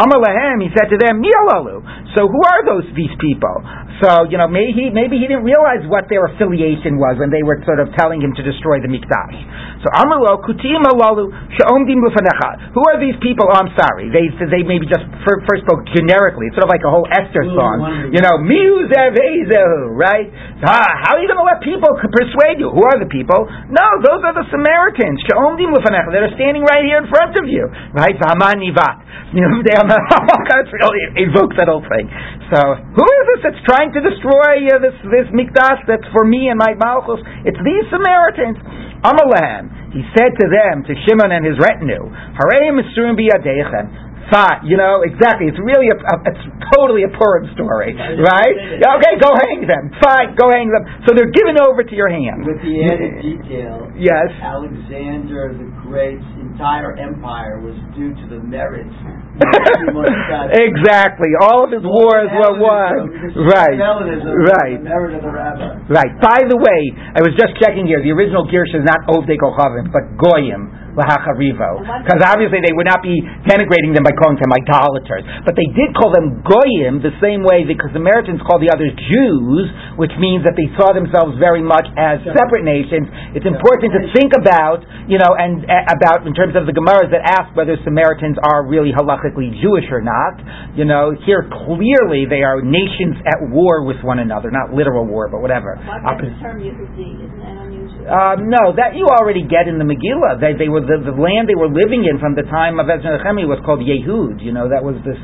Amar 0.00 0.18
Lahem, 0.24 0.64
he 0.64 0.72
said 0.72 0.88
to 0.88 0.96
them, 0.96 1.20
Mialalu. 1.20 1.84
So 2.16 2.24
who 2.28 2.40
are 2.40 2.62
those 2.64 2.88
these 2.96 3.12
people? 3.20 3.60
So 4.00 4.24
you 4.28 4.40
know, 4.40 4.48
maybe 4.48 4.72
he 4.72 4.84
maybe 4.88 5.20
he 5.20 5.28
didn't 5.28 5.44
realize 5.44 5.84
what 5.88 6.08
their 6.08 6.24
affiliation 6.32 6.96
was 6.96 7.20
when 7.20 7.28
they 7.28 7.44
were 7.44 7.60
sort 7.68 7.78
of 7.78 7.92
telling 7.96 8.24
him 8.24 8.32
to 8.34 8.42
destroy 8.42 8.80
the 8.80 8.88
mikdash. 8.88 9.36
So 9.84 9.92
Amar 10.00 10.22
Kutim 10.42 10.82
Alalu 10.88 11.28
Sha'omdim 11.58 12.00
Lufanecha. 12.00 12.72
Who 12.72 12.82
are 12.88 12.98
these 12.98 13.16
people? 13.20 13.46
Oh, 13.52 13.56
I'm 13.60 13.72
sorry. 13.76 14.08
They 14.08 14.32
they 14.48 14.64
maybe 14.64 14.88
just 14.88 15.04
first 15.28 15.62
spoke 15.64 15.84
generically. 15.92 16.48
It's 16.48 16.56
sort 16.56 16.66
of 16.66 16.72
like 16.72 16.82
a 16.84 16.92
whole 16.92 17.06
Esther 17.12 17.44
song. 17.52 18.10
You 18.16 18.20
know, 18.24 18.40
Miu 18.42 18.88
Zevezehu, 18.88 19.92
right? 19.92 20.28
Ah, 20.64 20.88
how 21.04 21.18
are 21.18 21.20
you 21.22 21.28
going 21.28 21.40
to 21.40 21.46
let 21.46 21.60
people 21.60 21.90
persuade 22.00 22.58
you? 22.58 22.70
Who 22.72 22.82
are 22.82 22.98
the 22.98 23.10
people? 23.12 23.44
No, 23.70 23.86
those 24.02 24.22
are 24.24 24.34
the 24.34 24.46
Samaritans. 24.48 25.20
Sha'omdim 25.28 25.70
Lufanecha. 25.74 26.10
That 26.16 26.22
are 26.26 26.34
standing 26.38 26.64
right 26.64 26.82
here 26.86 26.98
in 27.02 27.08
front 27.12 27.36
of 27.38 27.44
you, 27.46 27.68
right? 27.92 28.16
V'hamanivat. 28.16 28.96
You 29.32 29.40
know, 29.40 29.64
they 29.64 29.72
it 29.90 30.68
really 30.70 31.02
evokes 31.26 31.56
that 31.58 31.66
whole 31.66 31.84
thing. 31.86 32.06
So, 32.52 32.60
who 32.94 33.06
is 33.06 33.24
this 33.34 33.40
that's 33.50 33.62
trying 33.66 33.90
to 33.96 34.00
destroy 34.04 34.68
uh, 34.70 34.78
this 34.82 34.96
this 35.08 35.26
mikdash 35.32 35.82
that's 35.88 36.06
for 36.12 36.22
me 36.28 36.48
and 36.52 36.58
my 36.60 36.74
malchus? 36.78 37.22
It's 37.48 37.58
these 37.62 37.86
Samaritans. 37.90 38.58
Amalahem. 39.02 39.90
He 39.90 40.06
said 40.14 40.30
to 40.38 40.46
them, 40.46 40.86
to 40.86 40.94
Shimon 41.04 41.34
and 41.34 41.42
his 41.44 41.58
retinue, 41.58 42.06
Harei 42.38 42.70
misurim 42.70 43.18
biyadechem. 43.18 44.12
Fine, 44.30 44.64
you 44.64 44.78
know 44.78 45.02
exactly. 45.02 45.50
It's 45.50 45.58
really 45.58 45.90
a, 45.90 45.98
a 45.98 46.14
it's 46.30 46.44
totally 46.78 47.02
a 47.02 47.10
Purim 47.10 47.50
story, 47.58 47.92
right? 47.98 48.56
Okay, 49.02 49.14
go 49.18 49.34
hang 49.34 49.66
them. 49.66 49.90
Fine, 49.98 50.38
go 50.38 50.48
hang 50.48 50.70
them. 50.70 50.86
So 51.04 51.12
they're 51.12 51.34
given 51.34 51.58
over 51.58 51.82
to 51.82 51.94
your 51.94 52.08
hand. 52.08 52.46
With 52.46 52.62
the 52.62 52.86
added 52.86 53.18
detail, 53.20 53.90
Yes. 53.98 54.30
Alexander 54.40 55.52
the 55.58 55.68
Great's 55.82 56.24
entire 56.40 56.96
empire 56.96 57.60
was 57.60 57.74
due 57.98 58.14
to 58.14 58.24
the 58.30 58.40
merits. 58.40 58.94
exactly. 60.68 61.30
All 61.40 61.64
of 61.66 61.70
his 61.72 61.84
wars 61.84 62.30
were 62.32 62.54
won. 62.58 63.10
Right. 63.42 63.76
Right. 63.76 64.78
The 64.78 64.86
merit 64.86 65.14
of 65.16 65.22
the 65.22 65.32
rabbi. 65.32 65.78
Right. 65.88 66.12
By 66.20 66.40
the 66.48 66.58
way, 66.58 66.80
I 67.14 67.20
was 67.22 67.34
just 67.38 67.58
checking 67.60 67.86
here. 67.86 68.02
The 68.02 68.12
original 68.12 68.46
Gersh 68.46 68.72
is 68.74 68.84
not 68.84 69.02
Ovdei 69.10 69.38
Kochavim, 69.38 69.90
but 69.92 70.04
Goyim. 70.18 70.82
lahacharivo, 70.92 71.80
because 72.04 72.20
obviously 72.20 72.60
they 72.60 72.74
would 72.76 72.84
not 72.84 73.00
be 73.00 73.16
denigrating 73.48 73.96
them 73.96 74.04
by 74.04 74.12
calling 74.12 74.36
them 74.36 74.52
idolaters, 74.52 75.24
but 75.44 75.56
they 75.56 75.64
did 75.72 75.96
call 75.96 76.12
them 76.12 76.44
goyim 76.44 77.00
the 77.00 77.16
same 77.16 77.40
way 77.40 77.64
because 77.64 77.88
the 77.96 78.00
Samaritans 78.02 78.44
called 78.44 78.60
the 78.60 78.68
others 78.68 78.92
Jews, 79.08 79.64
which 79.96 80.12
means 80.20 80.44
that 80.44 80.52
they 80.52 80.68
saw 80.76 80.92
themselves 80.92 81.40
very 81.40 81.64
much 81.64 81.88
as 81.96 82.20
separate 82.36 82.68
nations. 82.68 83.08
It's 83.32 83.48
important 83.48 83.96
to 83.96 84.00
think 84.12 84.36
about, 84.36 84.84
you 85.08 85.16
know, 85.16 85.32
and 85.32 85.64
uh, 85.64 85.96
about 85.96 86.28
in 86.28 86.36
terms 86.36 86.58
of 86.60 86.68
the 86.68 86.76
Gemaras 86.76 87.08
that 87.08 87.24
ask 87.24 87.56
whether 87.56 87.80
Samaritans 87.88 88.36
are 88.44 88.68
really 88.68 88.92
Jewish 89.36 89.88
or 89.88 90.04
not. 90.04 90.36
You 90.76 90.84
know, 90.84 91.16
here 91.24 91.48
clearly 91.64 92.28
they 92.28 92.44
are 92.44 92.60
nations 92.60 93.16
at 93.24 93.40
war 93.48 93.82
with 93.88 93.98
one 94.04 94.20
another, 94.20 94.52
not 94.52 94.76
literal 94.76 95.08
war, 95.08 95.32
but 95.32 95.40
whatever. 95.40 95.80
Why 95.80 96.18
the 96.20 96.28
term 96.42 96.60
Yehudi? 96.60 97.16
Isn't 97.24 97.40
that 97.40 97.56
unusual? 97.64 98.04
Uh, 98.04 98.36
no, 98.42 98.76
that 98.76 98.92
you 98.98 99.08
already 99.08 99.46
get 99.46 99.66
in 99.70 99.80
the 99.80 99.88
Megillah. 99.88 100.36
They, 100.42 100.58
they 100.58 100.68
were 100.68 100.84
the, 100.84 101.00
the 101.00 101.16
land 101.16 101.48
they 101.48 101.56
were 101.56 101.70
living 101.70 102.04
in 102.04 102.20
from 102.20 102.36
the 102.36 102.44
time 102.52 102.76
of 102.76 102.90
Ezra 102.90 103.16
Nehemiah 103.16 103.48
was 103.48 103.62
called 103.64 103.80
Yehud. 103.80 104.42
You 104.44 104.52
know 104.52 104.68
that 104.68 104.82
was 104.84 104.98
this. 105.06 105.18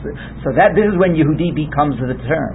So 0.46 0.54
that 0.56 0.72
this 0.72 0.88
is 0.88 0.96
when 0.96 1.12
Yehudi 1.12 1.52
becomes 1.52 2.00
the 2.00 2.16
term. 2.24 2.54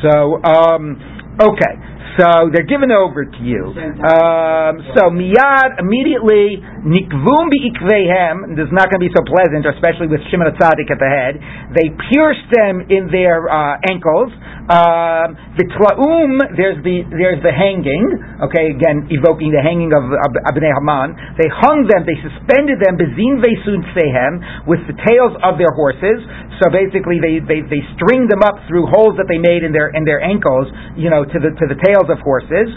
So 0.00 0.40
um, 0.42 0.96
okay, 1.40 1.74
so 2.18 2.50
they're 2.52 2.68
given 2.68 2.90
over 2.90 3.24
to 3.24 3.40
you. 3.40 3.72
Um, 3.72 4.74
so 4.92 5.08
miyad 5.08 5.78
immediately 5.78 6.58
nikvum 6.84 7.48
biikvehem. 7.48 8.56
This 8.58 8.66
is 8.66 8.74
not 8.74 8.90
going 8.90 9.00
to 9.00 9.06
be 9.06 9.14
so 9.14 9.22
pleasant, 9.24 9.64
especially 9.64 10.10
with 10.10 10.20
Shimon 10.28 10.52
Tzadik 10.58 10.90
at 10.90 10.98
the 10.98 11.08
head. 11.08 11.38
They 11.72 11.88
pierced 12.12 12.48
them 12.50 12.84
in 12.90 13.08
their 13.08 13.46
uh, 13.48 13.78
ankles. 13.88 14.34
Um, 14.70 15.34
the 15.58 15.66
tlaum, 15.66 16.38
there's 16.54 16.78
the 16.82 17.02
there's 17.10 17.42
the 17.42 17.54
hanging. 17.54 18.04
Okay, 18.50 18.74
again 18.74 19.08
evoking 19.10 19.54
the 19.54 19.62
hanging 19.62 19.94
of 19.94 20.04
Abnei 20.46 20.70
Haman. 20.70 21.16
They 21.38 21.48
hung 21.50 21.86
them. 21.86 22.06
They 22.06 22.18
suspended 22.22 22.78
them 22.82 22.98
bezin 22.98 23.40
vesun 23.40 23.80
sehem 23.94 24.66
with 24.66 24.82
the 24.86 24.94
tails 25.06 25.34
of 25.42 25.58
their 25.58 25.72
horses. 25.74 26.22
So 26.60 26.68
basically, 26.68 27.18
they, 27.18 27.40
they 27.40 27.64
they 27.64 27.82
stringed 27.96 28.28
them 28.28 28.44
up 28.44 28.60
through 28.68 28.84
holes 28.92 29.16
that 29.16 29.24
they 29.26 29.40
made 29.40 29.64
in 29.64 29.72
their 29.72 29.88
in 29.96 30.04
their 30.04 30.20
ankles. 30.20 30.68
You 30.94 31.08
know, 31.08 31.24
to 31.32 31.38
the 31.40 31.50
to 31.56 31.64
the 31.70 31.78
tails 31.78 32.08
of 32.10 32.18
horses. 32.22 32.68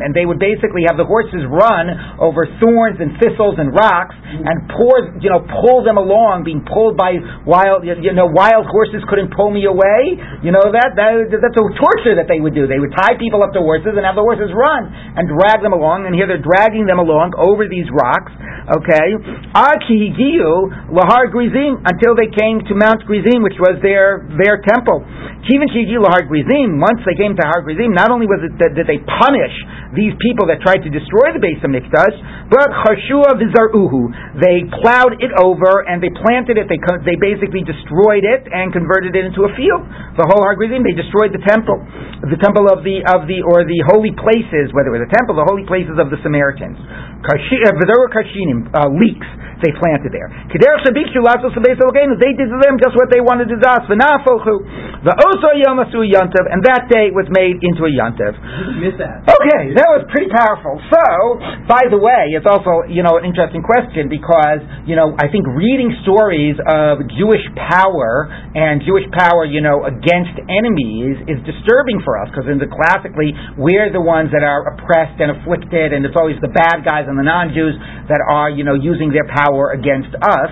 And 0.00 0.12
they 0.14 0.26
would 0.26 0.38
basically 0.38 0.84
have 0.88 0.96
the 0.96 1.08
horses 1.08 1.42
run 1.48 1.90
over 2.20 2.46
thorns 2.60 3.00
and 3.00 3.16
thistles 3.18 3.56
and 3.58 3.74
rocks 3.74 4.14
and 4.20 4.68
pour 4.72 5.18
you 5.20 5.30
know 5.32 5.42
pull 5.64 5.82
them 5.84 5.98
along, 5.98 6.44
being 6.44 6.64
pulled 6.64 6.96
by 6.96 7.16
wild 7.44 7.84
you 7.84 8.12
know 8.12 8.28
wild 8.30 8.66
horses 8.68 9.02
couldn't 9.08 9.34
pull 9.34 9.50
me 9.50 9.64
away. 9.66 10.16
You 10.44 10.52
know 10.52 10.70
that, 10.70 10.96
that 10.96 11.28
that's 11.32 11.58
a 11.58 11.66
torture 11.76 12.14
that 12.16 12.28
they 12.28 12.40
would 12.40 12.54
do. 12.54 12.68
They 12.68 12.78
would 12.78 12.92
tie 12.94 13.16
people 13.18 13.42
up 13.42 13.52
to 13.56 13.60
horses 13.60 13.96
and 13.96 14.04
have 14.04 14.16
the 14.16 14.24
horses 14.24 14.52
run 14.54 14.88
and 14.88 15.26
drag 15.28 15.64
them 15.64 15.72
along. 15.72 16.06
And 16.06 16.14
here 16.14 16.28
they're 16.28 16.42
dragging 16.42 16.86
them 16.86 17.00
along 17.00 17.34
over 17.36 17.66
these 17.66 17.88
rocks. 17.90 18.32
Okay, 18.70 19.08
until 21.82 22.14
they 22.14 22.30
came 22.30 22.62
to 22.68 22.74
Mount 22.76 23.02
Gerizim, 23.06 23.42
which 23.42 23.58
was 23.58 23.80
their 23.82 24.22
their 24.38 24.62
temple. 24.62 25.02
Kivin 25.60 25.68
shigiu 25.76 26.00
lahar 26.00 26.24
gerizim. 26.24 26.80
Once 26.80 27.04
they 27.04 27.12
came 27.20 27.36
to 27.36 27.44
Har 27.44 27.60
Gerizim, 27.60 27.92
not 27.92 28.08
only 28.08 28.24
was 28.24 28.40
it 28.40 28.56
that, 28.56 28.72
that 28.80 28.88
they 28.88 28.96
punish 29.20 29.52
these 29.92 30.16
people 30.16 30.48
that 30.48 30.64
tried 30.64 30.80
to 30.80 30.88
destroy 30.88 31.36
the 31.36 31.42
base 31.42 31.60
of 31.60 31.68
Mikdash, 31.68 32.16
but 32.48 32.64
chashua 32.88 33.36
vizaruhu. 33.36 34.40
They 34.40 34.64
plowed 34.80 35.20
it 35.20 35.28
over 35.36 35.84
and 35.84 36.00
they 36.00 36.08
planted 36.24 36.56
it. 36.56 36.64
They 36.72 36.80
they 37.04 37.20
basically 37.20 37.60
destroyed 37.60 38.24
it 38.24 38.48
and 38.48 38.72
converted 38.72 39.12
it 39.12 39.28
into 39.28 39.44
a 39.44 39.52
field. 39.52 39.84
The 40.16 40.24
whole 40.32 40.40
Har 40.40 40.56
Gerizim, 40.56 40.80
they 40.80 40.96
destroyed 40.96 41.36
the 41.36 41.44
temple, 41.44 41.76
the 42.24 42.40
temple 42.40 42.64
of 42.72 42.80
the 42.80 43.04
of 43.04 43.28
the 43.28 43.44
or 43.44 43.68
the 43.68 43.84
holy 43.92 44.16
places, 44.16 44.72
whether 44.72 44.88
it 44.96 45.04
was 45.04 45.04
a 45.04 45.12
temple, 45.12 45.36
the 45.36 45.44
holy 45.44 45.68
places 45.68 46.00
of 46.00 46.08
the 46.08 46.16
Samaritans. 46.24 46.80
Kashinim, 47.20 48.72
uh, 48.72 48.88
leeks 48.96 49.28
they 49.64 49.72
planted 49.80 50.12
there. 50.12 50.28
They 50.52 50.60
did 52.36 52.48
to 52.50 52.58
them 52.60 52.76
just 52.80 52.94
what 52.96 53.08
they 53.08 53.20
wanted 53.24 53.48
to 53.48 53.56
do 53.56 53.66
us. 53.66 53.84
The 53.88 55.16
Oso 55.16 55.56
Yomasu 55.56 56.04
Yantav, 56.04 56.44
and 56.52 56.60
that 56.68 56.92
day 56.92 57.08
was 57.08 57.24
made 57.32 57.56
into 57.64 57.88
a 57.88 57.92
Yantav. 57.92 58.36
Okay, 58.36 59.72
that 59.72 59.88
was 59.96 60.04
pretty 60.12 60.28
powerful. 60.28 60.76
So, 60.92 61.04
by 61.64 61.88
the 61.88 61.96
way, 61.96 62.36
it's 62.36 62.44
also, 62.44 62.84
you 62.84 63.00
know, 63.00 63.16
an 63.16 63.24
interesting 63.24 63.64
question 63.64 64.12
because, 64.12 64.60
you 64.84 65.00
know, 65.00 65.16
I 65.16 65.32
think 65.32 65.48
reading 65.56 65.96
stories 66.04 66.60
of 66.68 67.00
Jewish 67.16 67.40
power 67.56 68.28
and 68.52 68.84
Jewish 68.84 69.08
power, 69.16 69.48
you 69.48 69.64
know, 69.64 69.88
against 69.88 70.36
enemies 70.36 71.16
is 71.32 71.40
disturbing 71.48 72.04
for 72.04 72.20
us 72.20 72.28
because 72.28 72.44
in 72.52 72.60
the 72.60 72.68
classically 72.68 73.32
we're 73.56 73.88
the 73.88 74.04
ones 74.04 74.28
that 74.36 74.44
are 74.44 74.68
oppressed 74.76 75.16
and 75.16 75.32
afflicted, 75.32 75.96
and 75.96 76.04
it's 76.04 76.16
always 76.16 76.36
the 76.44 76.52
bad 76.52 76.84
guys 76.84 77.08
and 77.08 77.16
the 77.16 77.24
non-Jews 77.24 77.72
that 78.12 78.20
are, 78.20 78.52
you 78.52 78.68
know, 78.68 78.76
using 78.76 79.08
their 79.08 79.26
power 79.32 79.49
against 79.72 80.14
us. 80.22 80.50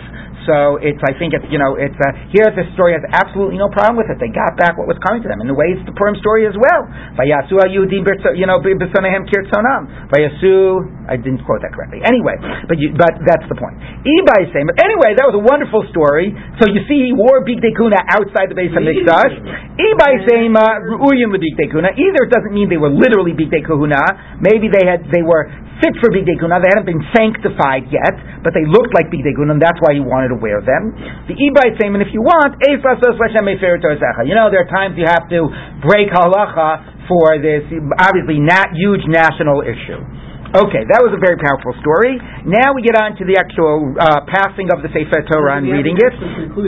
So 0.48 0.80
it's, 0.80 0.96
I 1.04 1.12
think 1.20 1.36
it's, 1.36 1.44
you 1.52 1.60
know, 1.60 1.76
it's, 1.76 1.92
uh, 2.00 2.32
here 2.32 2.48
the 2.48 2.64
story 2.72 2.96
has 2.96 3.04
absolutely 3.12 3.60
no 3.60 3.68
problem 3.68 4.00
with 4.00 4.08
it. 4.08 4.16
They 4.16 4.32
got 4.32 4.56
back 4.56 4.80
what 4.80 4.88
was 4.88 4.96
coming 5.04 5.20
to 5.20 5.28
them. 5.28 5.44
In 5.44 5.48
the 5.52 5.52
way 5.52 5.76
it's 5.76 5.84
the 5.84 5.92
Purim 5.92 6.16
story 6.24 6.48
as 6.48 6.56
well. 6.56 6.88
Vayasu 7.20 7.60
Yudim, 7.60 8.08
you 8.32 8.48
know, 8.48 8.56
b'sonehem 8.64 9.28
kirtzonam. 9.28 10.08
Vayasu, 10.08 10.88
I 11.04 11.20
didn't 11.20 11.44
quote 11.44 11.60
that 11.60 11.76
correctly. 11.76 12.00
Anyway, 12.00 12.40
but 12.64 12.80
you, 12.80 12.96
but 12.96 13.12
that's 13.28 13.44
the 13.52 13.60
point. 13.60 13.76
Ibai 14.08 14.48
saying, 14.56 14.72
but 14.72 14.80
anyway, 14.80 15.12
that 15.20 15.28
was 15.28 15.36
a 15.36 15.44
wonderful 15.44 15.84
story. 15.92 16.32
So 16.64 16.72
you 16.72 16.80
see, 16.88 17.12
he 17.12 17.12
wore 17.12 17.44
Bigdei 17.44 17.76
Kuna 17.76 18.00
outside 18.08 18.48
the 18.48 18.56
base 18.56 18.72
of 18.72 18.80
Mikdash. 18.80 19.36
Ibai 19.76 20.14
saying, 20.24 20.48
Ru'uyim 20.56 21.28
Bigdei 21.36 21.68
Kuna. 21.68 21.92
Either 21.92 22.20
it 22.24 22.32
doesn't 22.32 22.56
mean 22.56 22.72
they 22.72 22.80
were 22.80 22.92
literally 22.92 23.36
Bigdei 23.36 23.68
Kuna. 23.68 24.40
Maybe 24.40 24.72
they 24.72 24.88
had, 24.88 25.04
they 25.12 25.20
were 25.20 25.52
fit 25.84 25.92
for 26.00 26.08
Bigdei 26.08 26.40
Kuna. 26.40 26.56
They 26.62 26.72
hadn't 26.72 26.88
been 26.88 27.04
sanctified 27.12 27.92
yet, 27.92 28.16
but 28.40 28.56
they 28.56 28.64
looked 28.64 28.96
like 28.96 29.12
Bigdei 29.12 29.36
Kuna, 29.36 29.58
and 29.58 29.62
that's 29.62 29.78
why 29.82 29.92
he 29.92 30.02
wanted 30.02 30.32
to 30.32 30.37
wear 30.40 30.62
them. 30.62 30.94
The 31.26 31.34
Ibai 31.36 31.76
saying, 31.78 31.94
and 31.94 32.02
if 32.02 32.10
you 32.14 32.22
want, 32.22 32.56
you 32.62 34.34
know, 34.34 34.48
there 34.50 34.62
are 34.62 34.70
times 34.70 34.94
you 34.98 35.06
have 35.06 35.28
to 35.30 35.40
break 35.84 36.08
halacha 36.10 37.06
for 37.08 37.38
this 37.40 37.64
obviously 37.98 38.38
not 38.38 38.68
huge 38.76 39.02
national 39.08 39.62
issue. 39.64 40.00
Okay, 40.48 40.80
that 40.80 41.04
was 41.04 41.12
a 41.12 41.20
very 41.20 41.36
powerful 41.36 41.76
story. 41.84 42.16
Now 42.48 42.72
we 42.72 42.80
get 42.80 42.96
on 42.96 43.12
to 43.20 43.24
the 43.28 43.36
actual 43.36 43.92
uh, 44.00 44.24
passing 44.24 44.72
of 44.72 44.80
the 44.80 44.88
Sefer 44.88 45.20
Torah 45.28 45.60
and 45.60 45.68
reading 45.68 45.92
it. 46.00 46.14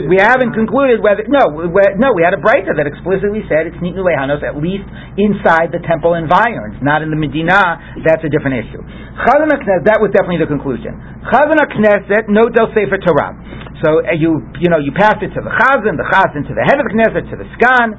We 0.05 0.21
haven't 0.21 0.53
concluded 0.53 1.01
whether 1.01 1.25
no, 1.25 1.65
no, 1.97 2.13
we 2.13 2.21
had 2.21 2.37
a 2.37 2.41
brayta 2.41 2.77
that 2.77 2.85
explicitly 2.85 3.41
said 3.49 3.65
it's 3.65 3.81
nitnu 3.81 4.05
lehanos 4.05 4.45
at 4.45 4.53
least 4.61 4.85
inside 5.17 5.73
the 5.73 5.81
temple 5.81 6.13
environs, 6.13 6.77
not 6.85 7.01
in 7.01 7.09
the 7.09 7.17
Medina. 7.17 7.81
That's 8.05 8.21
a 8.21 8.29
different 8.29 8.69
issue. 8.69 8.85
Chazan 9.25 9.49
that 9.49 9.97
was 9.97 10.13
definitely 10.13 10.45
the 10.45 10.51
conclusion. 10.51 10.93
Chazan 11.33 11.57
Knesset, 11.73 12.29
no 12.29 12.53
del 12.53 12.69
Sefer 12.77 13.01
Torah. 13.01 13.33
So 13.81 14.05
uh, 14.05 14.13
you 14.13 14.45
you 14.61 14.69
know 14.69 14.77
you 14.77 14.93
pass 14.93 15.17
it 15.21 15.33
to 15.33 15.41
the 15.41 15.49
Chazan, 15.49 15.97
the 15.97 16.05
Chazan 16.05 16.45
to 16.45 16.53
the 16.53 16.65
head 16.69 16.77
of 16.77 16.85
the 16.85 16.93
Knesset, 16.93 17.25
to 17.33 17.37
the 17.37 17.49
Skan. 17.57 17.97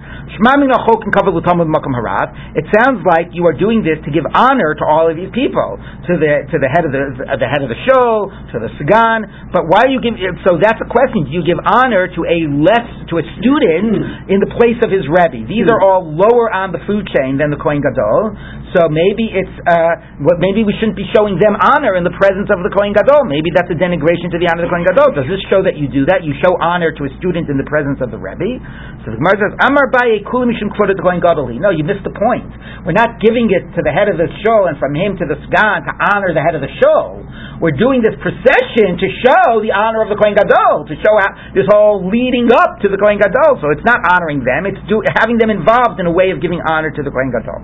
It 2.55 2.66
sounds 2.78 3.01
like 3.03 3.35
you 3.35 3.45
are 3.47 3.57
doing 3.59 3.83
this 3.83 3.99
to 4.07 4.11
give 4.14 4.22
honor 4.30 4.74
to 4.78 4.85
all 4.87 5.11
of 5.11 5.16
these 5.18 5.30
people 5.35 5.78
to 6.07 6.12
the 6.18 6.47
to 6.51 6.57
the 6.62 6.70
head 6.70 6.87
of 6.87 6.93
the 6.95 7.03
uh, 7.26 7.35
the 7.35 7.49
head 7.51 7.62
of 7.66 7.70
the 7.70 7.80
show, 7.87 8.30
to 8.55 8.57
the 8.62 8.70
sagan. 8.78 9.51
But 9.51 9.66
why 9.66 9.91
do 9.91 9.93
you 9.95 10.01
give? 10.03 10.14
So 10.47 10.59
that's 10.62 10.78
a 10.78 10.89
question. 10.89 11.26
Do 11.26 11.33
you 11.35 11.43
give 11.43 11.59
honor 11.62 12.07
to 12.07 12.20
a 12.22 12.39
less 12.47 12.87
to 13.11 13.18
a 13.18 13.24
student 13.43 14.30
in 14.30 14.39
the 14.39 14.51
place 14.55 14.78
of 14.87 14.91
his 14.91 15.07
rebbe? 15.11 15.47
These 15.51 15.66
are 15.66 15.83
all 15.83 16.07
lower 16.07 16.47
on 16.51 16.70
the 16.70 16.83
food 16.87 17.11
chain 17.11 17.39
than 17.43 17.51
the 17.51 17.59
kohen 17.59 17.83
gadol. 17.83 18.35
So 18.73 18.89
maybe 18.89 19.29
it's 19.29 19.57
uh, 19.68 20.25
well, 20.25 20.41
maybe 20.41 20.64
we 20.64 20.73
shouldn't 20.81 20.97
be 20.97 21.05
showing 21.12 21.37
them 21.37 21.53
honor 21.61 21.93
in 22.01 22.09
the 22.09 22.14
presence 22.16 22.49
of 22.49 22.64
the 22.64 22.73
kohen 22.73 22.97
gadol. 22.97 23.29
Maybe 23.29 23.53
that's 23.53 23.68
a 23.68 23.77
denigration 23.77 24.33
to 24.33 24.41
the 24.41 24.49
honor 24.49 24.64
of 24.64 24.68
the 24.68 24.73
kohen 24.73 24.89
gadol. 24.89 25.12
Does 25.12 25.29
this 25.29 25.45
show 25.53 25.61
that 25.61 25.77
you 25.77 25.93
do 25.93 26.09
that? 26.09 26.25
You 26.25 26.33
show 26.41 26.57
honor 26.57 26.89
to 26.89 27.03
a 27.05 27.12
student 27.20 27.53
in 27.53 27.61
the 27.61 27.68
presence 27.68 28.01
of 28.01 28.09
the 28.09 28.16
rebbe. 28.16 28.57
So 29.05 29.12
the 29.12 29.20
Gemara 29.20 29.37
says, 29.37 29.53
"Amar 29.68 29.93
baye 29.93 30.25
kulim 30.25 30.49
mishum 30.49 30.73
quoted 30.73 30.97
the 30.97 31.05
kohen 31.05 31.20
gadol." 31.20 31.53
No, 31.53 31.68
you 31.68 31.85
missed 31.85 32.05
the 32.09 32.16
point. 32.16 32.49
We're 32.89 32.97
not 32.97 33.20
giving 33.20 33.53
it 33.53 33.77
to 33.77 33.85
the 33.85 33.93
head 33.93 34.09
of 34.09 34.16
the 34.16 34.33
show 34.41 34.64
and 34.73 34.81
from 34.81 34.97
him 34.97 35.20
to 35.20 35.29
the 35.29 35.37
sgan 35.53 35.85
to 35.85 35.93
honor 36.16 36.33
the 36.33 36.41
head 36.41 36.57
of 36.57 36.64
the 36.64 36.73
show. 36.81 37.20
We're 37.61 37.77
doing 37.77 38.01
this 38.01 38.16
procession 38.25 38.97
to 38.97 39.09
show 39.20 39.61
the 39.61 39.70
honor 39.77 40.03
of 40.03 40.09
the 40.09 40.16
kohen 40.16 40.33
gadol, 40.33 40.89
to 40.89 40.97
show 40.97 41.14
how 41.20 41.31
this 41.53 41.68
whole 41.68 42.09
leading 42.09 42.49
up 42.49 42.81
to 42.81 42.89
the 42.89 42.97
kohen 42.97 43.20
gadol. 43.20 43.61
So 43.61 43.68
it's 43.68 43.85
not 43.85 44.01
honoring 44.01 44.41
them; 44.43 44.64
it's 44.64 44.81
do, 44.89 45.05
having 45.20 45.37
them 45.37 45.53
involved 45.53 46.01
in 46.01 46.09
a 46.09 46.14
way 46.14 46.33
of 46.33 46.41
giving 46.41 46.64
honor 46.64 46.89
to 46.89 47.03
the 47.05 47.12
kohen 47.12 47.29
gadol. 47.29 47.61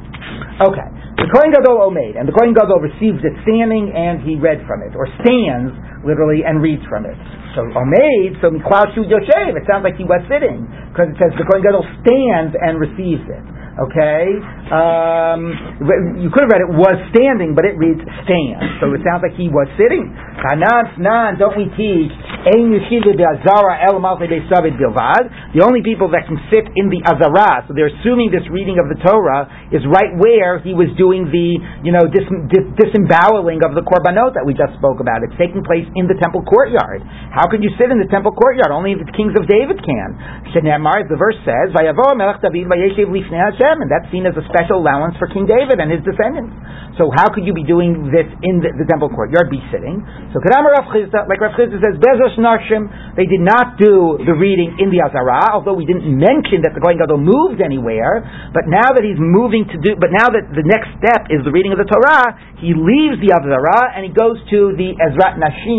Okay. 0.69 0.98
The 1.19 1.27
Kohen 1.35 1.51
Gadol 1.51 1.83
Omeid, 1.83 2.15
and 2.15 2.31
the 2.31 2.33
Kohen 2.33 2.55
Gadol 2.55 2.79
receives 2.79 3.19
it 3.27 3.35
standing 3.43 3.91
and 3.91 4.23
he 4.23 4.39
read 4.39 4.63
from 4.71 4.87
it, 4.87 4.95
or 4.95 5.11
stands 5.19 5.75
literally 6.05 6.45
and 6.47 6.63
reads 6.63 6.83
from 6.87 7.07
it. 7.07 7.17
So 7.57 7.65
Omeid, 7.75 8.39
so 8.43 8.51
Miklal 8.53 8.93
Shu 8.95 9.09
Yoshev, 9.09 9.57
it 9.57 9.65
sounds 9.67 9.83
like 9.83 9.97
he 9.97 10.05
was 10.05 10.23
sitting, 10.31 10.69
because 10.93 11.11
it 11.11 11.19
says 11.19 11.33
the 11.35 11.47
Kohen 11.49 11.65
Gadol 11.65 11.83
stands 12.05 12.55
and 12.55 12.79
receives 12.79 13.27
it. 13.27 13.45
Okay, 13.79 14.27
um, 14.75 15.55
you 16.19 16.35
could 16.35 16.43
have 16.43 16.51
read 16.51 16.67
it 16.67 16.75
was 16.75 16.99
standing, 17.15 17.55
but 17.55 17.63
it 17.63 17.79
reads 17.79 18.03
stand. 18.27 18.83
So 18.83 18.91
it 18.91 19.07
sounds 19.07 19.23
like 19.23 19.39
he 19.39 19.47
was 19.47 19.71
sitting. 19.79 20.03
Kanan, 20.43 21.39
don't 21.39 21.55
we 21.55 21.71
teach? 21.79 22.11
The 22.39 22.55
only 25.63 25.83
people 25.83 26.11
that 26.15 26.27
can 26.27 26.39
sit 26.51 26.67
in 26.75 26.87
the 26.91 27.03
azara, 27.07 27.67
so 27.67 27.75
they're 27.75 27.91
assuming 28.03 28.31
this 28.31 28.47
reading 28.51 28.79
of 28.79 28.87
the 28.91 28.95
Torah 29.03 29.51
is 29.75 29.83
right 29.91 30.15
where 30.15 30.63
he 30.63 30.71
was 30.75 30.87
doing 30.95 31.27
the, 31.31 31.59
you 31.83 31.91
know, 31.91 32.07
dis, 32.07 32.27
dis, 32.51 32.63
disemboweling 32.79 33.63
of 33.67 33.75
the 33.75 33.83
korbanot 33.83 34.39
that 34.39 34.47
we 34.47 34.55
just 34.55 34.75
spoke 34.79 35.03
about. 35.03 35.27
It's 35.27 35.35
taking 35.35 35.67
place 35.67 35.87
in 35.97 36.11
the 36.11 36.19
temple 36.21 36.45
courtyard. 36.45 37.01
How 37.33 37.49
could 37.49 37.65
you 37.65 37.73
sit 37.81 37.89
in 37.89 37.97
the 38.03 38.11
temple 38.11 38.35
courtyard? 38.35 38.75
Only 38.75 38.99
the 38.99 39.07
kings 39.15 39.33
of 39.39 39.47
David 39.49 39.81
can. 39.81 40.19
Shenamar, 40.53 41.09
the 41.09 41.17
verse 41.17 41.39
says, 41.47 41.73
and 41.73 43.89
that's 43.89 44.11
seen 44.11 44.27
as 44.27 44.35
a 44.37 44.45
special 44.51 44.83
allowance 44.83 45.15
for 45.17 45.31
King 45.31 45.47
David 45.47 45.81
and 45.81 45.89
his 45.89 46.03
descendants. 46.05 46.53
So 46.99 47.15
how 47.15 47.31
could 47.31 47.47
you 47.47 47.55
be 47.55 47.63
doing 47.63 48.11
this 48.11 48.27
in 48.43 48.59
the, 48.59 48.75
the 48.75 48.83
temple 48.91 49.07
courtyard, 49.15 49.55
be 49.55 49.63
sitting? 49.71 50.03
So 50.35 50.43
Kadamar 50.43 50.75
Rav 50.75 50.91
Chisda, 50.91 51.31
like 51.31 51.39
Rav 51.39 51.55
Chisda 51.55 51.79
says, 51.79 51.95
Bezos 52.03 52.35
Nashim, 52.43 52.91
they 53.15 53.31
did 53.31 53.39
not 53.39 53.79
do 53.79 54.19
the 54.27 54.35
reading 54.35 54.75
in 54.83 54.91
the 54.91 55.07
Azara, 55.07 55.55
although 55.55 55.79
we 55.79 55.87
didn't 55.87 56.11
mention 56.11 56.67
that 56.67 56.75
the 56.75 56.83
Kohen 56.83 56.99
Gadol 56.99 57.23
moved 57.23 57.63
anywhere, 57.63 58.27
but 58.51 58.67
now 58.67 58.91
that 58.91 59.07
he's 59.07 59.21
moving 59.21 59.63
to 59.71 59.79
do, 59.79 59.95
but 59.95 60.11
now 60.11 60.27
that 60.27 60.51
the 60.51 60.67
next 60.67 60.91
step 60.99 61.31
is 61.31 61.47
the 61.47 61.55
reading 61.55 61.71
of 61.71 61.79
the 61.79 61.87
Torah, 61.87 62.35
he 62.59 62.75
leaves 62.75 63.23
the 63.23 63.31
Azara 63.31 63.95
and 63.95 64.03
he 64.03 64.11
goes 64.11 64.43
to 64.51 64.75
the 64.75 64.99
Ezrat 64.99 65.39
Nashim 65.39 65.78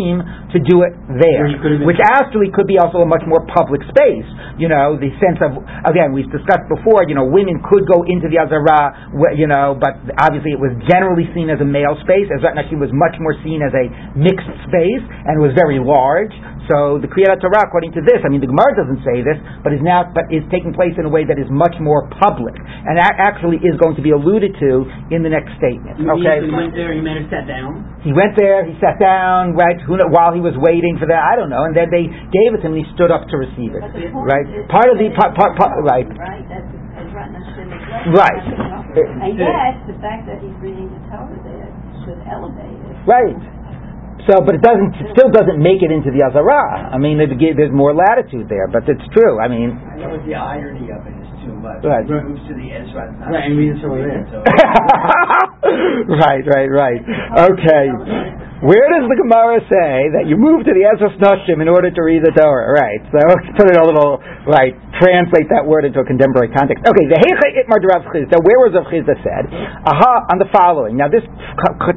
to 0.52 0.58
do 0.64 0.82
it 0.86 0.92
there, 1.20 1.46
which 1.84 2.00
actually 2.00 2.50
could 2.50 2.66
be 2.66 2.76
also 2.80 3.04
a 3.04 3.08
much 3.08 3.22
more 3.28 3.42
public 3.52 3.80
space. 3.88 4.28
You 4.58 4.68
know, 4.68 4.96
the 4.96 5.12
sense 5.20 5.40
of, 5.40 5.60
again, 5.88 6.12
we've 6.12 6.28
discussed 6.28 6.66
before, 6.68 7.06
you 7.08 7.14
know, 7.16 7.24
women 7.28 7.60
could 7.64 7.88
go 7.88 8.04
into 8.04 8.28
the 8.28 8.40
Azara, 8.40 9.12
you 9.36 9.46
know, 9.46 9.76
but 9.78 9.96
obviously 10.20 10.52
it 10.52 10.60
was 10.60 10.72
generally 10.88 11.28
seen 11.32 11.48
as 11.48 11.60
a 11.60 11.68
male 11.68 11.96
space. 12.04 12.28
Ezrat 12.28 12.56
Nashim 12.56 12.80
was 12.80 12.92
much 12.92 13.16
more 13.20 13.36
seen 13.44 13.60
as 13.64 13.72
a 13.72 13.86
mixed 14.16 14.50
space 14.68 15.04
and 15.26 15.40
was 15.40 15.52
very 15.56 15.80
large. 15.80 16.32
So 16.70 17.02
the 17.02 17.10
Kriyat 17.10 17.42
Torah, 17.42 17.66
according 17.66 17.90
to 17.98 18.02
this, 18.06 18.22
I 18.22 18.30
mean 18.30 18.38
the 18.38 18.46
Gemara 18.46 18.78
doesn't 18.78 19.02
say 19.02 19.26
this, 19.26 19.34
but 19.66 19.74
is 19.74 19.82
now 19.82 20.06
but 20.06 20.30
is 20.30 20.46
taking 20.54 20.70
place 20.70 20.94
in 20.94 21.02
a 21.02 21.10
way 21.10 21.26
that 21.26 21.34
is 21.34 21.50
much 21.50 21.74
more 21.82 22.06
public, 22.22 22.54
and 22.54 22.94
that 22.94 23.18
actually 23.18 23.58
is 23.58 23.74
going 23.82 23.98
to 23.98 24.04
be 24.06 24.14
alluded 24.14 24.54
to 24.62 24.86
in 25.10 25.26
the 25.26 25.32
next 25.34 25.50
statement. 25.58 25.98
You 25.98 26.06
mean 26.06 26.22
okay. 26.22 26.46
He 26.46 26.54
went 26.54 26.78
there. 26.78 26.94
He 26.94 27.02
made 27.02 27.18
it 27.18 27.26
sat 27.26 27.50
down. 27.50 27.90
He 28.06 28.14
went 28.14 28.38
there. 28.38 28.62
He 28.62 28.78
sat 28.78 29.02
down. 29.02 29.58
Right. 29.58 29.82
Who 29.82 29.98
know, 29.98 30.06
while 30.14 30.30
he 30.30 30.38
was 30.38 30.54
waiting 30.54 30.94
for 31.02 31.10
that, 31.10 31.18
I 31.18 31.34
don't 31.34 31.50
know. 31.50 31.66
And 31.66 31.74
then 31.74 31.90
they 31.90 32.06
gave 32.06 32.54
it 32.54 32.62
to 32.62 32.70
him. 32.70 32.78
and 32.78 32.86
He 32.86 32.88
stood 32.94 33.10
up 33.10 33.26
to 33.26 33.36
receive 33.36 33.74
it. 33.74 33.82
But 33.82 33.90
the 33.90 34.06
point 34.14 34.30
Right. 34.30 34.46
Part 34.70 34.88
of 34.94 34.96
the 35.02 35.10
part, 35.18 35.34
part, 35.34 35.58
part 35.58 35.74
right. 35.82 36.06
Right, 36.06 36.46
that's 36.46 36.70
Ezrat 37.02 37.34
Nashim 37.34 37.66
is. 37.66 38.14
Right. 38.14 38.46
And 38.94 39.34
yet, 39.34 39.74
the 39.90 39.98
fact 39.98 40.30
that 40.30 40.38
he's 40.38 40.54
reading 40.62 40.86
the 40.86 41.02
Torah 41.10 41.34
there 41.42 41.70
should 42.06 42.20
elevate 42.30 42.78
it. 42.78 42.96
Right. 43.08 43.59
So, 44.28 44.42
but 44.44 44.56
it 44.56 44.62
doesn't. 44.62 44.92
It 45.00 45.08
still 45.16 45.30
doesn't 45.30 45.60
make 45.60 45.80
it 45.80 45.90
into 45.92 46.10
the 46.10 46.24
Azara. 46.26 46.90
I 46.92 46.98
mean, 46.98 47.20
it, 47.20 47.30
there's 47.56 47.72
more 47.72 47.94
latitude 47.94 48.48
there, 48.48 48.68
but 48.68 48.88
it's 48.88 49.04
true. 49.14 49.40
I 49.40 49.48
mean, 49.48 49.76
I 49.76 49.96
know 49.96 50.18
the 50.20 50.34
irony 50.34 50.90
of 50.92 51.06
it 51.06 51.16
is 51.16 51.30
too 51.44 51.56
much. 51.56 51.80
Right. 51.84 52.04
It 52.04 52.10
moves 52.10 52.44
to 52.48 52.54
the 52.54 52.68
Ezra. 52.68 53.08
Right, 53.16 53.48
and 53.48 53.56
read 53.56 53.76
it 53.76 53.84
over 53.84 54.00
there. 54.02 54.24
right, 56.20 56.44
right, 56.44 56.68
right. 56.68 57.00
Okay. 57.54 57.86
Where 58.60 58.92
does 58.92 59.08
the 59.08 59.16
Gemara 59.16 59.64
say 59.72 60.12
that 60.20 60.28
you 60.28 60.36
move 60.36 60.68
to 60.68 60.72
the 60.76 60.84
Ezra 60.84 61.16
Nashim 61.16 61.64
in 61.64 61.68
order 61.68 61.88
to 61.88 62.02
read 62.04 62.20
the 62.20 62.28
Torah? 62.36 62.68
Right. 62.68 63.00
So 63.08 63.16
let's 63.16 63.48
put 63.56 63.72
it 63.72 63.80
a 63.80 63.84
little 63.84 64.20
right. 64.44 64.76
Translate 65.00 65.48
that 65.48 65.64
word 65.64 65.88
into 65.88 65.96
a 65.96 66.06
contemporary 66.06 66.52
context. 66.52 66.84
Okay. 66.84 67.08
The 67.08 67.16
Itmar 67.16 67.80
Rav 67.80 68.04
Chisda. 68.12 68.36
Where 68.44 68.60
was 68.60 68.76
Rav 68.76 68.84
Chisda 68.92 69.16
said? 69.24 69.48
Aha. 69.48 70.28
On 70.28 70.36
the 70.36 70.44
following. 70.52 71.00
Now 71.00 71.08
this 71.08 71.24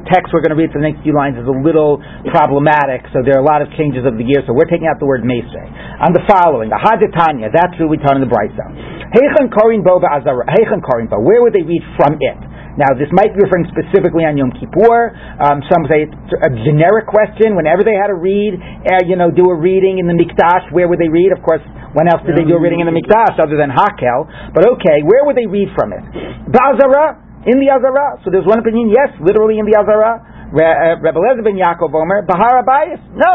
text 0.08 0.32
we're 0.32 0.40
going 0.40 0.56
to 0.56 0.60
read 0.60 0.72
for 0.72 0.80
the 0.80 0.88
next 0.88 1.04
few 1.04 1.12
lines 1.12 1.36
is 1.36 1.44
a 1.44 1.58
little 1.60 2.00
problematic. 2.32 3.04
So 3.12 3.20
there 3.20 3.36
are 3.36 3.44
a 3.44 3.48
lot 3.48 3.60
of 3.60 3.68
changes 3.76 4.08
of 4.08 4.16
the 4.16 4.24
year. 4.24 4.40
So 4.48 4.56
we're 4.56 4.72
taking 4.72 4.88
out 4.88 4.96
the 4.98 5.08
word 5.08 5.20
Mesre. 5.20 5.68
On 6.00 6.16
the 6.16 6.24
following. 6.24 6.72
Aha 6.72 6.96
Tanya. 6.96 7.52
That's 7.52 7.76
who 7.76 7.92
we 7.92 8.00
taught 8.00 8.16
in 8.16 8.24
the 8.24 8.32
Brisa. 8.32 8.64
Heichan 9.12 9.52
Korin 9.52 9.84
Bo 9.84 10.00
Azara. 10.00 10.48
Korin. 10.80 11.12
Where 11.12 11.44
would 11.44 11.52
they 11.52 11.62
read 11.62 11.84
from 12.00 12.16
it? 12.24 12.40
Now, 12.74 12.90
this 12.98 13.06
might 13.14 13.30
be 13.30 13.38
referring 13.38 13.70
specifically 13.70 14.26
on 14.26 14.34
Yom 14.34 14.50
Kippur. 14.50 15.14
Um, 15.38 15.62
some 15.70 15.86
say 15.86 16.10
it's 16.10 16.34
a 16.42 16.50
generic 16.66 17.06
question. 17.06 17.54
Whenever 17.54 17.86
they 17.86 17.94
had 17.94 18.10
to 18.10 18.18
read, 18.18 18.58
uh, 18.58 19.06
you 19.06 19.14
know, 19.14 19.30
do 19.30 19.46
a 19.46 19.54
reading 19.54 20.02
in 20.02 20.10
the 20.10 20.16
Mikdash, 20.18 20.74
where 20.74 20.90
would 20.90 20.98
they 20.98 21.06
read? 21.06 21.30
Of 21.30 21.38
course, 21.46 21.62
when 21.94 22.10
else 22.10 22.26
did 22.26 22.34
they 22.34 22.42
do 22.42 22.58
a 22.58 22.62
reading 22.62 22.82
in 22.82 22.90
the 22.90 22.93
Mikdash 22.94 23.36
other 23.42 23.58
than 23.58 23.74
Hakel? 23.74 24.54
But 24.54 24.64
okay, 24.78 25.02
where 25.02 25.26
would 25.26 25.34
they 25.36 25.50
read 25.50 25.68
from 25.74 25.90
it? 25.92 26.02
Ba'azara, 26.48 27.18
in 27.50 27.60
the 27.60 27.68
Azara. 27.68 28.22
So 28.24 28.30
there's 28.32 28.46
one 28.48 28.62
opinion, 28.62 28.88
yes, 28.88 29.12
literally 29.20 29.58
in 29.60 29.66
the 29.68 29.76
Azara. 29.76 30.32
Re- 30.54 30.62
uh, 30.62 31.02
Rebbe 31.02 31.18
Lezer 31.18 31.42
ben 31.42 31.58
Yaakov 31.58 31.90
Omer, 31.90 32.22
Bahar 32.30 32.62
Abayis. 32.62 33.02
No, 33.18 33.32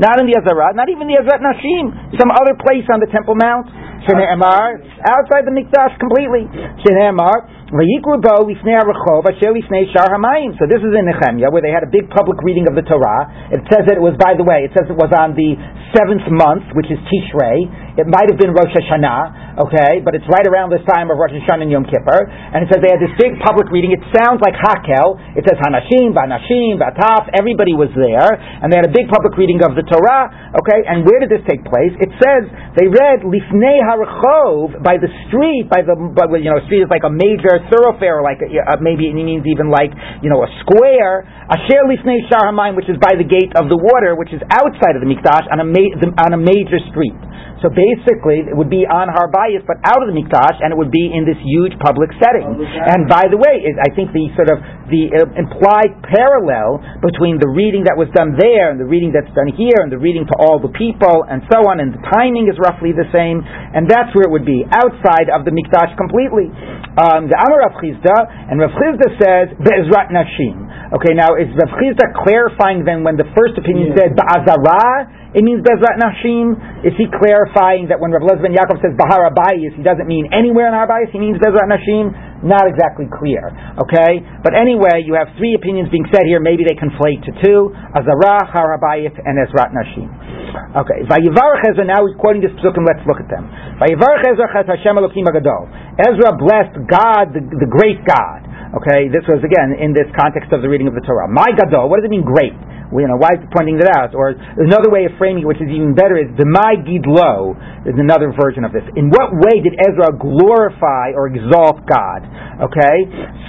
not 0.00 0.16
in 0.18 0.26
the 0.26 0.34
Azara, 0.40 0.72
not 0.72 0.88
even 0.88 1.04
the 1.06 1.20
Azrat 1.20 1.44
Nashim. 1.44 2.16
Some 2.16 2.32
other 2.32 2.56
place 2.56 2.88
on 2.88 2.98
the 2.98 3.10
Temple 3.12 3.36
Mount. 3.36 3.68
Shneemar, 4.04 4.82
outside 5.06 5.46
the 5.46 5.54
Mikdash 5.54 5.98
completely. 5.98 6.46
Shneemar, 6.82 7.62
Vayikru 7.72 8.20
bo 8.20 8.44
lifnei 8.44 8.76
harachov 8.76 9.24
asher 9.24 9.48
lifnei 9.48 9.88
shar 9.96 10.12
hamayim. 10.12 10.52
So 10.60 10.68
this 10.68 10.84
is 10.84 10.92
in 10.92 11.08
Nehemiah 11.08 11.48
where 11.48 11.64
they 11.64 11.72
had 11.72 11.80
a 11.80 11.88
big 11.88 12.04
public 12.12 12.36
reading 12.44 12.68
of 12.68 12.76
the 12.76 12.84
Torah. 12.84 13.48
It 13.48 13.64
says 13.72 13.88
that 13.88 13.96
it 13.96 14.04
was, 14.04 14.12
by 14.20 14.36
the 14.36 14.44
way, 14.44 14.68
it 14.68 14.76
says 14.76 14.92
it 14.92 14.98
was 15.00 15.08
on 15.08 15.32
the 15.32 15.56
seventh 15.96 16.28
month, 16.28 16.68
which 16.76 16.92
is 16.92 17.00
Tishrei. 17.08 17.64
It 17.96 18.08
might 18.08 18.28
have 18.28 18.36
been 18.36 18.52
Rosh 18.52 18.72
Hashanah, 18.76 19.64
okay, 19.68 20.04
but 20.04 20.12
it's 20.12 20.24
right 20.28 20.44
around 20.48 20.72
this 20.72 20.84
time 20.88 21.12
of 21.12 21.16
Rosh 21.16 21.32
Hashanah 21.32 21.64
and 21.64 21.72
Yom 21.72 21.88
Kippur. 21.88 22.28
And 22.28 22.64
it 22.64 22.68
says 22.72 22.84
they 22.84 22.92
had 22.92 23.00
this 23.00 23.16
big 23.16 23.40
public 23.40 23.72
reading. 23.72 23.96
It 23.96 24.04
sounds 24.20 24.44
like 24.44 24.56
Hakel. 24.56 25.16
It 25.36 25.44
says 25.48 25.56
Hanashim, 25.60 26.12
Vanashim, 26.12 26.76
Vataf. 26.76 27.32
Everybody 27.32 27.72
was 27.72 27.88
there, 27.96 28.36
and 28.36 28.68
they 28.68 28.76
had 28.76 28.88
a 28.88 28.92
big 28.92 29.08
public 29.08 29.32
reading 29.40 29.64
of 29.64 29.76
the 29.76 29.84
Torah. 29.88 30.28
Okay, 30.60 30.80
and 30.88 31.08
where 31.08 31.24
did 31.24 31.32
this 31.32 31.44
take 31.48 31.64
place? 31.64 31.92
It 32.04 32.12
says 32.20 32.48
they 32.76 32.88
read 32.88 33.24
Lifnei 33.24 33.80
Harachov 33.92 34.80
by 34.80 34.96
the 34.96 35.08
street, 35.28 35.68
by 35.68 35.84
the 35.84 35.92
by, 35.92 36.24
you 36.40 36.48
know, 36.48 36.58
street 36.66 36.82
is 36.82 36.90
like 36.90 37.04
a 37.04 37.12
major 37.12 37.60
thoroughfare, 37.68 38.24
like 38.24 38.40
uh, 38.40 38.80
maybe 38.80 39.06
it 39.06 39.14
means 39.14 39.44
even 39.44 39.68
like 39.68 39.92
you 40.24 40.32
know 40.32 40.40
a 40.40 40.50
square. 40.64 41.28
Asher 41.52 41.84
Lifnei 41.84 42.24
Shar 42.32 42.48
Hamayim, 42.48 42.74
which 42.80 42.88
is 42.88 42.96
by 42.96 43.12
the 43.20 43.28
gate 43.28 43.52
of 43.60 43.68
the 43.68 43.76
water, 43.76 44.16
which 44.16 44.32
is 44.32 44.40
outside 44.48 44.96
of 44.96 45.04
the 45.04 45.10
Mikdash 45.10 45.44
on 45.52 45.60
a 45.60 45.66
ma- 45.68 45.94
the, 46.00 46.08
on 46.24 46.32
a 46.32 46.40
major 46.40 46.80
street. 46.88 47.14
So 47.62 47.70
basically, 47.70 48.42
it 48.42 48.58
would 48.58 48.68
be 48.68 48.82
on 48.82 49.06
Harbayis, 49.06 49.62
but 49.62 49.78
out 49.86 50.02
of 50.02 50.10
the 50.10 50.16
Mikdash, 50.18 50.58
and 50.58 50.74
it 50.74 50.78
would 50.78 50.90
be 50.90 51.14
in 51.14 51.22
this 51.22 51.38
huge 51.38 51.78
public 51.78 52.10
setting. 52.18 52.42
And 52.42 53.06
by 53.06 53.30
the 53.30 53.38
way, 53.38 53.62
I 53.62 53.88
think 53.94 54.10
the 54.10 54.26
sort 54.34 54.50
of 54.50 54.58
the 54.90 55.14
uh, 55.14 55.40
implied 55.40 55.94
parallel 56.10 56.82
between 57.00 57.38
the 57.38 57.46
reading 57.46 57.86
that 57.86 57.94
was 57.94 58.10
done 58.18 58.34
there 58.34 58.74
and 58.74 58.82
the 58.82 58.88
reading 58.88 59.14
that's 59.14 59.30
done 59.30 59.54
here, 59.54 59.78
and 59.78 59.94
the 59.94 60.02
reading 60.02 60.26
to 60.26 60.34
all 60.42 60.58
the 60.58 60.74
people, 60.74 61.22
and 61.30 61.46
so 61.46 61.62
on, 61.70 61.78
and 61.78 61.94
the 61.94 62.02
timing 62.10 62.50
is 62.50 62.58
roughly 62.58 62.90
the 62.90 63.06
same, 63.14 63.38
and 63.46 63.86
that's 63.86 64.10
where 64.12 64.26
it 64.26 64.32
would 64.34 64.44
be 64.44 64.66
outside 64.74 65.30
of 65.30 65.46
the 65.46 65.54
Mikdash 65.54 65.94
completely. 65.94 66.50
Um, 66.98 67.30
the 67.30 67.38
Amar 67.38 67.62
Rav 67.62 67.78
Chisda, 67.78 68.50
and 68.50 68.58
Rav 68.58 68.74
Chisda 68.74 69.08
says 69.22 69.46
Be'ezrat 69.62 70.10
Nashim. 70.10 70.98
Okay, 70.98 71.14
now 71.14 71.38
is 71.38 71.48
Rav 71.54 71.72
Chisda 71.78 72.10
clarifying 72.26 72.82
then 72.82 73.06
when 73.06 73.14
the 73.14 73.30
first 73.38 73.54
opinion 73.54 73.94
said 73.94 74.18
Ba'azara? 74.18 75.21
It 75.32 75.40
means 75.40 75.64
Bezrat 75.64 75.96
Nashim. 75.96 76.84
Is 76.84 76.92
he 77.00 77.08
clarifying 77.08 77.88
that 77.88 77.96
when 77.96 78.12
Rav 78.12 78.40
ben 78.44 78.52
Yaakov 78.52 78.84
says 78.84 78.92
Bahar 79.00 79.32
Abayis, 79.32 79.72
he 79.72 79.80
doesn't 79.80 80.04
mean 80.04 80.28
anywhere 80.28 80.68
in 80.68 80.76
Abayis, 80.76 81.08
he 81.08 81.16
means 81.16 81.40
Bezrat 81.40 81.72
Nashim? 81.72 82.12
Not 82.44 82.68
exactly 82.68 83.08
clear. 83.08 83.48
Okay? 83.80 84.20
But 84.44 84.52
anyway, 84.52 85.00
you 85.08 85.16
have 85.16 85.32
three 85.40 85.56
opinions 85.56 85.88
being 85.88 86.04
said 86.12 86.28
here. 86.28 86.42
Maybe 86.42 86.68
they 86.68 86.76
conflate 86.76 87.24
to 87.24 87.32
two. 87.40 87.72
Azara, 87.72 88.44
Har 88.44 88.76
Abayis, 88.76 89.14
and 89.16 89.40
Ezrat 89.40 89.72
Nashim. 89.72 90.10
Okay. 90.52 91.08
Vayivarach 91.08 91.64
Ezra, 91.64 91.88
now 91.88 92.04
he's 92.04 92.16
quoting 92.20 92.44
this 92.44 92.52
psukim, 92.60 92.84
let's 92.84 93.00
look 93.08 93.22
at 93.22 93.28
them. 93.32 93.48
Vayivarach 93.80 94.28
Ezra 94.28 94.52
Chet 94.52 94.68
Hashem 94.68 95.00
Elokim 95.00 95.24
Agadol. 95.24 95.64
Ezra 95.96 96.36
blessed 96.36 96.76
God, 96.92 97.32
the, 97.32 97.40
the 97.40 97.70
great 97.72 98.04
God. 98.04 98.52
Okay, 98.72 99.12
this 99.12 99.20
was 99.28 99.44
again 99.44 99.76
in 99.76 99.92
this 99.92 100.08
context 100.16 100.48
of 100.48 100.64
the 100.64 100.68
reading 100.68 100.88
of 100.88 100.96
the 100.96 101.04
Torah. 101.04 101.28
My 101.28 101.52
Gadol, 101.52 101.92
what 101.92 102.00
does 102.00 102.08
it 102.08 102.12
mean 102.12 102.24
great? 102.24 102.56
You 102.92 103.08
know, 103.08 103.16
why 103.16 103.34
is 103.34 103.40
he 103.40 103.48
pointing 103.48 103.80
that 103.80 103.88
out? 103.88 104.12
Or 104.12 104.36
another 104.36 104.92
way 104.92 105.08
of 105.08 105.16
framing 105.16 105.42
it, 105.42 105.48
which 105.48 105.60
is 105.64 105.72
even 105.72 105.96
better, 105.96 106.20
is 106.20 106.28
the 106.36 106.44
My 106.44 106.76
Gidlo 106.76 107.56
is 107.88 107.96
another 107.96 108.30
version 108.36 108.68
of 108.68 108.72
this. 108.76 108.84
In 108.94 109.08
what 109.08 109.32
way 109.32 109.64
did 109.64 109.72
Ezra 109.80 110.12
glorify 110.12 111.16
or 111.16 111.32
exalt 111.32 111.82
God? 111.88 112.20
Okay, 112.68 112.96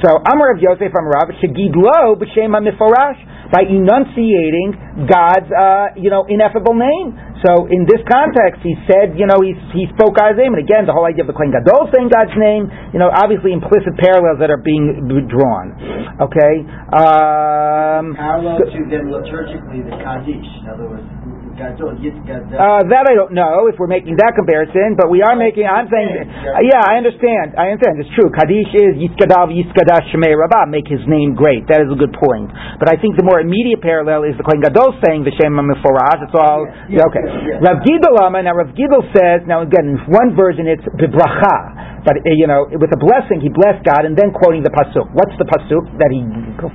so 0.02 0.18
Amar 0.24 0.56
Rav 0.56 0.64
Yosef 0.64 0.90
Amarav 0.96 1.30
Shegidlo 1.44 2.18
b'Shem 2.18 2.56
Miforash 2.56 3.20
by 3.52 3.68
enunciating 3.70 5.06
God's 5.06 5.52
uh, 5.52 5.94
you 6.00 6.10
know 6.10 6.26
ineffable 6.26 6.74
name. 6.74 7.34
So 7.44 7.68
in 7.68 7.84
this 7.84 8.00
context, 8.08 8.64
he 8.64 8.72
said, 8.88 9.20
you 9.20 9.28
know, 9.28 9.44
he, 9.44 9.52
he 9.76 9.84
spoke 9.92 10.16
God's 10.16 10.40
name, 10.40 10.56
and 10.56 10.64
again, 10.64 10.88
the 10.88 10.96
whole 10.96 11.04
idea 11.04 11.28
of 11.28 11.30
the 11.30 11.36
Kohen 11.36 11.52
Gadol 11.52 11.92
saying 11.92 12.08
God's 12.08 12.32
name, 12.40 12.72
you 12.96 13.04
know, 13.04 13.12
obviously 13.12 13.52
implicit 13.52 14.00
parallels 14.00 14.40
that 14.40 14.48
are 14.48 14.64
being 14.64 15.04
drawn. 15.28 15.76
Okay. 16.24 16.64
Um, 16.96 18.16
Parallel 18.16 18.64
to 18.64 18.80
them 18.88 19.12
liturgically, 19.34 19.82
the 19.90 19.98
Kaddish. 19.98 20.46
In 20.62 20.70
other 20.70 20.86
words, 20.86 21.10
Gadol, 21.58 21.98
Yit 22.02 22.18
Gadol. 22.26 22.58
Uh, 22.58 22.82
that 22.90 23.06
I 23.06 23.14
don't 23.14 23.34
know 23.34 23.70
if 23.70 23.78
we're 23.78 23.90
making 23.90 24.18
that 24.18 24.34
comparison, 24.34 24.98
but 24.98 25.10
we 25.14 25.22
are 25.22 25.38
making. 25.38 25.70
I'm 25.70 25.86
saying, 25.86 26.10
uh, 26.10 26.62
yeah, 26.66 26.82
I 26.82 26.98
understand. 26.98 27.54
I 27.54 27.70
understand. 27.70 28.02
It's 28.02 28.10
true. 28.18 28.30
Kaddish 28.34 28.74
is 28.74 28.98
Yiskadav 28.98 29.54
Yiskadash 29.54 30.10
Shemei 30.10 30.34
Rabbah. 30.34 30.66
Make 30.70 30.90
his 30.90 31.02
name 31.06 31.38
great. 31.38 31.70
That 31.70 31.86
is 31.86 31.90
a 31.94 31.98
good 31.98 32.14
point. 32.14 32.50
But 32.82 32.90
I 32.90 32.98
think 32.98 33.22
the 33.22 33.26
more 33.26 33.38
immediate 33.38 33.86
parallel 33.86 34.26
is 34.26 34.34
the 34.38 34.46
Kohen 34.46 34.66
Gadol 34.66 34.98
saying 35.06 35.30
the 35.30 35.34
Shem 35.38 35.54
Meforash. 35.54 36.26
It's 36.26 36.34
all 36.34 36.66
Yeah, 36.90 37.06
okay. 37.10 37.22
yeah. 37.22 37.62
Rav 37.62 37.86
Lama. 37.86 38.42
Now 38.42 38.58
Rav 38.58 38.74
Gidol 38.74 39.06
says. 39.14 39.46
Now 39.46 39.62
again, 39.62 39.94
in 39.94 39.98
one 40.10 40.34
version 40.34 40.66
it's 40.66 40.86
bebracha, 40.98 42.02
but 42.02 42.18
uh, 42.18 42.34
you 42.34 42.50
know 42.50 42.66
with 42.66 42.90
a 42.90 43.00
blessing 43.00 43.46
he 43.46 43.54
blessed 43.54 43.86
God, 43.86 44.10
and 44.10 44.18
then 44.18 44.34
quoting 44.34 44.66
the 44.66 44.74
pasuk. 44.74 45.06
What's 45.14 45.38
the 45.38 45.46
pasuk 45.46 45.86
that 46.02 46.10
he 46.10 46.26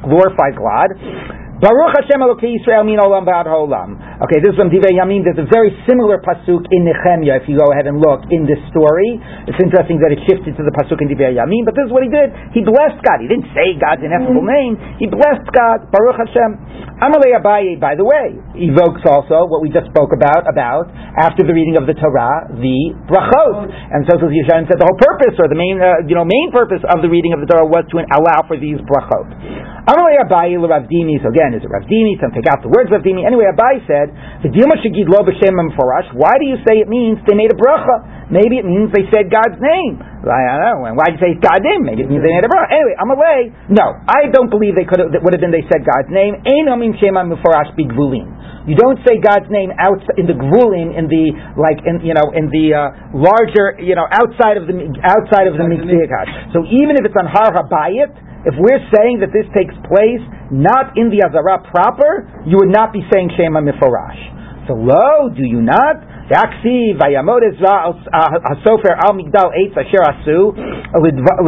glorified 0.07 0.55
God? 0.55 0.95
Baruch 1.61 1.95
Hashem 1.99 2.23
Elokei 2.23 2.55
Yisrael 2.55 2.85
min 2.85 2.99
olam 2.99 3.25
ba'ad 3.27 3.47
ha'olam. 3.47 3.99
Okay, 4.19 4.43
this 4.43 4.51
is 4.51 4.59
from 4.59 4.67
Divrei 4.67 4.99
Yamim. 4.99 5.23
There's 5.23 5.39
a 5.39 5.47
very 5.47 5.71
similar 5.87 6.19
pasuk 6.19 6.67
in 6.75 6.83
Nehemiah. 6.83 7.39
If 7.39 7.47
you 7.47 7.55
go 7.55 7.71
ahead 7.71 7.87
and 7.87 8.03
look 8.03 8.27
in 8.35 8.51
this 8.51 8.59
story, 8.67 9.15
it's 9.47 9.63
interesting 9.63 10.03
that 10.03 10.11
it 10.11 10.19
shifted 10.27 10.59
to 10.59 10.67
the 10.67 10.75
pasuk 10.75 10.99
in 10.99 11.07
Divrei 11.07 11.39
Yamim. 11.39 11.63
But 11.63 11.79
this 11.79 11.87
is 11.87 11.95
what 11.95 12.03
he 12.03 12.11
did. 12.11 12.35
He 12.51 12.67
blessed 12.67 12.99
God. 13.07 13.23
He 13.23 13.31
didn't 13.31 13.47
say 13.55 13.79
God's 13.79 14.03
ineffable 14.03 14.43
name. 14.43 14.75
He 14.99 15.07
blessed 15.07 15.47
God. 15.55 15.87
Baruch 15.95 16.19
Hashem. 16.19 16.51
Amalei 16.99 17.31
Abaye, 17.39 17.79
by 17.79 17.95
the 17.95 18.03
way, 18.03 18.35
evokes 18.59 19.07
also 19.07 19.47
what 19.47 19.63
we 19.63 19.71
just 19.71 19.87
spoke 19.95 20.11
about 20.11 20.51
about 20.51 20.91
after 21.15 21.47
the 21.47 21.55
reading 21.55 21.79
of 21.79 21.87
the 21.87 21.95
Torah, 21.95 22.51
the 22.59 22.99
brachot. 23.07 23.71
And 23.71 24.03
so 24.11 24.19
says 24.19 24.35
Yeshayahu 24.35 24.67
said 24.67 24.83
the 24.83 24.89
whole 24.91 24.99
purpose 24.99 25.39
or 25.39 25.47
the 25.47 25.55
main 25.55 25.79
uh, 25.79 26.03
you 26.11 26.19
know 26.19 26.27
main 26.27 26.51
purpose 26.51 26.83
of 26.91 27.07
the 27.07 27.11
reading 27.11 27.39
of 27.39 27.41
the 27.43 27.47
Torah 27.47 27.71
was 27.71 27.87
to 27.95 28.03
allow 28.03 28.43
for 28.51 28.59
these 28.59 28.83
brachot. 28.83 29.31
Amalei 29.87 30.21
Abaye 30.21 30.59
Rav 30.59 30.91
Dimi. 30.91 31.23
So 31.23 31.31
again, 31.31 31.55
is 31.55 31.63
it 31.63 31.71
Rav 31.71 31.87
Dimi? 31.87 32.19
Some 32.19 32.35
take 32.35 32.51
out 32.51 32.67
the 32.67 32.69
words 32.69 32.91
Rav 32.91 33.07
Dimi. 33.07 33.23
Anyway, 33.25 33.47
Abai 33.47 33.81
said, 33.87 34.08
"The 34.43 34.51
Dilma 34.51 34.79
Shagid 34.81 35.09
Lo 35.09 35.25
B'Shem 35.25 35.57
Farash." 35.77 36.13
Why 36.15 36.35
do 36.41 36.47
you 36.47 36.59
say 36.67 36.81
it 36.81 36.89
means 36.89 37.19
they 37.27 37.35
made 37.35 37.53
a 37.53 37.59
bracha? 37.59 38.29
Maybe 38.29 38.61
it 38.61 38.67
means 38.69 38.93
they 38.93 39.09
said 39.09 39.33
God's 39.33 39.57
name. 39.57 40.01
I 40.01 40.61
don't 40.61 40.61
know. 40.61 40.79
And 40.85 40.95
why 41.01 41.09
do 41.09 41.17
you 41.17 41.23
say 41.23 41.33
God's 41.41 41.65
name? 41.65 41.89
Maybe 41.89 42.05
it 42.05 42.11
means 42.13 42.21
they 42.21 42.35
made 42.35 42.45
a 42.45 42.53
bracha. 42.53 42.69
Anyway, 42.77 42.95
I'm 42.99 43.09
away. 43.09 43.39
No, 43.73 43.97
I 44.05 44.29
don't 44.29 44.53
believe 44.53 44.77
they 44.77 44.85
could 44.85 45.01
have. 45.01 45.17
That 45.17 45.25
would 45.25 45.33
have 45.33 45.41
been 45.41 45.55
they 45.55 45.65
said 45.69 45.85
God's 45.85 46.13
name. 46.13 46.45
Ein 46.45 46.69
Amim 46.69 46.93
Shema 47.01 47.25
Mufarash 47.25 47.73
Bigvulim. 47.73 48.39
You 48.69 48.77
don't 48.77 49.01
say 49.09 49.17
God's 49.17 49.49
name 49.49 49.73
out 49.81 50.05
in 50.21 50.29
the 50.29 50.37
grulim 50.37 50.93
in 50.93 51.09
the 51.09 51.33
like 51.57 51.81
in 51.89 52.05
you 52.05 52.13
know 52.13 52.37
in 52.37 52.53
the 52.53 52.77
uh, 52.77 53.17
larger 53.17 53.81
you 53.81 53.97
know 53.97 54.05
outside 54.13 54.61
of 54.61 54.69
the 54.69 54.77
outside 55.01 55.49
of 55.49 55.57
the 55.57 55.65
mikdash. 55.65 56.53
So 56.53 56.69
even 56.69 57.01
if 57.01 57.09
it's 57.09 57.17
on 57.17 57.25
Har 57.25 57.49
Habayit, 57.57 58.13
if 58.47 58.55
we're 58.55 58.85
saying 58.95 59.19
that 59.21 59.35
this 59.35 59.47
takes 59.51 59.75
place 59.91 60.23
not 60.55 60.95
in 60.95 61.11
the 61.11 61.27
Azara 61.27 61.59
proper, 61.71 62.27
you 62.47 62.59
would 62.63 62.71
not 62.71 62.93
be 62.93 63.03
saying 63.11 63.31
Shema 63.35 63.61
Miforash. 63.61 64.39
So 64.69 64.75
lo, 64.77 65.33
do 65.33 65.43
you 65.43 65.65
not? 65.65 66.05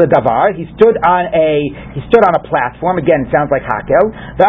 Ledavar. 0.00 0.48
Uh, 0.50 0.56
he 0.56 0.64
stood 0.80 0.96
on 1.04 1.28
a 1.36 1.68
he 1.92 2.00
stood 2.08 2.24
on 2.24 2.32
a 2.32 2.42
platform. 2.48 2.96
Again, 2.96 3.28
it 3.28 3.32
sounds 3.32 3.52
like 3.52 3.60
hakel. 3.60 4.08
The 4.40 4.48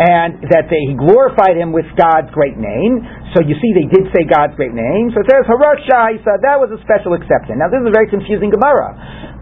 and 0.00 0.40
that 0.48 0.72
they, 0.72 0.80
he 0.88 0.96
glorified 0.96 1.60
him 1.60 1.76
with 1.76 1.84
God's 1.92 2.32
great 2.32 2.56
name. 2.56 3.04
So 3.36 3.44
you 3.44 3.52
see, 3.60 3.70
they 3.76 3.84
did 3.92 4.08
say 4.16 4.24
God's 4.24 4.56
great 4.56 4.72
name. 4.72 5.12
So 5.12 5.20
it 5.20 5.28
says 5.28 5.44
Harashai. 5.44 6.24
So 6.24 6.40
that 6.40 6.56
was 6.56 6.72
a 6.72 6.80
special 6.80 7.12
exception. 7.12 7.60
Now 7.60 7.68
this 7.68 7.84
is 7.84 7.88
a 7.88 7.94
very 7.94 8.08
confusing 8.08 8.48
Gemara 8.48 8.96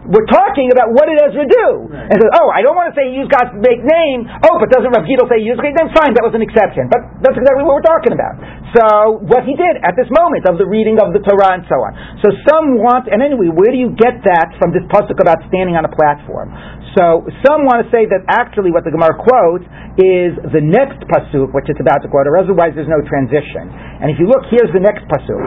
we're 0.09 0.25
talking 0.25 0.73
about 0.73 0.89
what 0.89 1.05
did 1.05 1.21
Ezra 1.21 1.45
do? 1.45 1.85
Right. 1.85 2.09
And 2.09 2.17
says, 2.17 2.33
oh, 2.41 2.49
I 2.49 2.65
don't 2.65 2.73
want 2.73 2.89
to 2.89 2.95
say 2.97 3.13
use 3.13 3.29
God's 3.29 3.53
great 3.61 3.85
name. 3.85 4.25
Oh, 4.25 4.57
but 4.57 4.73
doesn't 4.73 4.89
Rav 4.89 5.05
Gidel 5.05 5.29
say 5.29 5.37
use 5.37 5.61
great 5.61 5.77
name? 5.77 5.93
Fine, 5.93 6.17
that 6.17 6.25
was 6.25 6.33
an 6.33 6.41
exception. 6.41 6.89
But 6.89 7.21
that's 7.21 7.37
exactly 7.37 7.61
what 7.61 7.77
we're 7.77 7.85
talking 7.85 8.17
about. 8.17 8.41
So 8.73 8.85
what 9.29 9.45
he 9.45 9.53
did 9.53 9.77
at 9.85 9.93
this 9.93 10.09
moment 10.09 10.49
of 10.49 10.57
the 10.57 10.65
reading 10.65 10.97
of 10.97 11.13
the 11.13 11.21
Torah 11.21 11.61
and 11.61 11.63
so 11.69 11.77
on. 11.77 11.91
So 12.25 12.33
some 12.49 12.81
want, 12.81 13.05
and 13.05 13.21
anyway, 13.21 13.53
where 13.53 13.69
do 13.69 13.77
you 13.77 13.93
get 13.93 14.25
that 14.25 14.57
from 14.57 14.73
this 14.73 14.85
pasuk 14.89 15.21
about 15.21 15.45
standing 15.45 15.77
on 15.77 15.85
a 15.85 15.93
platform? 15.93 16.49
So 16.97 17.27
some 17.45 17.69
want 17.69 17.85
to 17.85 17.87
say 17.93 18.09
that 18.09 18.25
actually 18.29 18.73
what 18.73 18.81
the 18.87 18.93
Gemara 18.93 19.13
quotes 19.13 19.65
is 19.99 20.33
the 20.55 20.63
next 20.63 21.03
pasuk, 21.11 21.53
which 21.53 21.67
it's 21.69 21.81
about 21.81 22.01
to 22.01 22.09
quote, 22.09 22.25
or 22.25 22.39
otherwise 22.39 22.71
there's 22.73 22.89
no 22.89 23.03
transition. 23.05 23.67
And 24.01 24.09
if 24.09 24.17
you 24.17 24.25
look, 24.25 24.47
here's 24.49 24.71
the 24.73 24.81
next 24.81 25.05
pasuk. 25.05 25.41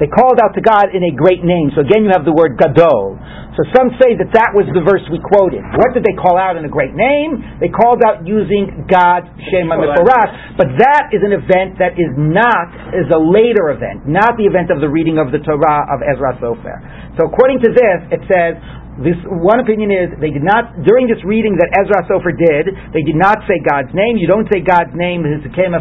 They 0.00 0.08
called 0.08 0.38
out 0.40 0.52
to 0.56 0.62
God 0.64 0.86
in 0.96 1.02
a 1.04 1.12
great 1.12 1.44
name. 1.44 1.70
So 1.76 1.84
again, 1.84 2.08
you 2.08 2.10
have 2.16 2.24
the 2.24 2.32
word 2.32 2.56
gadol. 2.56 3.20
So 3.58 3.66
some 3.74 3.90
say 3.98 4.14
that 4.14 4.30
that 4.30 4.54
was 4.54 4.70
the 4.70 4.82
verse 4.86 5.02
we 5.10 5.18
quoted. 5.18 5.60
What 5.74 5.90
did 5.90 6.06
they 6.06 6.14
call 6.14 6.38
out 6.38 6.54
in 6.54 6.62
a 6.62 6.70
great 6.70 6.94
name? 6.94 7.42
They 7.58 7.66
called 7.66 7.98
out 8.06 8.22
using 8.22 8.86
God's 8.86 9.26
Shema 9.50 9.74
Meforash. 9.74 10.54
But 10.54 10.78
that 10.78 11.10
is 11.10 11.18
an 11.26 11.34
event 11.34 11.76
that 11.82 11.98
is 11.98 12.14
not, 12.14 12.94
is 12.94 13.10
a 13.10 13.18
later 13.18 13.74
event, 13.74 14.06
not 14.06 14.38
the 14.38 14.46
event 14.46 14.70
of 14.70 14.78
the 14.78 14.86
reading 14.86 15.18
of 15.18 15.34
the 15.34 15.42
Torah 15.42 15.82
of 15.90 15.98
Ezra 16.00 16.38
Sofer. 16.38 16.78
So 17.18 17.26
according 17.26 17.58
to 17.66 17.70
this, 17.74 17.98
it 18.14 18.22
says, 18.30 18.54
this 19.00 19.16
one 19.24 19.64
opinion 19.64 19.88
is 19.88 20.12
they 20.20 20.28
did 20.28 20.44
not 20.44 20.84
during 20.84 21.08
this 21.08 21.20
reading 21.24 21.56
that 21.56 21.72
Ezra 21.72 22.04
Sofer 22.04 22.36
did. 22.36 22.68
They 22.92 23.00
did 23.00 23.16
not 23.16 23.40
say 23.48 23.56
God's 23.64 23.88
name. 23.96 24.20
You 24.20 24.28
don't 24.28 24.44
say 24.52 24.60
God's 24.60 24.92
name 24.92 25.24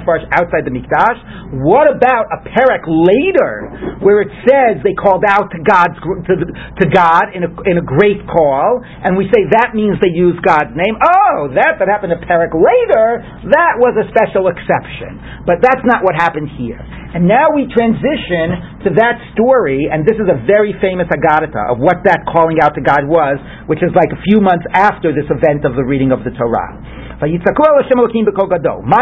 Farsh 0.07 0.23
outside 0.31 0.63
the 0.63 0.71
Mikdash. 0.71 1.19
What 1.59 1.91
about 1.91 2.31
a 2.31 2.39
parak 2.47 2.87
later 2.87 3.99
where 3.99 4.23
it 4.23 4.31
says 4.47 4.79
they 4.87 4.95
called 4.95 5.27
out 5.27 5.51
to 5.51 5.59
God's 5.59 5.99
to, 5.99 6.33
to 6.47 6.85
God 6.87 7.35
in 7.35 7.43
a 7.43 7.51
in 7.67 7.75
a 7.75 7.85
great 7.85 8.23
call, 8.23 8.79
and 9.03 9.19
we 9.19 9.27
say 9.35 9.43
that 9.51 9.75
means 9.75 9.99
they 9.99 10.15
used 10.15 10.39
God's 10.39 10.71
name? 10.71 10.95
Oh, 10.95 11.51
that 11.59 11.75
that 11.83 11.91
happened 11.91 12.15
a 12.15 12.21
parak 12.23 12.55
later. 12.55 13.19
That 13.51 13.83
was 13.83 13.99
a 13.99 14.07
special 14.15 14.47
exception, 14.47 15.43
but 15.43 15.59
that's 15.59 15.83
not 15.83 16.07
what 16.07 16.15
happened 16.15 16.47
here. 16.55 16.79
And 17.09 17.25
now 17.25 17.49
we 17.49 17.65
transition 17.73 18.79
to 18.85 18.89
that 19.01 19.17
story, 19.33 19.89
and 19.89 20.05
this 20.05 20.21
is 20.21 20.29
a 20.29 20.37
very 20.45 20.77
famous 20.77 21.09
Agadata 21.09 21.73
of 21.73 21.81
what 21.81 22.05
that 22.05 22.21
calling 22.29 22.61
out 22.61 22.77
to 22.77 22.83
God 22.85 23.08
was, 23.09 23.41
which 23.65 23.81
is 23.81 23.89
like 23.97 24.13
a 24.13 24.21
few 24.29 24.37
months 24.39 24.63
after 24.71 25.09
this 25.09 25.25
event 25.27 25.65
of 25.65 25.73
the 25.73 25.81
reading 25.81 26.13
of 26.13 26.21
the 26.21 26.29
Torah. 26.37 26.77
My 27.19 27.27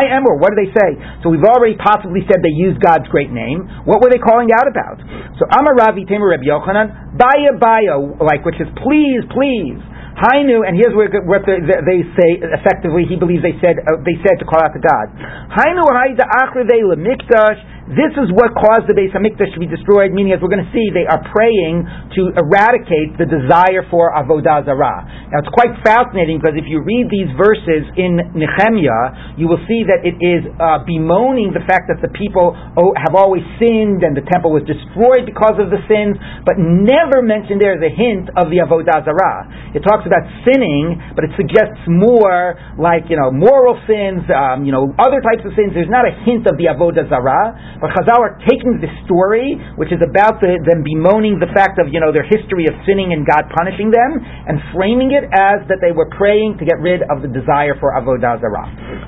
emor, 0.10 0.34
what 0.42 0.50
do 0.50 0.58
they 0.58 0.72
say? 0.74 0.90
So 1.22 1.30
we've 1.30 1.46
already 1.46 1.78
possibly 1.78 2.26
said 2.26 2.42
they 2.42 2.56
used 2.58 2.82
God's 2.82 3.06
great 3.14 3.30
name. 3.30 3.68
What 3.86 4.02
were 4.02 4.10
they 4.10 4.18
calling 4.18 4.50
out 4.50 4.66
about? 4.66 4.98
So 5.38 5.46
Amar 5.54 5.78
Ravi 5.78 6.08
Tamer 6.10 6.34
Reb 6.34 6.42
Yochanan, 6.42 7.14
Baya 7.14 7.54
Baya, 7.62 8.02
like 8.26 8.42
which 8.42 8.58
is 8.58 8.66
please, 8.82 9.22
please. 9.30 9.78
Hainu, 10.18 10.66
and 10.66 10.74
here's 10.74 10.98
where, 10.98 11.14
what 11.30 11.46
the, 11.46 11.62
the, 11.62 11.78
they 11.86 12.02
say. 12.18 12.42
Effectively, 12.42 13.06
he 13.06 13.22
believes 13.22 13.46
they 13.46 13.54
said 13.62 13.78
uh, 13.86 14.02
they 14.02 14.18
said 14.26 14.42
to 14.42 14.50
call 14.50 14.58
out 14.66 14.74
to 14.74 14.82
God. 14.82 15.14
Hainu 15.54 15.86
achreve 15.86 16.74
lemikdash. 16.74 17.77
This 17.88 18.12
is 18.20 18.28
what 18.36 18.52
caused 18.52 18.92
the 18.92 18.92
Beis 18.92 19.16
Hamikdash 19.16 19.56
to 19.56 19.62
be 19.64 19.70
destroyed. 19.70 20.12
Meaning, 20.12 20.36
as 20.36 20.44
we're 20.44 20.52
going 20.52 20.64
to 20.64 20.74
see, 20.76 20.92
they 20.92 21.08
are 21.08 21.24
praying 21.32 21.88
to 22.20 22.36
eradicate 22.36 23.16
the 23.16 23.24
desire 23.24 23.88
for 23.88 24.12
avodah 24.12 24.68
zarah. 24.68 25.08
Now, 25.32 25.40
it's 25.40 25.54
quite 25.56 25.72
fascinating 25.88 26.44
because 26.44 26.60
if 26.60 26.68
you 26.68 26.84
read 26.84 27.08
these 27.08 27.32
verses 27.40 27.88
in 27.96 28.20
Nehemiah, 28.36 29.40
you 29.40 29.48
will 29.48 29.64
see 29.72 29.88
that 29.88 30.04
it 30.04 30.20
is 30.20 30.44
uh, 30.60 30.84
bemoaning 30.84 31.56
the 31.56 31.64
fact 31.64 31.88
that 31.88 32.04
the 32.04 32.12
people 32.12 32.52
oh, 32.76 32.92
have 33.00 33.16
always 33.16 33.48
sinned 33.56 34.04
and 34.04 34.12
the 34.12 34.26
temple 34.36 34.52
was 34.52 34.68
destroyed 34.68 35.24
because 35.24 35.56
of 35.56 35.72
the 35.72 35.80
sins, 35.88 36.20
but 36.44 36.60
never 36.60 37.24
mentioned 37.24 37.64
there 37.64 37.80
is 37.80 37.84
a 37.88 37.94
hint 37.96 38.28
of 38.36 38.52
the 38.52 38.68
avodah 38.68 39.08
zarah. 39.08 39.48
It 39.72 39.88
talks 39.88 40.04
about 40.04 40.28
sinning, 40.44 41.00
but 41.16 41.24
it 41.24 41.32
suggests 41.40 41.80
more 41.88 42.60
like 42.76 43.08
you 43.08 43.16
know 43.16 43.32
moral 43.32 43.80
sins, 43.88 44.28
um, 44.28 44.68
you 44.68 44.76
know 44.76 44.92
other 45.00 45.24
types 45.24 45.48
of 45.48 45.56
sins. 45.56 45.72
There's 45.72 45.88
not 45.88 46.04
a 46.04 46.12
hint 46.28 46.52
of 46.52 46.60
the 46.60 46.68
avodah 46.68 47.08
zarah. 47.08 47.77
But 47.78 47.94
Chazal 47.94 48.20
are 48.20 48.36
taking 48.50 48.82
this 48.82 48.94
story, 49.06 49.56
which 49.78 49.94
is 49.94 50.02
about 50.02 50.42
the, 50.42 50.58
them 50.66 50.82
bemoaning 50.82 51.38
the 51.38 51.50
fact 51.54 51.78
of 51.78 51.94
you 51.94 52.02
know 52.02 52.10
their 52.10 52.26
history 52.26 52.66
of 52.66 52.74
sinning 52.90 53.14
and 53.14 53.22
God 53.22 53.46
punishing 53.54 53.94
them, 53.94 54.18
and 54.22 54.58
framing 54.74 55.14
it 55.14 55.30
as 55.30 55.66
that 55.70 55.78
they 55.80 55.94
were 55.94 56.10
praying 56.18 56.58
to 56.58 56.66
get 56.66 56.82
rid 56.82 57.06
of 57.06 57.22
the 57.22 57.30
desire 57.30 57.78
for 57.78 57.94
avodah 57.94 58.42
zarah. 58.42 58.68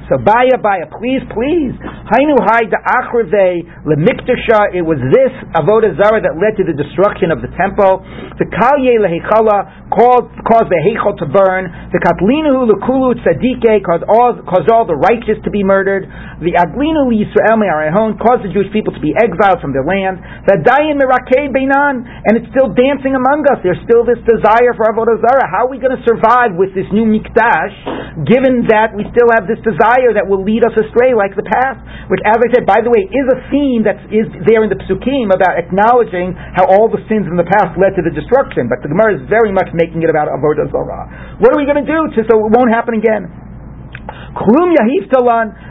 So 0.09 0.21
baya 0.21 0.61
baya, 0.61 0.85
please, 0.93 1.25
please, 1.33 1.73
hainu 2.13 2.37
hai 2.45 2.69
da'achreve 2.69 3.85
lemiktasha. 3.89 4.77
It 4.77 4.85
was 4.85 5.01
this 5.09 5.33
avodah 5.57 5.97
zarah 5.97 6.21
that 6.21 6.37
led 6.37 6.53
to 6.61 6.65
the 6.65 6.77
destruction 6.77 7.33
of 7.33 7.41
the 7.41 7.49
temple. 7.57 8.05
The 8.37 8.45
kalye 8.49 9.01
lehechala 9.01 9.88
caused 9.89 10.69
the 10.69 10.79
heichal 10.85 11.17
to 11.17 11.25
burn. 11.25 11.69
The 11.91 11.99
katlinu 12.01 12.69
lekulu 12.69 13.17
tzadike 13.19 13.81
caused 13.81 14.05
all 14.05 14.37
caused 14.45 14.69
all 14.69 14.85
the 14.85 14.97
righteous 14.97 15.41
to 15.43 15.51
be 15.51 15.65
murdered. 15.65 16.05
The 16.39 16.55
aglinu 16.55 17.09
Yisrael 17.09 17.57
me'arehon 17.57 18.21
caused 18.21 18.45
the 18.45 18.51
Jewish 18.53 18.71
people 18.71 18.93
to 18.93 19.01
be 19.01 19.11
exiled 19.17 19.59
from 19.59 19.73
their 19.73 19.83
land. 19.83 20.21
The 20.45 20.61
dayin 20.61 21.01
mirakei 21.01 21.49
beinan, 21.49 22.05
and 22.05 22.37
it's 22.37 22.47
still 22.53 22.71
dancing 22.71 23.17
among 23.17 23.43
us. 23.49 23.59
There's 23.65 23.81
still 23.83 24.05
this 24.05 24.21
desire 24.23 24.77
for 24.77 24.87
avodah 24.87 25.19
zarah. 25.19 25.49
How 25.49 25.65
are 25.67 25.71
we 25.71 25.81
going 25.81 25.97
to 25.97 26.03
survive 26.05 26.53
with 26.53 26.71
this 26.77 26.87
new 26.93 27.09
mikdash, 27.09 28.25
given 28.29 28.69
that 28.69 28.93
we 28.93 29.09
still 29.09 29.33
have 29.33 29.49
this 29.49 29.59
desire 29.65 30.13
that 30.15 30.29
will 30.29 30.45
lead 30.45 30.61
us 30.63 30.75
astray 30.77 31.17
like 31.17 31.33
the 31.33 31.45
past? 31.45 31.81
Which, 32.13 32.21
as 32.25 32.37
I 32.37 32.47
said, 32.53 32.65
by 32.69 32.85
the 32.85 32.93
way, 32.93 33.05
is 33.09 33.27
a 33.29 33.39
theme 33.49 33.83
that 33.89 33.99
is 34.13 34.29
there 34.45 34.61
in 34.61 34.69
the 34.69 34.79
psukim 34.85 35.33
about 35.33 35.57
acknowledging 35.57 36.37
how 36.37 36.69
all 36.69 36.89
the 36.89 37.01
sins 37.09 37.25
in 37.25 37.37
the 37.37 37.47
past 37.47 37.77
led 37.77 37.97
to 37.97 38.03
the 38.05 38.13
destruction. 38.13 38.69
But 38.69 38.81
the 38.85 38.89
Gemara 38.89 39.17
is 39.17 39.23
very 39.29 39.51
much 39.51 39.69
making 39.79 40.03
it 40.03 40.11
about 40.11 40.27
avodah 40.27 40.67
zarah. 40.67 41.39
What 41.39 41.55
are 41.55 41.59
we 41.59 41.63
going 41.63 41.79
to 41.79 41.87
do 41.87 41.99
to 42.19 42.19
so 42.27 42.35
it 42.35 42.51
won't 42.51 42.69
happen 42.75 42.99
again? 42.99 43.31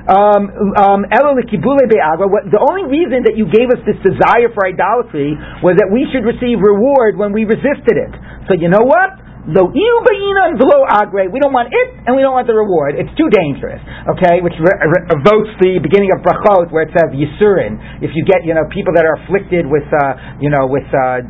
Um, 0.08 0.42
um, 0.80 1.00
The 1.08 2.60
only 2.64 2.84
reason 2.88 3.22
that 3.28 3.36
you 3.36 3.46
gave 3.46 3.68
us 3.70 3.80
this 3.84 4.00
desire 4.02 4.48
for 4.56 4.66
idolatry 4.66 5.36
was 5.62 5.76
that 5.78 5.88
we 5.92 6.08
should 6.10 6.24
receive 6.24 6.58
reward 6.58 7.16
when 7.20 7.32
we 7.32 7.44
resisted 7.44 7.96
it. 7.96 8.12
So 8.48 8.56
you 8.56 8.72
know 8.72 8.82
what? 8.82 9.27
Lo 9.48 9.72
ba'inan 9.72 10.60
v'lo 10.60 10.84
agre. 10.84 11.32
We 11.32 11.40
don't 11.40 11.56
want 11.56 11.72
it, 11.72 11.88
and 12.04 12.12
we 12.12 12.20
don't 12.20 12.36
want 12.36 12.44
the 12.44 12.52
reward. 12.52 13.00
It's 13.00 13.08
too 13.16 13.32
dangerous. 13.32 13.80
Okay, 14.12 14.44
which 14.44 14.52
re- 14.60 14.76
re- 14.76 15.04
evokes 15.16 15.48
the 15.64 15.80
beginning 15.80 16.12
of 16.12 16.20
brachot 16.20 16.68
where 16.68 16.84
it 16.84 16.92
says 16.92 17.08
yisurin. 17.16 17.80
If 18.04 18.12
you 18.12 18.28
get 18.28 18.44
you 18.44 18.52
know 18.52 18.68
people 18.68 18.92
that 18.92 19.08
are 19.08 19.16
afflicted 19.24 19.64
with 19.64 19.88
uh, 19.88 20.36
you 20.36 20.52
know 20.52 20.68
with 20.68 20.84
uh, 20.92 21.24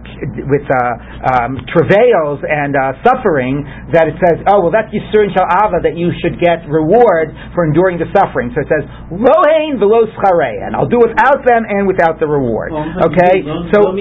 with 0.50 0.66
uh, 0.66 1.30
um, 1.30 1.62
travails 1.70 2.42
and 2.42 2.74
uh, 2.74 2.98
suffering, 3.06 3.62
that 3.94 4.10
it 4.10 4.18
says 4.18 4.42
oh 4.50 4.66
well 4.66 4.74
that's 4.74 4.90
yisurin 4.90 5.30
shal 5.30 5.46
ava 5.46 5.78
that 5.86 5.94
you 5.94 6.10
should 6.18 6.42
get 6.42 6.66
reward 6.66 7.30
for 7.54 7.62
enduring 7.70 8.02
the 8.02 8.10
suffering. 8.10 8.50
So 8.50 8.66
it 8.66 8.68
says 8.72 8.82
lo 9.14 9.36
hein 9.46 9.78
v'lo 9.78 10.10
schare, 10.18 10.66
and 10.66 10.74
I'll 10.74 10.90
do 10.90 10.98
without 10.98 11.46
them 11.46 11.62
and 11.70 11.86
without 11.86 12.18
the 12.18 12.26
reward. 12.26 12.74
Okay, 13.14 13.46
so 13.70 13.94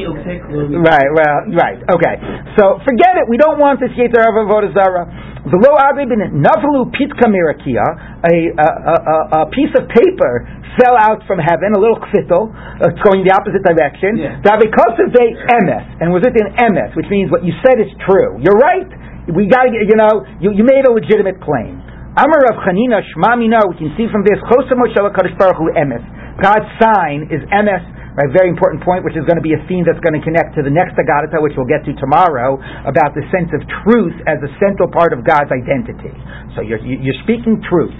right, 0.81 1.09
well, 1.13 1.37
right, 1.53 1.77
okay. 1.85 2.15
So 2.57 2.81
forget 2.81 3.13
it. 3.21 3.29
We 3.29 3.37
don't 3.37 3.61
want 3.61 3.77
this 3.77 3.93
Yetzer 3.93 4.05
Hara 4.15 4.45
Avodah 4.45 4.71
Zarah. 4.71 5.05
V'lo 5.47 5.71
agri 5.79 6.05
bin 6.07 6.19
naflu 6.43 6.91
pitka 6.91 7.27
mirakia, 7.31 7.83
a, 8.23 9.43
a, 9.43 9.47
piece 9.47 9.71
of 9.79 9.87
paper 9.87 10.43
fell 10.75 10.99
out 10.99 11.23
from 11.25 11.39
heaven, 11.39 11.73
a 11.73 11.79
little 11.79 11.97
ksitel, 12.03 12.51
uh, 12.51 12.91
it's 12.91 13.01
going 13.01 13.25
the 13.25 13.33
opposite 13.33 13.63
direction. 13.65 14.19
Because 14.43 14.95
of 15.01 15.09
the 15.09 15.25
emes, 15.57 15.85
and 16.03 16.13
was 16.13 16.21
it 16.27 16.35
in 16.37 16.51
emes, 16.61 16.93
which 16.93 17.09
means 17.09 17.31
what 17.31 17.47
you 17.47 17.55
said 17.65 17.81
is 17.81 17.89
true. 18.05 18.37
You're 18.43 18.59
right. 18.59 18.87
We 19.31 19.49
got 19.49 19.67
to 19.67 19.71
get, 19.73 19.89
you 19.89 19.97
know, 19.99 20.23
you, 20.39 20.55
you 20.55 20.63
made 20.63 20.87
a 20.87 20.93
legitimate 20.93 21.41
claim. 21.43 21.81
Amar 22.17 22.49
of 22.49 22.57
Chanina 22.65 23.03
Shma 23.13 23.37
we 23.37 23.75
can 23.77 23.93
see 23.97 24.09
from 24.09 24.25
this, 24.25 24.39
emes. 24.41 26.03
God's 26.37 26.69
sign 26.81 27.29
is 27.33 27.41
emes, 27.49 27.85
Right, 28.17 28.33
very 28.33 28.49
important 28.49 28.81
point, 28.81 29.05
which 29.05 29.13
is 29.13 29.21
going 29.29 29.37
to 29.37 29.45
be 29.45 29.53
a 29.53 29.61
theme 29.69 29.85
that's 29.85 30.01
going 30.01 30.17
to 30.17 30.23
connect 30.25 30.57
to 30.57 30.65
the 30.65 30.73
next 30.73 30.97
Agadata, 30.97 31.37
which 31.37 31.53
we'll 31.53 31.69
get 31.69 31.85
to 31.85 31.93
tomorrow, 32.01 32.57
about 32.81 33.13
the 33.13 33.21
sense 33.29 33.53
of 33.53 33.61
truth 33.85 34.17
as 34.25 34.41
a 34.41 34.49
central 34.57 34.89
part 34.89 35.13
of 35.13 35.21
God's 35.21 35.53
identity. 35.53 36.09
So 36.57 36.65
you're, 36.65 36.81
you're 36.81 37.21
speaking 37.21 37.61
truth. 37.69 37.93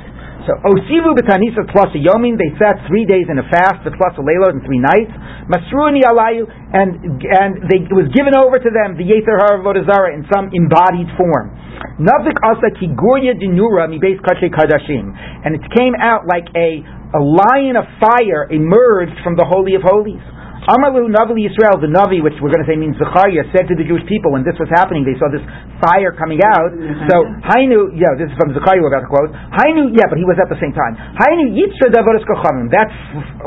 So 0.47 0.55
Osivu 0.63 1.11
b'tanisa 1.11 1.67
plus 1.75 1.91
a 1.91 1.99
yomin, 1.99 2.39
they 2.39 2.55
sat 2.55 2.79
three 2.87 3.03
days 3.03 3.27
in 3.27 3.35
a 3.35 3.43
fast, 3.51 3.83
the 3.83 3.91
plus 3.91 4.15
a 4.15 4.23
and 4.23 4.63
three 4.63 4.79
nights. 4.79 5.11
Masruani 5.51 6.07
alayu, 6.07 6.47
and 6.47 7.19
and 7.19 7.67
they, 7.67 7.83
it 7.83 7.91
was 7.91 8.07
given 8.15 8.31
over 8.31 8.55
to 8.55 8.71
them 8.71 8.95
the 8.95 9.03
Yether 9.03 9.35
Haravodazara 9.35 10.15
in 10.15 10.23
some 10.31 10.47
embodied 10.55 11.11
form. 11.19 11.51
Navik 11.99 12.39
asa 12.47 12.71
kigurya 12.79 13.35
dinura 13.35 13.91
mi 13.91 13.99
beis 13.99 14.23
kadashim, 14.23 15.11
and 15.43 15.51
it 15.51 15.67
came 15.75 15.99
out 15.99 16.23
like 16.23 16.47
a 16.55 16.79
a 17.11 17.19
lion 17.19 17.75
of 17.75 17.83
fire 17.99 18.47
emerged 18.47 19.19
from 19.27 19.35
the 19.35 19.43
Holy 19.43 19.75
of 19.75 19.83
Holies. 19.83 20.23
Amalu 20.67 21.07
Navi 21.07 21.47
Yisrael, 21.47 21.79
the 21.79 21.87
Navi, 21.87 22.19
which 22.19 22.35
we're 22.43 22.51
going 22.51 22.59
to 22.59 22.67
say 22.67 22.75
means 22.75 22.99
Zechariah, 22.99 23.47
said 23.55 23.71
to 23.71 23.75
the 23.79 23.87
Jewish 23.87 24.03
people 24.03 24.35
when 24.35 24.43
this 24.43 24.59
was 24.59 24.67
happening, 24.75 25.07
they 25.07 25.15
saw 25.15 25.31
this 25.31 25.39
fire 25.79 26.11
coming 26.11 26.43
out. 26.43 26.75
So 27.07 27.23
Hainu, 27.47 27.95
yeah, 27.95 28.11
this 28.19 28.27
is 28.27 28.35
from 28.35 28.51
Zechariah 28.51 28.83
we're 28.83 28.91
about 28.91 29.07
to 29.07 29.11
quote. 29.11 29.31
Hainu, 29.31 29.95
yeah, 29.95 30.11
but 30.11 30.19
he 30.19 30.27
was 30.27 30.35
at 30.35 30.51
the 30.51 30.59
same 30.59 30.75
time. 30.75 30.99
Hainu 31.15 31.55
Yitzra 31.55 31.87
Kochamim. 31.95 32.67
That's 32.67 32.91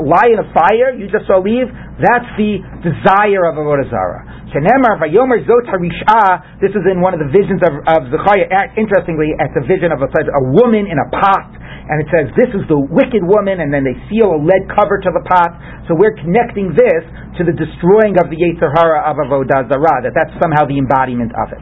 lion 0.01 0.41
of 0.41 0.49
fire 0.49 0.97
you 0.97 1.05
just 1.13 1.29
saw 1.29 1.37
leave. 1.37 1.69
That's 2.01 2.25
the 2.41 2.57
desire 2.81 3.45
of 3.45 3.61
Avodah 3.61 3.85
Zarah. 3.85 4.25
This 6.57 6.73
is 6.73 6.83
in 6.89 6.99
one 6.99 7.13
of 7.13 7.21
the 7.21 7.29
visions 7.29 7.61
of, 7.61 7.73
of 7.85 8.09
Zechariah. 8.09 8.73
Interestingly, 8.75 9.29
it's 9.37 9.55
a 9.61 9.65
vision 9.69 9.93
of 9.93 10.01
a, 10.01 10.09
a 10.09 10.43
woman 10.57 10.89
in 10.89 10.97
a 10.97 11.07
pot 11.13 11.61
and 11.91 11.99
it 11.99 12.07
says 12.07 12.31
this 12.39 12.47
is 12.55 12.63
the 12.71 12.79
wicked 12.79 13.19
woman, 13.19 13.59
and 13.59 13.67
then 13.67 13.83
they 13.83 13.99
seal 14.07 14.31
a 14.31 14.39
lead 14.39 14.63
cover 14.71 15.03
to 15.03 15.11
the 15.11 15.23
pot. 15.27 15.51
So 15.91 15.99
we're 15.99 16.15
connecting 16.15 16.71
this 16.71 17.03
to 17.35 17.43
the 17.43 17.51
destroying 17.51 18.15
of 18.15 18.31
the 18.31 18.39
Yetzer 18.39 18.71
Hara 18.71 19.03
of 19.11 19.19
Avodah 19.19 19.67
Zarah, 19.67 19.99
that 20.07 20.15
that's 20.15 20.31
somehow 20.39 20.63
the 20.63 20.79
embodiment 20.79 21.35
of 21.35 21.51
it. 21.51 21.59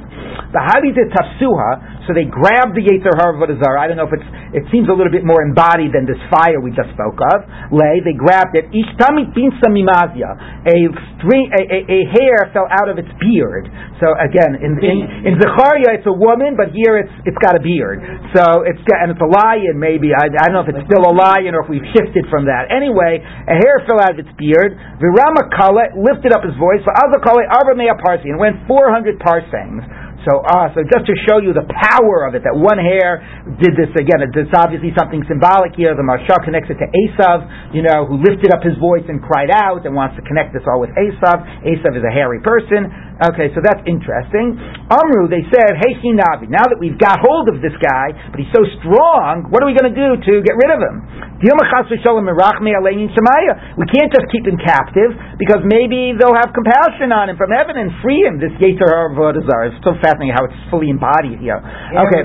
The 0.53 0.61
Hadith 0.61 0.97
is 0.97 1.09
Tafsuha, 1.13 2.05
so 2.05 2.13
they 2.13 2.25
grab 2.25 2.73
the 2.73 2.81
Yetzer 2.81 3.13
Hara 3.17 3.37
of 3.37 3.41
Avodah 3.41 3.57
Zarah. 3.57 3.81
I 3.81 3.85
don't 3.89 3.97
know 3.97 4.09
if 4.09 4.13
it's, 4.13 4.29
it 4.53 4.65
seems 4.73 4.89
a 4.89 4.95
little 4.95 5.13
bit 5.13 5.25
more 5.25 5.41
embodied 5.45 5.93
than 5.93 6.09
this 6.09 6.19
fire 6.33 6.57
we 6.61 6.73
just 6.73 6.89
spoke 6.97 7.17
of. 7.21 7.45
Lay, 7.73 8.01
they 8.01 8.17
grabbed 8.17 8.57
it. 8.57 8.69
Ishtamit 8.69 9.33
bin 9.37 9.53
samimazia. 9.61 10.29
A, 10.65 10.77
string, 11.21 11.49
a, 11.53 11.61
a, 11.85 11.99
hair 12.17 12.49
fell 12.49 12.69
out 12.69 12.89
of 12.89 12.97
its 12.97 13.09
beard. 13.21 13.69
So 14.01 14.13
again, 14.17 14.57
in, 14.57 14.73
in, 14.81 14.97
in 15.25 15.33
Zechariah 15.37 16.01
it's 16.01 16.09
a 16.09 16.17
woman, 16.17 16.57
but 16.57 16.73
here 16.73 16.97
it's, 16.97 17.13
it's 17.29 17.37
got 17.41 17.53
a 17.53 17.61
beard. 17.61 18.01
So 18.33 18.65
it's, 18.65 18.81
and 18.89 19.13
it's 19.13 19.21
a 19.21 19.29
lion 19.29 19.77
maybe. 19.77 20.17
I, 20.19 20.27
I, 20.27 20.51
don't 20.51 20.55
know 20.59 20.65
if 20.67 20.71
it's 20.75 20.85
still 20.85 21.07
a 21.07 21.15
lion 21.15 21.55
or 21.55 21.63
if 21.63 21.69
we've 21.71 21.87
shifted 21.95 22.27
from 22.27 22.51
that. 22.51 22.67
Anyway, 22.67 23.23
a 23.23 23.55
hair 23.55 23.79
fell 23.87 24.03
out 24.03 24.13
of 24.13 24.19
its 24.19 24.31
beard. 24.35 24.75
Virama 24.99 25.47
Kala 25.55 25.95
lifted 25.95 26.35
up 26.35 26.43
his 26.43 26.53
voice. 26.59 26.83
For 26.83 26.91
Azakale 26.91 27.47
Arba 27.47 27.79
Mea 27.79 27.95
Parsi 27.95 28.27
and 28.27 28.37
went 28.37 28.59
400 28.67 29.17
parasangs. 29.23 29.87
So, 30.27 30.43
uh, 30.43 30.67
so 30.75 30.83
just 30.83 31.07
to 31.07 31.15
show 31.23 31.39
you 31.39 31.55
the 31.55 31.63
power 31.63 32.27
of 32.27 32.35
it, 32.35 32.43
that 32.43 32.51
one 32.51 32.75
hair 32.75 33.23
did 33.55 33.71
this 33.79 33.87
again. 33.95 34.19
It's 34.19 34.51
obviously 34.51 34.91
something 34.91 35.23
symbolic 35.31 35.79
here. 35.79 35.95
The 35.95 36.03
Maharsha 36.03 36.43
connects 36.43 36.67
it 36.67 36.75
to 36.83 36.87
Esav, 36.91 37.71
you 37.71 37.79
know, 37.79 38.03
who 38.03 38.19
lifted 38.19 38.51
up 38.51 38.59
his 38.59 38.75
voice 38.75 39.07
and 39.07 39.23
cried 39.23 39.47
out 39.47 39.87
and 39.87 39.95
wants 39.95 40.19
to 40.19 40.23
connect 40.27 40.51
this 40.51 40.67
all 40.67 40.83
with 40.83 40.91
Esav. 40.91 41.39
Esav 41.63 41.95
is 41.95 42.03
a 42.03 42.11
hairy 42.11 42.43
person. 42.43 42.91
Okay, 43.19 43.51
so 43.51 43.59
that's 43.59 43.83
interesting. 43.83 44.55
Amru, 44.87 45.27
they 45.27 45.43
said, 45.51 45.75
Hey 45.75 45.99
Navi, 46.15 46.47
now 46.47 46.63
that 46.63 46.79
we've 46.79 46.95
got 46.95 47.19
hold 47.19 47.51
of 47.51 47.59
this 47.59 47.75
guy, 47.83 48.15
but 48.31 48.39
he's 48.39 48.47
so 48.55 48.63
strong, 48.79 49.51
what 49.51 49.59
are 49.59 49.67
we 49.67 49.75
going 49.75 49.91
to 49.91 49.97
do 49.97 50.15
to 50.15 50.33
get 50.39 50.55
rid 50.55 50.71
of 50.71 50.79
him? 50.79 51.03
We 51.39 51.51
can't 53.91 54.11
just 54.11 54.27
keep 54.31 54.43
him 54.47 54.59
captive 54.59 55.11
because 55.39 55.63
maybe 55.67 56.15
they'll 56.15 56.35
have 56.35 56.51
compassion 56.55 57.11
on 57.11 57.27
him 57.31 57.35
from 57.35 57.51
heaven 57.51 57.75
and 57.79 57.91
free 57.99 58.23
him. 58.23 58.39
This 58.39 58.51
Yeter 58.59 58.87
Avodah 58.87 59.43
It's 59.71 59.83
so 59.83 59.95
fascinating 59.99 60.35
how 60.35 60.47
it's 60.47 60.55
fully 60.71 60.87
embodied 60.91 61.39
here. 61.43 61.59
Okay. 61.59 62.23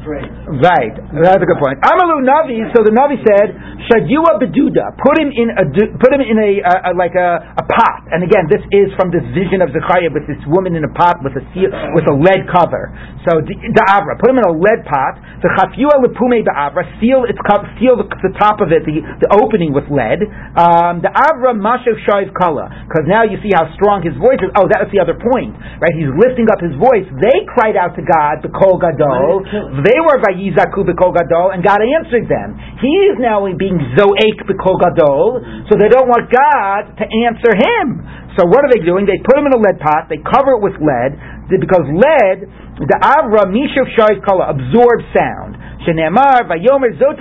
It's 0.00 0.08
always 0.08 0.16
like 0.16 0.32
it's 0.32 0.40
a 0.40 0.48
strength. 0.48 0.64
Right. 0.64 0.94
That's 1.20 1.44
a 1.44 1.48
good 1.48 1.60
point. 1.60 1.76
Amalu 1.84 2.24
Navi, 2.24 2.58
so 2.72 2.80
the 2.82 2.92
Navi 2.92 3.20
said, 3.20 3.52
Shadua 3.90 4.40
Beduda, 4.40 4.96
put 4.96 5.16
him 5.20 5.28
in 5.28 5.48
a, 5.52 5.64
put 6.00 6.10
him 6.12 6.22
in 6.24 6.38
a, 6.40 6.50
a 6.88 6.92
like 6.96 7.16
a, 7.16 7.60
a 7.60 7.64
pot. 7.64 8.00
And 8.10 8.24
again, 8.24 8.48
this 8.48 8.62
is 8.72 8.92
from 8.96 9.12
this 9.12 9.24
vision 9.36 9.60
of 9.60 9.70
the 9.76 9.82
with 10.14 10.24
this 10.30 10.40
woman 10.46 10.78
in 10.78 10.86
a 10.86 10.92
pot 10.94 11.18
with 11.20 11.34
a 11.34 11.44
seal, 11.52 11.68
with 11.92 12.06
a 12.06 12.14
lead 12.14 12.46
cover. 12.48 12.94
So 13.26 13.42
the, 13.42 13.52
the 13.52 13.84
avra, 13.90 14.16
put 14.16 14.30
him 14.30 14.38
in 14.38 14.46
a 14.46 14.54
lead 14.54 14.86
pot. 14.86 15.18
The 15.42 15.50
chafyua 15.58 15.98
lepume 16.00 16.40
the 16.46 16.54
avra, 16.54 16.86
seal 17.02 17.26
its 17.28 17.40
cup, 17.44 17.66
seal 17.82 17.98
the, 17.98 18.06
the, 18.22 18.32
top 18.38 18.62
of 18.62 18.70
it, 18.70 18.86
the, 18.86 19.02
the 19.02 19.28
opening 19.34 19.74
with 19.74 19.90
lead. 19.90 20.22
Um, 20.54 21.02
the 21.02 21.10
avra 21.10 21.52
mashav 21.52 21.98
shaiv 22.06 22.32
kala, 22.32 22.70
because 22.86 23.04
now 23.10 23.26
you 23.26 23.36
see 23.42 23.50
how 23.52 23.68
strong 23.76 24.00
his 24.06 24.14
voice 24.16 24.40
is. 24.40 24.48
Oh, 24.56 24.70
that 24.70 24.86
was 24.86 24.90
the 24.94 25.02
other 25.02 25.18
point, 25.18 25.52
right? 25.82 25.92
He's 25.92 26.08
lifting 26.14 26.46
up 26.48 26.62
his 26.62 26.72
voice. 26.78 27.04
They 27.18 27.44
cried 27.50 27.74
out 27.74 27.98
to 27.98 28.02
God, 28.06 28.40
the 28.46 28.52
kol 28.54 28.78
gadol. 28.78 29.44
They 29.82 29.98
were 30.04 30.18
vayizaku 30.20 30.84
kol 30.96 31.12
gadol, 31.12 31.52
and 31.52 31.64
God 31.64 31.80
answered 31.80 32.28
them. 32.28 32.56
He 32.80 32.94
is 33.12 33.16
now 33.20 33.44
being 33.56 33.78
zoek 33.96 34.40
kol 34.58 34.78
gadol, 34.80 35.40
so 35.68 35.76
they 35.76 35.88
don't 35.88 36.08
want 36.08 36.28
God 36.28 36.96
to 37.00 37.04
answer 37.28 37.52
him. 37.56 38.04
So 38.38 38.46
what 38.46 38.62
are 38.64 38.70
they 38.70 38.84
doing? 38.84 39.04
They 39.06 39.18
put 39.20 39.36
him 39.36 39.46
in 39.46 39.54
a 39.54 39.60
lead 39.60 39.82
pot, 39.82 40.06
they 40.08 40.22
cover 40.22 40.56
it 40.56 40.62
with 40.62 40.78
lead, 40.78 41.18
because 41.50 41.82
lead, 41.90 42.46
the 42.78 42.98
avra 43.02 43.50
mishav 43.50 43.90
shayis 43.98 44.22
kala, 44.22 44.54
absorbs 44.54 45.04
sound. 45.12 45.58
Shenemar 45.82 46.44
vayomer 46.44 46.92
zot 47.00 47.16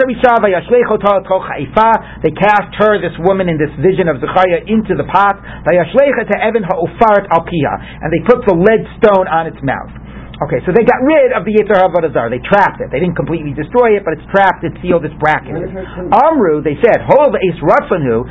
They 2.23 2.31
cast 2.35 2.71
her, 2.77 2.99
this 2.99 3.15
woman, 3.23 3.49
in 3.49 3.57
this 3.57 3.71
vision 3.79 4.07
of 4.07 4.19
Zechariah 4.19 4.67
into 4.67 4.95
the 4.99 5.07
pot. 5.07 5.39
Vayashlecha 5.63 6.27
to 6.27 6.35
Evan 6.43 6.63
alpiha, 6.63 7.73
and 8.03 8.11
they 8.11 8.19
put 8.27 8.45
the 8.45 8.53
lead 8.53 8.83
stone 8.99 9.27
on 9.27 9.47
its 9.47 9.57
mouth. 9.63 10.08
Okay, 10.39 10.63
so 10.63 10.71
they 10.71 10.87
got 10.87 11.03
rid 11.03 11.35
of 11.35 11.43
the 11.43 11.51
Yetzer 11.51 11.75
Havodazar. 11.75 12.31
They 12.31 12.39
trapped 12.47 12.79
it. 12.79 12.87
They 12.95 13.03
didn't 13.03 13.19
completely 13.19 13.51
destroy 13.51 13.99
it, 13.99 14.07
but 14.07 14.15
it's 14.15 14.23
trapped. 14.31 14.63
It's 14.63 14.79
sealed. 14.79 15.03
It's 15.03 15.15
bracketed. 15.19 15.67
Amru, 16.15 16.63
they 16.63 16.79
said, 16.79 17.03
Hov 17.03 17.35
Ace 17.35 17.59
Ratzanu, 17.59 18.23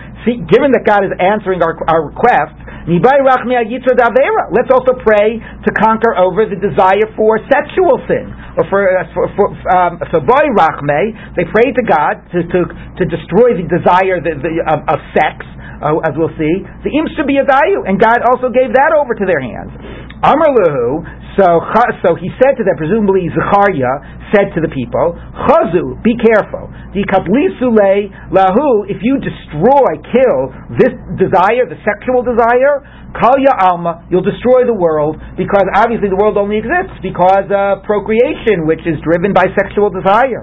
given 0.48 0.72
that 0.72 0.88
God 0.88 1.04
is 1.04 1.12
answering 1.20 1.60
our, 1.60 1.76
our 1.84 2.08
request, 2.08 2.56
Let's 2.88 4.72
also 4.72 4.96
pray 5.04 5.36
to 5.36 5.70
conquer 5.76 6.16
over 6.16 6.48
the 6.48 6.56
desire 6.56 7.04
for 7.12 7.36
sexual 7.52 8.00
sin. 8.08 8.32
Or 8.56 8.64
for, 8.72 8.80
uh, 8.88 9.04
for, 9.12 9.28
for 9.36 9.52
um, 9.76 10.00
so 10.08 10.24
boy 10.24 10.48
rachme, 10.56 11.12
they 11.36 11.44
pray 11.52 11.68
to 11.76 11.84
God 11.84 12.24
to, 12.32 12.40
to, 12.48 12.60
to 12.96 13.04
destroy 13.04 13.60
the 13.60 13.68
desire 13.68 14.16
the, 14.24 14.40
the, 14.40 14.64
of, 14.64 14.80
of 14.88 14.98
sex, 15.12 15.44
uh, 15.82 16.08
as 16.08 16.14
we'll 16.18 16.34
see. 16.38 16.54
The 16.84 16.90
im 16.90 17.06
should 17.14 17.26
be 17.26 17.38
a 17.38 17.46
dayu, 17.46 17.86
and 17.86 17.98
God 17.98 18.22
also 18.26 18.50
gave 18.50 18.74
that 18.74 18.90
over 18.94 19.14
to 19.14 19.24
their 19.26 19.42
hands. 19.42 19.72
Amarluhu, 20.18 21.06
so, 21.38 21.62
so 22.02 22.18
he 22.18 22.26
said 22.42 22.58
to 22.58 22.66
them, 22.66 22.74
presumably 22.74 23.30
Zechariah 23.30 24.26
said 24.34 24.50
to 24.58 24.60
the 24.60 24.66
people, 24.66 25.14
Chazu, 25.46 25.94
be 26.02 26.18
careful. 26.18 26.66
The 26.90 27.06
lahu, 27.06 28.68
if 28.90 28.98
you 28.98 29.22
destroy, 29.22 29.90
kill 30.10 30.38
this 30.74 30.90
desire, 31.14 31.70
the 31.70 31.78
sexual 31.86 32.26
desire, 32.26 32.82
kalya 33.14 33.54
alma, 33.70 34.02
you'll 34.10 34.26
destroy 34.26 34.66
the 34.66 34.74
world, 34.74 35.22
because 35.38 35.70
obviously 35.78 36.10
the 36.10 36.18
world 36.18 36.34
only 36.34 36.58
exists 36.58 36.98
because 37.06 37.46
of 37.54 37.86
procreation, 37.86 38.66
which 38.66 38.82
is 38.82 38.98
driven 39.06 39.30
by 39.30 39.46
sexual 39.54 39.94
desire. 39.94 40.42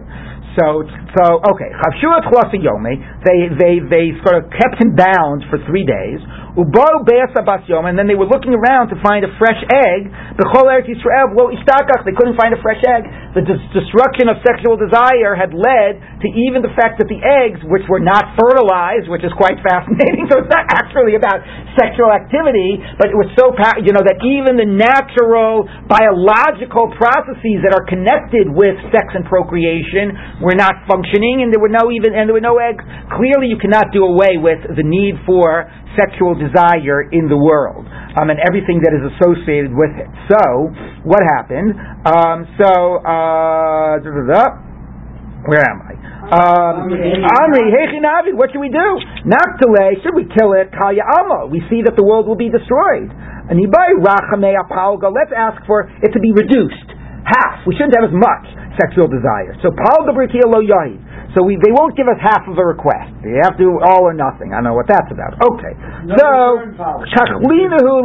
So, 0.56 0.88
so 1.20 1.24
okay. 1.51 1.70
Chavshuat 1.76 2.32
Chlasi 2.32 2.64
Yome. 2.64 2.95
They, 3.24 3.39
they, 3.60 3.76
they 3.84 4.06
sort 4.24 4.39
of 4.43 4.49
kept 4.51 4.80
him 4.80 4.95
bound 4.95 5.43
for 5.51 5.60
three 5.68 5.84
days. 5.84 6.20
And 6.56 7.99
then 7.99 8.08
they 8.08 8.16
were 8.16 8.28
looking 8.32 8.56
around 8.56 8.88
to 8.95 8.97
find 9.03 9.28
a 9.28 9.32
fresh 9.36 9.60
egg. 9.68 10.08
Eretz 10.39 10.88
Yisrael, 10.88 11.36
well, 11.36 11.51
Ishtakach, 11.51 12.08
they 12.08 12.16
couldn't 12.16 12.39
find 12.39 12.56
a 12.56 12.62
fresh 12.64 12.80
egg. 12.88 13.03
The 13.36 13.43
destruction 13.76 14.32
of 14.32 14.39
sexual 14.39 14.80
desire 14.80 15.36
had 15.36 15.51
led 15.51 15.99
to 16.24 16.28
even 16.32 16.64
the 16.64 16.72
fact 16.72 17.03
that 17.03 17.12
the 17.12 17.20
eggs, 17.20 17.60
which 17.68 17.84
were 17.91 17.99
not 17.99 18.39
fertilized, 18.39 19.12
which 19.12 19.28
is 19.28 19.36
quite 19.36 19.60
fascinating, 19.60 20.28
so 20.32 20.39
it's 20.39 20.51
not 20.51 20.64
actually 20.72 21.20
about 21.20 21.43
sexual 21.76 22.08
activity, 22.08 22.80
but 22.95 23.12
it 23.12 23.18
was 23.20 23.28
so, 23.36 23.51
you 23.84 23.91
know, 23.91 24.03
that 24.08 24.24
even 24.24 24.56
the 24.56 24.68
natural 24.68 25.68
biological 25.91 26.88
processes 26.95 27.60
that 27.68 27.76
are 27.76 27.84
connected 27.84 28.47
with 28.47 28.80
sex 28.95 29.12
and 29.12 29.28
procreation 29.28 30.39
were 30.39 30.56
not 30.56 30.88
functioning, 30.88 31.43
and 31.43 31.51
there 31.51 31.60
were 31.60 31.72
no 31.72 31.91
even, 31.91 32.16
and 32.16 32.32
there 32.32 32.36
were 32.36 32.43
no 32.43 32.64
eggs. 32.64 32.84
Clearly, 33.12 33.51
you 33.51 33.60
cannot 33.60 33.91
do 33.91 34.08
away 34.08 34.39
with 34.39 34.64
the 34.72 34.88
need 34.88 35.20
for 35.28 35.68
sexual 35.95 36.35
desire 36.35 37.09
in 37.11 37.27
the 37.27 37.35
world 37.39 37.87
um, 38.19 38.29
and 38.29 38.39
everything 38.43 38.79
that 38.83 38.93
is 38.93 39.03
associated 39.15 39.73
with 39.73 39.91
it. 39.95 40.07
So, 40.31 40.71
what 41.03 41.23
happened? 41.23 41.75
Um, 42.05 42.47
so, 42.59 43.01
uh, 43.03 43.99
where 45.45 45.63
am 45.65 45.79
I? 45.81 45.93
Um, 46.25 46.89
Amri, 46.89 47.69
Hechinavi, 47.69 48.33
what 48.33 48.49
should 48.49 48.61
we 48.61 48.73
do? 48.73 48.89
Naktale, 49.29 50.01
should 50.01 50.17
we 50.17 50.25
kill 50.25 50.57
it? 50.57 50.73
Kalya 50.73 51.05
Alma, 51.05 51.45
we 51.45 51.61
see 51.69 51.85
that 51.85 51.93
the 51.93 52.01
world 52.01 52.25
will 52.25 52.39
be 52.39 52.49
destroyed. 52.49 53.13
Anibai 53.45 54.01
Rachamei 54.01 54.57
Apalga, 54.57 55.13
let's 55.13 55.29
ask 55.29 55.61
for 55.69 55.85
it 55.85 56.09
to 56.13 56.19
be 56.19 56.33
reduced. 56.33 56.89
Half. 57.29 57.65
We 57.69 57.77
shouldn't 57.77 57.93
have 57.93 58.09
as 58.09 58.17
much 58.17 58.45
sexual 58.81 59.05
desire. 59.05 59.53
So, 59.61 59.69
Palga 59.69 60.17
Brikia 60.17 60.49
Lo 60.49 60.61
Yahid. 60.65 60.97
So 61.36 61.43
we, 61.43 61.59
they 61.59 61.75
won't 61.75 61.99
give 61.99 62.07
us 62.07 62.15
half 62.23 62.47
of 62.47 62.55
a 62.55 62.63
request. 62.63 63.11
They 63.19 63.36
have 63.43 63.59
to 63.59 63.63
do 63.67 63.75
all 63.83 64.07
or 64.07 64.15
nothing. 64.15 64.55
I 64.55 64.63
know 64.63 64.71
what 64.71 64.88
that's 64.88 65.11
about. 65.11 65.36
Okay. 65.36 65.75
No 66.07 66.15
so, 66.15 66.31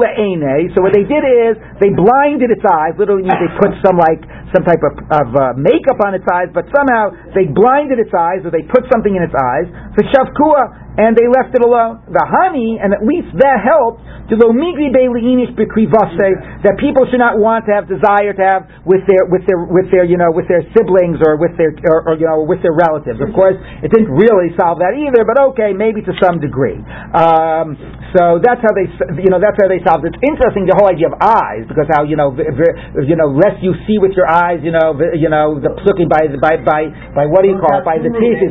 le'ene. 0.03 0.74
So 0.74 0.83
what 0.83 0.91
they 0.91 1.07
did 1.07 1.22
is 1.22 1.55
they 1.78 1.95
blinded 1.95 2.51
its 2.51 2.66
eyes. 2.66 2.99
Literally 2.99 3.22
means 3.22 3.39
they 3.39 3.55
put 3.62 3.70
some 3.87 4.03
like 4.03 4.18
some 4.51 4.66
type 4.66 4.83
of, 4.83 4.99
of 5.14 5.26
uh, 5.31 5.55
makeup 5.55 6.03
on 6.03 6.18
its 6.18 6.26
eyes, 6.26 6.51
but 6.51 6.66
somehow 6.74 7.14
they 7.39 7.47
blinded 7.47 8.03
its 8.03 8.11
eyes 8.11 8.43
or 8.43 8.51
they 8.51 8.66
put 8.66 8.83
something 8.91 9.14
in 9.14 9.22
its 9.22 9.35
eyes. 9.39 9.70
For 9.95 10.03
shavkua, 10.11 10.89
and 10.99 11.14
they 11.14 11.26
left 11.30 11.55
it 11.55 11.62
alone. 11.62 12.03
The 12.11 12.24
honey, 12.26 12.78
and 12.82 12.91
at 12.91 13.07
least 13.07 13.30
that 13.38 13.62
helped 13.62 14.03
to 14.30 14.38
lo 14.38 14.55
migri 14.55 14.95
beiliinish 14.95 15.51
bekrivase 15.59 16.62
that 16.62 16.78
people 16.78 17.03
should 17.11 17.18
not 17.18 17.34
want 17.34 17.66
to 17.66 17.74
have 17.74 17.91
desire 17.91 18.30
to 18.30 18.43
have 18.43 18.62
with 18.86 19.03
their 19.11 19.26
with 19.26 19.43
their 19.51 19.59
with 19.59 19.91
their 19.91 20.07
you 20.07 20.14
know 20.14 20.30
with 20.30 20.47
their 20.47 20.62
siblings 20.70 21.18
or 21.18 21.34
with 21.34 21.55
their 21.59 21.74
or, 21.91 22.11
or 22.11 22.14
you 22.14 22.26
know 22.26 22.47
with 22.47 22.62
their 22.62 22.74
relatives. 22.74 23.18
Of 23.18 23.34
course, 23.34 23.59
it 23.82 23.91
didn't 23.91 24.14
really 24.14 24.55
solve 24.55 24.78
that 24.78 24.95
either, 24.95 25.26
but 25.26 25.38
okay, 25.55 25.74
maybe 25.74 26.03
to 26.07 26.14
some 26.22 26.38
degree. 26.38 26.78
Um, 27.11 27.74
so 28.14 28.38
that's 28.38 28.62
how 28.62 28.70
they 28.70 28.86
you 29.18 29.30
know 29.34 29.43
that's 29.43 29.59
how 29.59 29.66
they 29.66 29.82
solved 29.82 30.07
it. 30.07 30.14
It's 30.14 30.22
interesting 30.22 30.70
the 30.70 30.78
whole 30.78 30.91
idea 30.91 31.11
of 31.11 31.18
eyes 31.18 31.66
because 31.66 31.91
how 31.91 32.07
you 32.07 32.14
know 32.14 32.30
you 32.34 33.18
know 33.18 33.34
less 33.34 33.59
you 33.59 33.74
see 33.91 33.99
with 33.99 34.14
your 34.14 34.30
eyes, 34.30 34.62
you 34.62 34.70
know 34.70 34.95
you 35.14 35.26
know 35.26 35.59
the 35.59 35.74
psukim 35.82 36.07
by 36.07 36.30
by 36.38 36.55
by 36.62 36.82
by 37.14 37.24
what 37.26 37.43
do 37.43 37.51
you 37.51 37.59
call 37.59 37.82
it 37.82 37.86
by 37.86 37.99
the 37.99 38.14
teeth. 38.14 38.43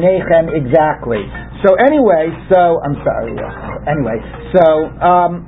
Nechem 0.00 0.48
exactly. 1.06 1.22
So 1.64 1.74
anyway, 1.78 2.30
so 2.50 2.80
I'm 2.82 2.96
sorry. 3.06 3.34
Anyway, 3.86 4.18
so 4.54 4.64
um, 5.00 5.46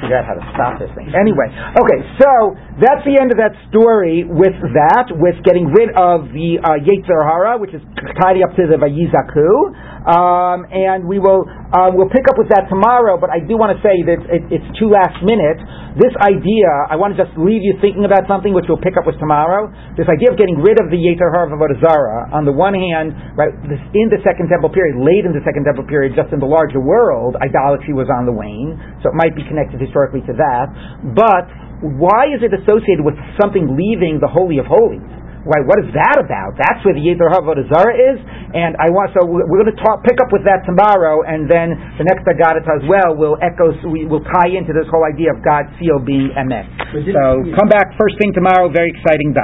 figure 0.00 0.16
out 0.16 0.26
how 0.26 0.36
to 0.36 0.44
stop 0.56 0.78
this 0.80 0.90
thing. 0.96 1.12
Anyway, 1.12 1.48
okay, 1.52 2.00
so 2.20 2.56
that's 2.80 3.04
the 3.04 3.16
end 3.20 3.32
of 3.32 3.38
that 3.38 3.52
story. 3.68 4.24
With 4.24 4.56
that, 4.74 5.12
with 5.12 5.36
getting 5.44 5.68
rid 5.72 5.92
of 5.96 6.32
the 6.32 6.60
uh, 6.60 6.80
Yetzer 6.80 7.20
Hara, 7.24 7.58
which 7.58 7.72
is 7.72 7.80
tidy 8.20 8.42
up 8.42 8.56
to 8.56 8.64
the 8.68 8.76
Vayizaku, 8.80 9.91
um, 10.06 10.66
and 10.70 11.06
we 11.06 11.22
will 11.22 11.46
uh, 11.46 11.88
we'll 11.94 12.10
pick 12.10 12.26
up 12.28 12.36
with 12.36 12.50
that 12.50 12.66
tomorrow. 12.68 13.16
But 13.16 13.30
I 13.30 13.40
do 13.40 13.54
want 13.56 13.72
to 13.72 13.80
say 13.80 14.02
that 14.04 14.20
it, 14.28 14.42
it's 14.50 14.70
too 14.78 14.90
last 14.90 15.22
minute. 15.22 15.60
This 15.96 16.12
idea, 16.24 16.68
I 16.88 16.96
want 16.96 17.12
to 17.14 17.18
just 17.20 17.32
leave 17.36 17.60
you 17.60 17.76
thinking 17.84 18.08
about 18.08 18.24
something, 18.24 18.56
which 18.56 18.64
we'll 18.64 18.80
pick 18.80 18.96
up 18.96 19.04
with 19.04 19.20
tomorrow. 19.20 19.68
This 19.94 20.08
idea 20.08 20.32
of 20.32 20.40
getting 20.40 20.56
rid 20.60 20.80
of 20.80 20.88
the 20.88 20.96
Yeter 20.96 21.28
Avodah 21.28 21.78
Zarah. 21.84 22.32
On 22.32 22.48
the 22.48 22.52
one 22.54 22.72
hand, 22.72 23.12
right, 23.36 23.52
this, 23.68 23.80
in 23.92 24.08
the 24.08 24.20
Second 24.24 24.48
Temple 24.48 24.72
period, 24.72 24.96
late 24.96 25.28
in 25.28 25.36
the 25.36 25.44
Second 25.44 25.68
Temple 25.68 25.84
period, 25.84 26.16
just 26.16 26.32
in 26.32 26.40
the 26.40 26.48
larger 26.48 26.80
world, 26.80 27.36
idolatry 27.44 27.92
was 27.92 28.08
on 28.08 28.24
the 28.24 28.32
wane, 28.32 28.80
so 29.04 29.12
it 29.12 29.16
might 29.16 29.36
be 29.36 29.44
connected 29.44 29.80
historically 29.80 30.24
to 30.24 30.34
that. 30.34 30.66
But 31.12 31.46
why 31.82 32.30
is 32.30 32.40
it 32.40 32.54
associated 32.54 33.04
with 33.04 33.18
something 33.36 33.76
leaving 33.76 34.22
the 34.22 34.30
Holy 34.30 34.58
of 34.58 34.66
Holies? 34.66 35.02
Why? 35.42 35.58
What 35.66 35.82
is 35.82 35.90
that 35.96 36.22
about? 36.22 36.54
That's 36.54 36.78
where 36.86 36.94
the 36.94 37.02
Yetzer 37.02 37.26
Hara 37.26 37.66
Zara 37.72 37.94
is, 37.96 38.18
and 38.54 38.76
I 38.78 38.92
want. 38.92 39.10
So 39.16 39.26
we're 39.26 39.62
going 39.64 39.74
to 39.74 39.80
talk, 39.82 40.06
pick 40.06 40.20
up 40.22 40.30
with 40.30 40.46
that 40.46 40.62
tomorrow, 40.62 41.26
and 41.26 41.50
then 41.50 41.74
the 41.98 42.06
next 42.06 42.22
Agadata 42.28 42.62
as 42.62 42.84
well 42.86 43.16
will 43.18 43.40
echo. 43.42 43.74
We 43.88 44.06
will 44.06 44.22
tie 44.22 44.52
into 44.52 44.70
this 44.70 44.86
whole 44.92 45.02
idea 45.02 45.34
of 45.34 45.42
God's 45.42 45.72
seal 45.82 45.98
being 45.98 46.30
Emet. 46.36 46.68
So 46.92 47.24
come 47.58 47.66
back 47.72 47.96
first 47.98 48.20
thing 48.22 48.30
tomorrow. 48.36 48.68
Very 48.68 48.92
exciting 48.92 49.32
dot. 49.32 49.40